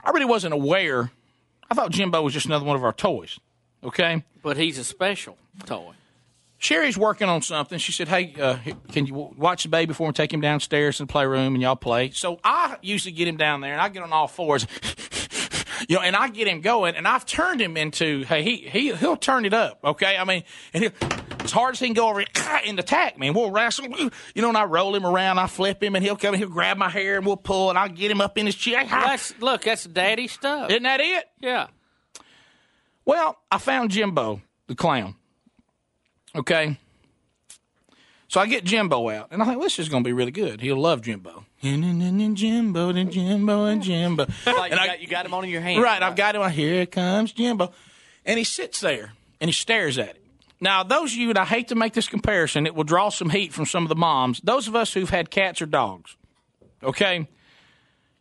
I 0.04 0.10
really 0.10 0.26
wasn't 0.26 0.54
aware. 0.54 1.10
I 1.70 1.74
thought 1.74 1.90
Jimbo 1.90 2.22
was 2.22 2.32
just 2.34 2.46
another 2.46 2.64
one 2.64 2.76
of 2.76 2.84
our 2.84 2.92
toys. 2.92 3.38
Okay, 3.82 4.22
But 4.42 4.56
he's 4.56 4.76
a 4.78 4.84
special 4.84 5.36
toy. 5.64 5.92
Sherry's 6.58 6.98
working 6.98 7.28
on 7.28 7.40
something. 7.42 7.78
She 7.78 7.92
said, 7.92 8.08
"Hey, 8.08 8.34
uh, 8.40 8.56
can 8.92 9.06
you 9.06 9.12
w- 9.12 9.34
watch 9.36 9.62
the 9.62 9.68
baby 9.68 9.94
for 9.94 10.08
me? 10.08 10.12
Take 10.12 10.32
him 10.32 10.40
downstairs 10.40 10.98
in 10.98 11.06
the 11.06 11.12
playroom, 11.12 11.54
and 11.54 11.62
y'all 11.62 11.76
play." 11.76 12.10
So 12.10 12.40
I 12.42 12.76
usually 12.82 13.12
get 13.12 13.28
him 13.28 13.36
down 13.36 13.60
there, 13.60 13.72
and 13.72 13.80
I 13.80 13.88
get 13.88 14.02
on 14.02 14.12
all 14.12 14.26
fours, 14.26 14.64
you 15.88 15.96
know, 15.96 16.02
and 16.02 16.14
I 16.14 16.28
get 16.28 16.46
him 16.46 16.60
going. 16.60 16.94
And 16.94 17.08
I've 17.08 17.26
turned 17.26 17.60
him 17.60 17.76
into, 17.76 18.22
hey, 18.24 18.42
he 18.42 18.56
he 18.56 18.94
he'll 18.94 19.16
turn 19.16 19.46
it 19.46 19.54
up, 19.54 19.80
okay? 19.82 20.16
I 20.16 20.24
mean, 20.24 20.44
and 20.74 20.84
he'll, 20.84 20.92
as 21.42 21.50
hard 21.50 21.74
as 21.74 21.80
he 21.80 21.86
can 21.86 21.94
go 21.94 22.10
over 22.10 22.22
and 22.66 22.78
attack 22.78 23.18
me, 23.18 23.28
and 23.28 23.34
we'll 23.34 23.50
wrestle, 23.50 23.86
you 24.34 24.42
know, 24.42 24.48
and 24.48 24.56
I 24.56 24.64
roll 24.64 24.94
him 24.94 25.06
around, 25.06 25.38
I 25.38 25.46
flip 25.46 25.82
him, 25.82 25.96
and 25.96 26.04
he'll 26.04 26.16
come, 26.16 26.34
and 26.34 26.42
he'll 26.42 26.52
grab 26.52 26.76
my 26.76 26.90
hair, 26.90 27.16
and 27.16 27.26
we'll 27.26 27.38
pull, 27.38 27.70
and 27.70 27.78
I'll 27.78 27.88
get 27.88 28.10
him 28.10 28.20
up 28.20 28.36
in 28.36 28.46
his 28.46 28.54
chair. 28.54 28.84
That's 28.84 29.36
look, 29.40 29.62
that's 29.62 29.84
daddy 29.84 30.28
stuff. 30.28 30.70
Isn't 30.70 30.82
that 30.82 31.00
it? 31.00 31.24
Yeah. 31.40 31.68
Well, 33.06 33.38
I 33.50 33.56
found 33.56 33.90
Jimbo 33.90 34.42
the 34.66 34.74
clown. 34.74 35.14
Okay. 36.36 36.78
So 38.28 38.40
I 38.40 38.46
get 38.46 38.62
Jimbo 38.64 39.08
out, 39.08 39.28
and 39.30 39.42
I 39.42 39.46
think 39.46 39.56
well, 39.58 39.64
this 39.66 39.78
is 39.78 39.88
going 39.88 40.04
to 40.04 40.08
be 40.08 40.12
really 40.12 40.30
good. 40.30 40.60
He'll 40.60 40.76
love 40.76 41.00
Jimbo. 41.00 41.44
Jimbo, 41.62 42.88
and 42.90 43.10
Jimbo, 43.10 43.64
and 43.64 43.82
Jimbo. 43.82 44.26
Like 44.46 44.70
And 44.72 44.72
you, 44.72 44.76
I- 44.78 44.86
got, 44.86 45.00
you 45.00 45.08
got 45.08 45.26
him 45.26 45.34
on 45.34 45.48
your 45.48 45.60
hand. 45.62 45.82
Right, 45.82 46.02
I've 46.02 46.14
got 46.16 46.36
him. 46.36 46.48
Here 46.50 46.84
comes 46.86 47.32
Jimbo, 47.32 47.72
and 48.26 48.38
he 48.38 48.44
sits 48.44 48.80
there 48.80 49.12
and 49.40 49.48
he 49.48 49.52
stares 49.52 49.98
at 49.98 50.10
it. 50.10 50.24
Now, 50.60 50.82
those 50.82 51.12
of 51.12 51.18
you, 51.18 51.30
and 51.30 51.38
I 51.38 51.44
hate 51.44 51.68
to 51.68 51.74
make 51.76 51.92
this 51.94 52.08
comparison, 52.08 52.66
it 52.66 52.74
will 52.74 52.84
draw 52.84 53.08
some 53.10 53.30
heat 53.30 53.52
from 53.52 53.64
some 53.64 53.84
of 53.84 53.88
the 53.88 53.94
moms. 53.96 54.40
Those 54.42 54.66
of 54.68 54.74
us 54.74 54.92
who've 54.92 55.08
had 55.08 55.30
cats 55.30 55.62
or 55.62 55.66
dogs, 55.66 56.16
okay, 56.82 57.28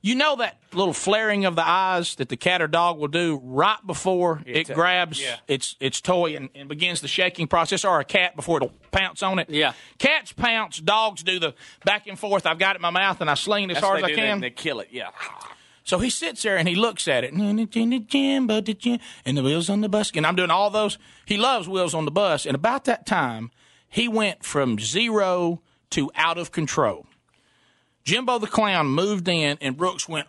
you 0.07 0.15
know 0.15 0.37
that 0.37 0.57
little 0.73 0.93
flaring 0.93 1.45
of 1.45 1.55
the 1.55 1.67
eyes 1.67 2.15
that 2.15 2.29
the 2.29 2.37
cat 2.37 2.61
or 2.61 2.67
dog 2.67 2.97
will 2.97 3.07
do 3.07 3.41
right 3.43 3.85
before 3.85 4.41
it 4.45 4.69
uh, 4.69 4.73
grabs 4.73 5.21
yeah. 5.21 5.37
its 5.47 5.75
its 5.79 5.99
toy 5.99 6.35
and, 6.35 6.49
and 6.55 6.69
begins 6.69 7.01
the 7.01 7.07
shaking 7.07 7.47
process, 7.47 7.83
or 7.83 7.99
a 7.99 8.05
cat 8.05 8.35
before 8.35 8.57
it'll 8.57 8.73
pounce 8.91 9.21
on 9.21 9.39
it. 9.39 9.49
Yeah, 9.49 9.73
cats 9.97 10.31
pounce, 10.31 10.79
dogs 10.79 11.23
do 11.23 11.39
the 11.39 11.53
back 11.83 12.07
and 12.07 12.17
forth. 12.17 12.45
I've 12.45 12.59
got 12.59 12.75
it 12.75 12.77
in 12.77 12.81
my 12.83 12.89
mouth 12.89 13.19
and 13.21 13.29
I 13.29 13.33
sling 13.33 13.65
it 13.65 13.71
as 13.71 13.75
That's 13.75 13.85
hard 13.85 13.99
as 13.99 14.05
I 14.05 14.13
can. 14.13 14.39
They, 14.39 14.49
kill 14.49 14.79
it. 14.79 14.89
Yeah. 14.91 15.09
So 15.83 15.99
he 15.99 16.09
sits 16.09 16.43
there 16.43 16.57
and 16.57 16.67
he 16.67 16.75
looks 16.75 17.07
at 17.07 17.23
it. 17.23 17.33
Jimbo, 17.33 18.61
did 18.61 18.85
you? 18.85 18.99
And 19.25 19.37
the 19.37 19.43
wheels 19.43 19.69
on 19.69 19.79
the 19.79 19.87
bus. 19.87 20.11
And 20.13 20.27
I'm 20.27 20.35
doing 20.35 20.51
all 20.51 20.69
those. 20.69 20.97
He 21.25 21.37
loves 21.37 21.69
wheels 21.69 21.93
on 21.93 22.03
the 22.03 22.11
bus. 22.11 22.45
And 22.45 22.55
about 22.55 22.83
that 22.85 23.05
time, 23.05 23.51
he 23.87 24.09
went 24.09 24.43
from 24.43 24.79
zero 24.79 25.61
to 25.91 26.11
out 26.15 26.37
of 26.37 26.51
control. 26.51 27.05
Jimbo 28.07 28.39
the 28.39 28.47
clown 28.47 28.87
moved 28.87 29.27
in, 29.27 29.57
and 29.59 29.75
Brooks 29.75 30.07
went, 30.07 30.27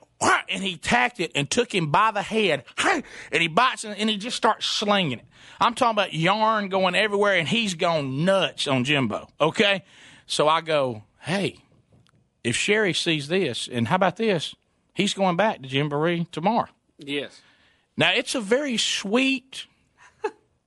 and 0.49 0.65
he 0.65 0.77
tacked 0.77 1.21
it 1.21 1.31
and 1.37 1.49
took 1.49 1.73
him 1.73 1.93
by 1.93 2.11
the 2.11 2.23
head, 2.23 2.65
and 2.85 3.05
he 3.41 3.47
bites 3.47 3.85
it, 3.85 3.95
and 3.97 4.11
he 4.11 4.17
just 4.17 4.37
starts 4.37 4.67
slinging 4.67 5.21
it. 5.21 5.25
I'm 5.61 5.75
talking 5.75 5.93
about 5.93 6.13
yarn 6.13 6.71
going 6.71 6.97
everywhere, 6.97 7.37
and 7.37 7.47
he's 7.47 7.75
gone 7.75 8.25
nuts 8.25 8.67
on 8.67 8.83
Jimbo. 8.83 9.29
Okay, 9.41 9.85
so 10.27 10.49
I 10.49 10.61
go, 10.61 11.05
hey, 11.21 11.59
if 12.43 12.57
Sherry 12.57 12.93
sees 12.93 13.29
this, 13.29 13.69
and 13.71 13.87
how 13.87 13.95
about 13.95 14.17
this? 14.17 14.57
He's 14.93 15.15
going 15.15 15.37
back 15.37 15.63
to 15.63 15.69
Jamboree 15.69 16.27
tomorrow. 16.33 16.67
Yes. 16.99 17.41
Now 17.97 18.13
it's 18.13 18.35
a 18.35 18.41
very 18.41 18.77
sweet 18.77 19.67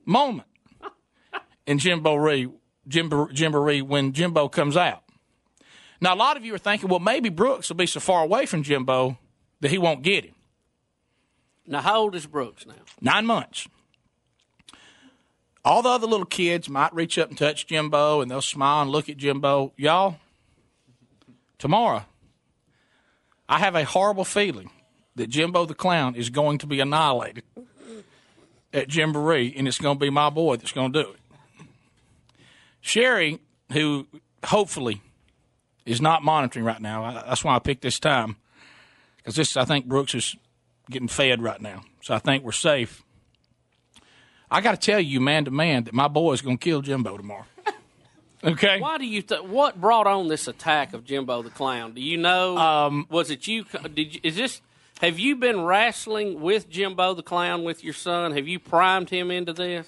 moment 0.05 0.47
in 1.67 1.77
Jamboree, 1.77 2.49
Jimbo, 2.87 3.27
Jamboree 3.33 3.81
when 3.81 4.13
Jimbo 4.13 4.47
comes 4.47 4.77
out. 4.77 5.00
Now 6.01 6.15
a 6.15 6.17
lot 6.17 6.35
of 6.35 6.43
you 6.43 6.53
are 6.55 6.59
thinking, 6.59 6.89
well, 6.89 6.99
maybe 6.99 7.29
Brooks 7.29 7.69
will 7.69 7.77
be 7.77 7.85
so 7.85 7.99
far 7.99 8.23
away 8.23 8.47
from 8.47 8.63
Jimbo 8.63 9.17
that 9.61 9.69
he 9.69 9.77
won't 9.77 10.01
get 10.01 10.25
him. 10.25 10.33
Now, 11.67 11.81
how 11.81 11.99
old 11.99 12.15
is 12.15 12.25
Brooks 12.25 12.65
now? 12.65 12.73
Nine 12.99 13.25
months. 13.25 13.67
All 15.63 15.83
the 15.83 15.89
other 15.89 16.07
little 16.07 16.25
kids 16.25 16.67
might 16.67 16.93
reach 16.93 17.19
up 17.19 17.29
and 17.29 17.37
touch 17.37 17.67
Jimbo, 17.67 18.21
and 18.21 18.31
they'll 18.31 18.41
smile 18.41 18.81
and 18.81 18.91
look 18.91 19.09
at 19.09 19.17
Jimbo. 19.17 19.73
Y'all, 19.77 20.17
tomorrow, 21.59 22.03
I 23.47 23.59
have 23.59 23.75
a 23.75 23.85
horrible 23.85 24.25
feeling 24.25 24.71
that 25.15 25.29
Jimbo 25.29 25.65
the 25.65 25.75
Clown 25.75 26.15
is 26.15 26.31
going 26.31 26.57
to 26.57 26.67
be 26.67 26.79
annihilated 26.79 27.43
at 28.73 28.93
Jamboree, 28.93 29.53
and 29.55 29.67
it's 29.67 29.77
going 29.77 29.97
to 29.97 29.99
be 29.99 30.09
my 30.09 30.31
boy 30.31 30.55
that's 30.55 30.71
going 30.71 30.91
to 30.93 31.03
do 31.03 31.09
it. 31.11 31.65
Sherry, 32.79 33.39
who 33.71 34.07
hopefully 34.43 35.03
is 35.85 36.01
not 36.01 36.23
monitoring 36.23 36.65
right 36.65 36.81
now, 36.81 37.03
I- 37.03 37.13
that's 37.27 37.43
why 37.43 37.55
I 37.55 37.59
picked 37.59 37.81
this 37.81 37.99
time, 37.99 38.35
because 39.17 39.35
this, 39.35 39.57
I 39.57 39.65
think 39.65 39.85
Brooks 39.87 40.13
is 40.15 40.35
getting 40.89 41.07
fed 41.07 41.41
right 41.41 41.61
now. 41.61 41.83
So 42.01 42.13
I 42.13 42.19
think 42.19 42.43
we're 42.43 42.51
safe. 42.51 43.03
I 44.49 44.59
got 44.61 44.71
to 44.71 44.77
tell 44.77 44.99
you, 44.99 45.21
man 45.21 45.45
to 45.45 45.51
man, 45.51 45.85
that 45.85 45.93
my 45.93 46.07
boy 46.07 46.33
is 46.33 46.41
going 46.41 46.57
to 46.57 46.63
kill 46.63 46.81
Jimbo 46.81 47.17
tomorrow. 47.17 47.45
Okay. 48.43 48.79
Why 48.81 48.97
do 48.97 49.05
you? 49.05 49.21
Th- 49.21 49.43
what 49.43 49.79
brought 49.79 50.07
on 50.07 50.27
this 50.27 50.47
attack 50.47 50.95
of 50.95 51.05
Jimbo 51.05 51.43
the 51.43 51.51
Clown? 51.51 51.93
Do 51.93 52.01
you 52.01 52.17
know? 52.17 52.57
Um, 52.57 53.05
was 53.07 53.29
it 53.29 53.45
you? 53.45 53.65
Did 53.93 54.15
you, 54.15 54.19
is 54.23 54.35
this? 54.35 54.61
Have 54.99 55.19
you 55.19 55.35
been 55.35 55.61
wrestling 55.63 56.41
with 56.41 56.67
Jimbo 56.67 57.13
the 57.13 57.21
Clown 57.21 57.63
with 57.63 57.83
your 57.83 57.93
son? 57.93 58.31
Have 58.31 58.47
you 58.47 58.57
primed 58.57 59.11
him 59.11 59.29
into 59.29 59.53
this? 59.53 59.87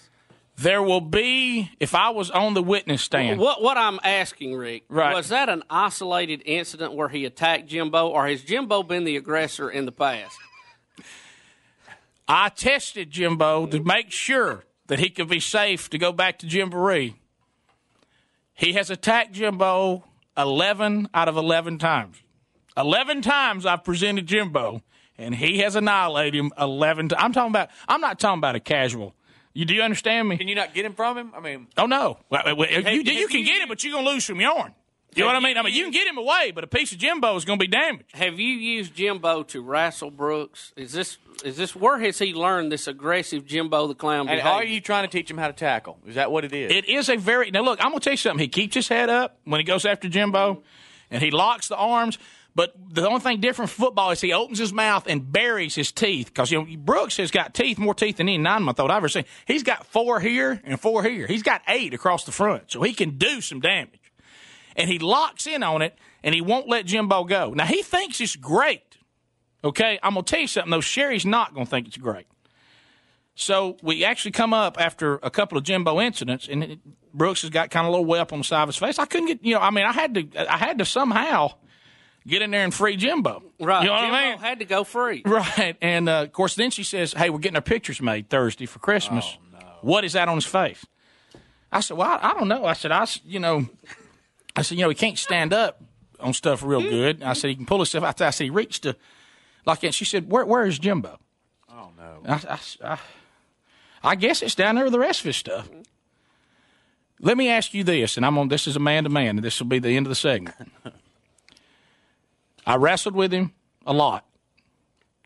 There 0.56 0.84
will 0.84 1.01
be, 1.01 1.72
if 1.80 1.95
I 1.95 2.12
was 2.12 2.30
on 2.30 2.54
the 2.54 2.62
witness 2.62 3.01
stand. 3.01 3.39
What 3.39 3.62
what 3.62 3.76
I'm 3.78 3.99
asking, 4.04 4.56
Rick, 4.56 4.84
Right. 4.88 5.14
was 5.16 5.30
that 5.30 5.49
an 5.49 5.64
isolated 5.70 6.43
incident 6.45 6.93
where 6.93 7.10
he 7.10 7.26
attacked 7.26 7.68
Jimbo, 7.68 8.08
or 8.10 8.28
has 8.28 8.43
Jimbo 8.43 8.84
been 8.84 9.04
the 9.04 9.18
aggressor 9.18 9.70
in 9.70 9.86
the 9.86 9.91
past? 9.91 10.38
I 12.28 12.49
tested 12.49 13.10
Jimbo 13.12 13.66
to 13.68 13.80
make 13.84 14.12
sure 14.12 14.64
that 14.88 14.99
he 14.99 15.10
could 15.10 15.28
be 15.28 15.39
safe 15.39 15.89
to 15.89 15.97
go 15.97 16.12
back 16.12 16.39
to 16.39 16.47
Jamboree. 16.47 17.16
He 18.54 18.74
has 18.74 18.89
attacked 18.89 19.34
Jimbo 19.34 20.04
11 20.38 21.10
out 21.14 21.28
of 21.28 21.36
11 21.36 21.80
times. 21.80 22.18
11 22.78 23.22
times 23.24 23.66
I've 23.66 23.84
presented 23.84 24.28
Jimbo, 24.28 24.82
and 25.18 25.36
he 25.36 25.60
has 25.60 25.76
annihilated 25.76 26.36
him 26.39 26.51
11 26.60 27.10
times. 27.10 27.22
I'm 27.24 27.34
talking 27.34 27.51
about, 27.51 27.70
I'm 27.88 28.01
not 28.01 28.20
talking 28.20 28.38
about 28.39 28.56
a 28.56 28.60
casual. 28.60 29.16
You, 29.54 29.66
do 29.66 29.74
you 29.74 29.82
understand 29.84 30.28
me? 30.28 30.38
Can 30.38 30.47
you 30.47 30.56
not 30.56 30.74
get 30.74 30.84
him 30.86 30.93
from 30.93 31.18
him? 31.18 31.32
I 31.36 31.39
mean, 31.39 31.68
Oh, 31.78 31.86
no. 31.86 32.18
Well, 32.30 32.41
well, 32.56 32.70
you, 32.70 32.82
Have- 32.84 32.91
you 32.93 33.04
have 33.22 33.30
can 33.30 33.39
you- 33.39 33.45
get 33.45 33.62
him, 33.62 33.68
but 33.70 33.84
you're 33.84 33.93
going 33.93 34.06
to 34.06 34.12
lose 34.12 34.26
some 34.26 34.39
yarn. 34.41 34.74
You 35.16 35.22
know 35.22 35.28
what 35.28 35.36
I 35.36 35.39
mean? 35.41 35.58
I 35.60 35.62
mean, 35.62 35.76
you 35.76 35.84
can 35.84 35.91
get 35.91 36.08
him 36.08 36.18
away, 36.18 36.51
but 36.56 36.64
a 36.64 36.68
piece 36.68 36.91
of 36.91 36.97
Jimbo 36.97 37.36
is 37.36 37.45
going 37.45 37.60
to 37.60 37.64
be 37.64 37.68
damaged. 37.70 38.06
Have 38.16 38.39
you 38.39 38.47
used 38.47 38.95
Jimbo 38.95 39.43
to 39.43 39.62
wrestle 39.62 40.10
Brooks? 40.10 40.74
Is 40.76 40.91
this 40.91 41.20
is 41.45 41.56
this 41.56 41.76
where 41.76 41.99
has 41.99 42.18
he 42.18 42.34
learned 42.34 42.72
this 42.72 42.88
aggressive 42.88 43.45
Jimbo 43.45 43.86
the 43.86 43.93
Clown 43.93 44.22
and 44.22 44.38
behavior? 44.39 44.49
are 44.49 44.64
you 44.64 44.82
trying 44.82 45.04
to 45.08 45.12
teach 45.12 45.30
him 45.30 45.38
how 45.38 45.45
to 45.45 45.54
tackle? 45.54 45.99
Is 46.08 46.16
that 46.16 46.32
what 46.32 46.45
it 46.45 46.51
is? 46.54 46.72
It 46.72 46.86
is 46.89 47.10
a 47.10 47.16
very 47.18 47.51
now. 47.51 47.62
Look, 47.62 47.80
I'm 47.80 47.89
going 47.91 47.99
to 47.99 48.04
tell 48.04 48.14
you 48.14 48.18
something. 48.18 48.39
He 48.43 48.47
keeps 48.47 48.74
his 48.74 48.88
head 48.88 49.12
up 49.12 49.38
when 49.43 49.60
he 49.60 49.64
goes 49.64 49.86
after 49.86 50.10
Jimbo, 50.10 50.64
and 51.12 51.22
he 51.22 51.30
locks 51.30 51.68
the 51.68 51.78
arms. 51.78 52.18
But 52.56 52.74
the 52.89 53.08
only 53.08 53.20
thing 53.20 53.39
different 53.39 53.72
from 53.72 53.86
football 53.86 54.12
is 54.12 54.22
he 54.22 54.32
opens 54.32 54.60
his 54.60 54.72
mouth 54.72 55.08
and 55.08 55.32
buries 55.32 55.74
his 55.74 55.91
teeth 55.91 56.28
because 56.28 56.51
you 56.51 56.60
know 56.60 56.78
Brooks 56.78 57.18
has 57.18 57.32
got 57.32 57.54
teeth 57.54 57.80
more 57.80 57.95
teeth 57.95 58.18
than 58.18 58.30
any 58.30 58.38
nine 58.38 58.64
month 58.64 58.80
old 58.80 58.91
I've 58.91 58.97
ever 58.97 59.10
seen. 59.10 59.26
He's 59.47 59.64
got 59.64 59.88
four 59.88 60.20
here 60.20 60.62
and 60.64 60.80
four 60.80 61.04
here. 61.04 61.26
He's 61.26 61.43
got 61.43 61.62
eight 61.68 61.93
across 61.93 62.26
the 62.26 62.32
front, 62.32 62.72
so 62.72 62.84
he 62.84 62.93
can 62.93 63.18
do 63.18 63.41
some 63.41 63.60
damage. 63.60 64.12
And 64.76 64.89
he 64.89 64.99
locks 64.99 65.47
in 65.47 65.64
on 65.64 65.82
it, 65.82 65.97
and 66.24 66.36
he 66.36 66.41
won't 66.41 66.68
let 66.68 66.86
Jimbo 66.86 67.24
go. 67.24 67.54
Now 67.56 67.66
he 67.66 67.82
thinks 67.82 68.22
it's 68.22 68.36
great. 68.36 68.97
Okay, 69.64 69.97
I'm 70.04 70.14
gonna 70.14 70.24
tell 70.24 70.41
you 70.41 70.47
something 70.47 70.72
though. 70.72 70.82
Sherry's 70.82 71.26
not 71.26 71.56
gonna 71.56 71.66
think 71.66 71.88
it's 71.88 71.97
great. 71.97 72.28
So 73.36 73.78
we 73.82 74.06
actually 74.06 74.32
come 74.32 74.54
up 74.54 74.80
after 74.80 75.16
a 75.24 75.32
couple 75.32 75.58
of 75.58 75.64
Jimbo 75.64 75.99
incidents, 75.99 76.47
and 76.47 76.80
Brooks 77.16 77.41
has 77.41 77.49
got 77.49 77.72
kind 77.72 77.88
of 77.88 77.89
a 77.89 77.91
little 77.91 78.06
way 78.06 78.20
up 78.20 78.32
on 78.32 78.39
the 78.39 78.43
side 78.45 78.62
of 78.62 78.70
his 78.70 78.78
face. 78.78 78.99
I 78.99 79.06
couldn't 79.06 79.28
get, 79.28 79.43
you 79.43 79.56
know, 79.56 79.62
I 79.62 79.72
mean, 79.72 79.86
I 79.86 79.91
had 79.91 80.14
to, 80.14 80.54
I 80.54 80.58
had 80.58 80.78
to 80.78 80.86
somehow 80.86 81.54
get 82.28 82.41
in 82.41 82.51
there 82.51 82.63
and 82.63 82.74
free 82.74 82.95
Jimbo. 82.97 83.43
right? 83.59 83.82
You 83.82 83.88
know 83.88 83.93
what 83.93 84.01
Jimbo 84.01 84.15
I 84.15 84.30
mean? 84.32 84.39
had 84.39 84.59
to 84.59 84.65
go 84.65 84.84
free. 84.84 85.21
Right. 85.26 85.76
And 85.82 86.07
uh, 86.09 86.24
of 86.24 86.32
course, 86.32 86.55
then 86.55 86.71
she 86.71 86.84
says, 86.84 87.13
"Hey, 87.13 87.30
we're 87.30 87.39
getting 87.39 87.55
our 87.55 87.61
pictures 87.61 88.01
made 88.01 88.30
Thursday 88.30 88.65
for 88.65 88.80
Christmas. 88.80 89.38
What 89.82 90.03
is 90.05 90.13
that 90.13 90.28
on 90.30 90.36
his 90.36 90.45
face?" 90.45 90.86
I 91.71 91.80
said, 91.82 91.97
"Well, 91.97 92.07
I, 92.09 92.32
I 92.32 92.34
don't 92.34 92.47
know." 92.47 92.65
I 92.65 92.74
said, 92.74 92.91
"I, 92.91 93.05
you 93.26 93.39
know, 93.39 93.67
I 94.55 94.61
said, 94.61 94.78
you 94.78 94.84
know, 94.84 94.89
he 94.89 94.95
can't 94.95 95.17
stand 95.17 95.53
up 95.53 95.82
on 96.19 96.34
stuff 96.34 96.63
real 96.63 96.82
good." 96.82 97.21
I 97.24 97.34
said, 97.34 97.49
"He 97.49 97.55
can 97.55 97.65
pull 97.65 97.80
himself." 97.80 98.03
out." 98.03 98.21
I 98.21 98.30
said, 98.30 98.43
"He 98.45 98.49
reached 98.49 98.84
to 98.84 98.95
like 99.65 99.80
that." 99.82 99.93
She 99.93 100.05
said, 100.05 100.32
"Where, 100.32 100.45
where 100.45 100.65
is 100.65 100.80
Jimbo?" 100.80 101.19
oh 101.69 101.89
no. 101.97 102.21
I, 102.28 102.34
I- 102.84 102.93
I- 102.93 102.99
I 104.05 104.15
guess 104.15 104.41
it's 104.41 104.53
down 104.55 104.76
there 104.76 104.84
with 104.84 104.91
the 104.91 104.99
rest 104.99 105.21
of 105.21 105.28
his 105.28 105.38
stuff. 105.38 105.69
Let 107.21 107.38
me 107.38 107.47
ask 107.49 107.74
you 107.74 107.86
this, 107.86 108.17
and 108.17 108.26
I'm 108.26 108.38
on. 108.38 108.49
This 108.49 108.67
is 108.67 108.76
a 108.76 108.80
man 108.82 109.05
to 109.05 109.09
man, 109.09 109.38
and 109.38 109.43
this 109.43 109.59
will 109.61 109.67
be 109.67 109.80
the 109.80 109.95
end 109.95 110.05
of 110.05 110.09
the 110.09 110.15
segment. 110.15 110.55
I 112.66 112.76
wrestled 112.76 113.16
with 113.16 113.32
him 113.32 113.53
a 113.86 113.93
lot. 113.93 114.26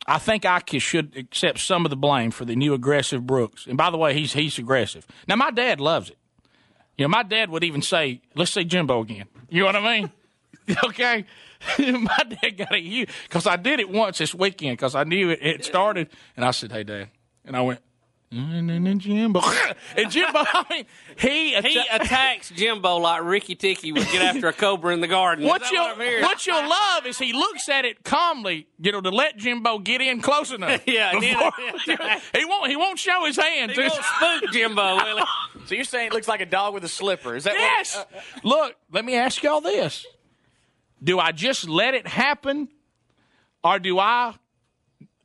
I 0.08 0.20
think 0.20 0.46
I 0.46 0.62
should 0.78 1.18
accept 1.18 1.60
some 1.60 1.86
of 1.86 1.90
the 1.90 1.98
blame 1.98 2.32
for 2.32 2.46
the 2.46 2.56
new 2.56 2.74
aggressive 2.74 3.28
Brooks. 3.28 3.68
And 3.68 3.78
by 3.78 3.90
the 3.90 3.98
way, 3.98 4.14
he's 4.14 4.34
he's 4.34 4.58
aggressive. 4.58 5.06
Now 5.28 5.36
my 5.36 5.52
dad 5.52 5.82
loves 5.82 6.10
it. 6.10 6.18
You 6.98 7.04
know, 7.04 7.10
my 7.10 7.24
dad 7.24 7.50
would 7.50 7.64
even 7.64 7.82
say, 7.82 8.22
"Let's 8.34 8.52
see 8.52 8.64
Jimbo 8.64 9.02
again." 9.02 9.26
You 9.50 9.60
know 9.62 9.66
what 9.66 9.76
I 9.76 10.00
mean? 10.00 10.12
okay. 10.86 11.26
my 11.80 12.24
dad 12.42 12.58
got 12.58 12.74
a 12.74 12.80
huge 12.80 13.10
because 13.24 13.48
I 13.48 13.58
did 13.58 13.80
it 13.80 13.90
once 13.90 14.20
this 14.20 14.34
weekend 14.34 14.78
because 14.78 14.96
I 14.96 15.04
knew 15.04 15.30
it, 15.30 15.40
it 15.42 15.66
started, 15.66 16.10
and 16.36 16.46
I 16.46 16.52
said, 16.52 16.72
"Hey, 16.72 16.84
Dad," 16.84 17.10
and 17.46 17.58
I 17.58 17.62
went, 17.62 17.82
and 18.30 18.70
then 18.70 19.00
Jimbo, 19.00 19.42
and 19.96 20.12
Jimbo. 20.12 20.40
I 20.40 20.66
mean, 20.70 20.86
he 21.18 21.54
He 21.62 21.80
attacks 21.92 22.50
Jimbo 22.50 22.98
like 22.98 23.24
Rikki-Tikki 23.24 23.94
would 23.94 24.06
get 24.12 24.22
after 24.22 24.48
a 24.48 24.54
cobra 24.54 24.94
in 24.94 25.00
the 25.00 25.08
garden. 25.08 25.46
What 25.46 25.72
you'll 25.72 25.82
I'm 25.84 26.22
what 26.22 26.46
you'll 26.46 26.68
love 26.68 27.06
is 27.06 27.18
he 27.18 27.32
looks 27.32 27.70
at 27.70 27.86
it 27.86 28.04
calmly, 28.04 28.68
you 28.80 28.92
know, 28.92 29.00
to 29.00 29.10
let 29.12 29.38
Jimbo 29.38 29.80
get 29.80 30.02
in 30.02 30.22
close 30.22 30.52
enough. 30.52 30.82
Yeah, 30.88 31.12
and 31.14 31.24
then- 31.24 31.38
Before- 31.86 32.20
he 32.36 32.46
won't 32.46 32.70
he 32.70 32.76
won't 32.76 33.00
show 33.00 33.24
his 33.26 33.38
hand. 33.38 33.72
He 33.72 33.80
won't 33.80 33.94
spook 33.94 34.52
Jimbo, 34.52 34.96
will 34.96 35.18
he? 35.18 35.24
So 35.68 35.76
you're 35.76 35.84
saying 35.84 36.08
it 36.08 36.14
looks 36.14 36.28
like 36.30 36.40
a 36.40 36.46
dog 36.46 36.74
with 36.74 36.84
a 36.86 36.88
slipper? 36.90 37.36
Is 37.36 37.44
that 37.44 37.54
Yes. 37.56 37.96
What, 37.98 38.10
uh, 38.16 38.20
Look, 38.48 38.76
let 38.92 39.04
me 39.06 39.16
ask 39.16 39.44
y'all 39.44 39.60
this: 39.62 40.06
Do 41.04 41.20
I 41.20 41.32
just 41.34 41.68
let 41.68 41.94
it 41.94 42.08
happen, 42.08 42.70
or 43.64 43.78
do 43.80 44.00
I 44.00 44.34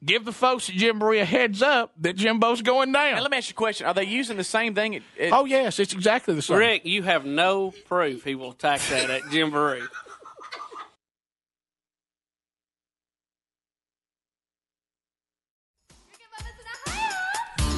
give 0.04 0.24
the 0.24 0.32
folks 0.32 0.68
at 0.68 0.74
Gymboree 0.74 1.20
a 1.20 1.24
heads 1.24 1.62
up 1.62 1.92
that 2.00 2.16
Jimbo's 2.16 2.62
going 2.62 2.92
down? 2.92 3.14
and 3.14 3.22
let 3.22 3.30
me 3.30 3.36
ask 3.36 3.48
you 3.48 3.54
a 3.54 3.56
question: 3.56 3.86
Are 3.86 3.94
they 3.94 4.04
using 4.04 4.36
the 4.36 4.44
same 4.44 4.74
thing? 4.74 4.96
At, 4.96 5.02
at, 5.18 5.32
oh 5.32 5.44
yes, 5.44 5.78
it's 5.78 5.92
exactly 5.92 6.34
the 6.34 6.42
same. 6.42 6.58
Rick, 6.58 6.84
you 6.84 7.02
have 7.02 7.24
no 7.24 7.72
proof 7.86 8.24
he 8.24 8.34
will 8.34 8.50
attack 8.52 8.80
that 8.90 9.10
at 9.10 9.22
Gymboree. 9.22 9.86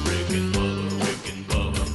Rick 0.05 0.29
and 0.31 0.53
Bubba, 0.53 0.99
Rick 1.05 1.29
and 1.33 1.47
Bubba. 1.47 1.85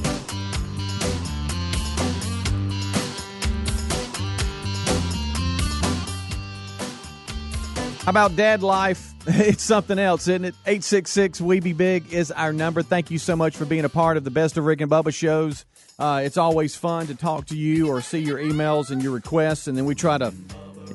How 8.03 8.09
about 8.09 8.35
dad 8.35 8.63
life? 8.63 9.10
It's 9.27 9.63
something 9.63 9.99
else, 9.99 10.27
isn't 10.27 10.45
it? 10.45 10.55
866 10.65 11.41
We 11.41 11.59
Be 11.59 11.73
Big 11.73 12.11
is 12.11 12.31
our 12.31 12.51
number. 12.51 12.81
Thank 12.81 13.11
you 13.11 13.19
so 13.19 13.35
much 13.35 13.55
for 13.55 13.65
being 13.65 13.85
a 13.85 13.89
part 13.89 14.17
of 14.17 14.23
the 14.23 14.31
Best 14.31 14.57
of 14.57 14.65
Rick 14.65 14.81
and 14.81 14.89
Bubba 14.89 15.13
shows. 15.13 15.65
Uh, 15.99 16.21
it's 16.23 16.37
always 16.37 16.75
fun 16.75 17.05
to 17.05 17.13
talk 17.13 17.45
to 17.47 17.55
you 17.55 17.87
or 17.87 18.01
see 18.01 18.17
your 18.17 18.39
emails 18.39 18.89
and 18.89 19.03
your 19.03 19.11
requests, 19.11 19.67
and 19.67 19.77
then 19.77 19.85
we 19.85 19.93
try 19.93 20.17
to, 20.17 20.33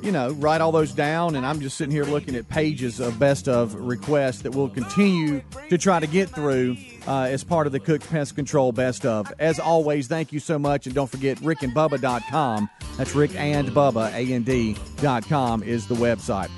you 0.03 0.11
know, 0.11 0.33
write 0.33 0.61
all 0.61 0.73
those 0.73 0.91
down. 0.91 1.37
And 1.37 1.47
I'm 1.47 1.61
just 1.61 1.77
sitting 1.77 1.93
here 1.93 2.05
looking 2.05 2.35
at 2.35 2.49
pages 2.49 2.99
of 2.99 3.17
best 3.17 3.49
of 3.49 3.75
requests 3.75 4.43
that 4.43 4.57
we'll 4.57 4.71
continue 4.71 5.41
to 5.69 5.79
try 5.79 6.01
to 6.01 6.09
get 6.09 6.29
through 6.29 6.77
uh, 7.07 7.29
as 7.31 7.45
part 7.45 7.69
of 7.69 7.73
the 7.73 7.81
Cook 7.81 8.03
Pest 8.09 8.35
Control 8.35 8.73
Best 8.73 9.07
of. 9.07 9.33
As 9.39 9.61
always, 9.61 10.09
thank 10.09 10.33
you 10.33 10.41
so 10.41 10.59
much, 10.59 10.87
and 10.87 10.95
don't 10.97 11.11
forget 11.11 11.39
rickandbubba.com. 11.39 12.69
That's 12.97 13.15
Rick 13.15 13.37
and 13.37 13.69
Bubba, 13.69 14.13
A-N-D, 14.13 14.77
dot 14.97 15.29
com 15.29 15.63
is 15.63 15.87
the 15.87 15.95
website 15.95 16.51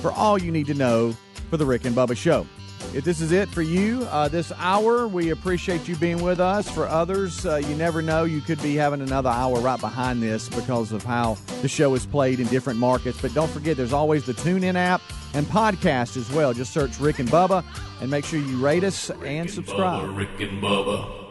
for 0.00 0.12
all 0.12 0.40
you 0.40 0.50
need 0.52 0.66
to 0.66 0.74
know 0.74 1.14
for 1.50 1.56
the 1.56 1.66
Rick 1.66 1.84
and 1.84 1.94
Bubba 1.96 2.16
Show. 2.16 2.46
if 2.94 3.04
this 3.04 3.20
is 3.20 3.32
it 3.32 3.48
for 3.48 3.62
you 3.62 4.02
uh, 4.10 4.28
this 4.28 4.52
hour, 4.58 5.06
we 5.08 5.30
appreciate 5.30 5.86
you 5.88 5.96
being 5.96 6.22
with 6.22 6.40
us. 6.40 6.70
For 6.70 6.86
others, 6.86 7.44
uh, 7.46 7.56
you 7.56 7.74
never 7.76 8.02
know. 8.02 8.24
You 8.24 8.40
could 8.40 8.60
be 8.62 8.74
having 8.76 9.00
another 9.00 9.30
hour 9.30 9.58
right 9.60 9.80
behind 9.80 10.22
this 10.22 10.48
because 10.48 10.92
of 10.92 11.02
how 11.02 11.36
the 11.62 11.68
show 11.68 11.94
is 11.94 12.06
played 12.06 12.40
in 12.40 12.46
different 12.48 12.78
markets. 12.78 13.20
But 13.20 13.34
don't 13.34 13.50
forget, 13.50 13.76
there's 13.76 13.92
always 13.92 14.24
the 14.24 14.34
TuneIn 14.34 14.74
app 14.74 15.00
and 15.34 15.46
podcast 15.46 16.16
as 16.16 16.30
well. 16.32 16.52
Just 16.52 16.72
search 16.72 16.98
Rick 16.98 17.18
and 17.18 17.28
Bubba 17.28 17.64
and 18.00 18.10
make 18.10 18.24
sure 18.24 18.40
you 18.40 18.58
rate 18.58 18.84
us 18.84 19.10
and 19.24 19.50
subscribe. 19.50 20.08
Bubba, 20.08 20.16
Rick 20.16 20.40
and 20.40 20.62
Bubba. 20.62 21.25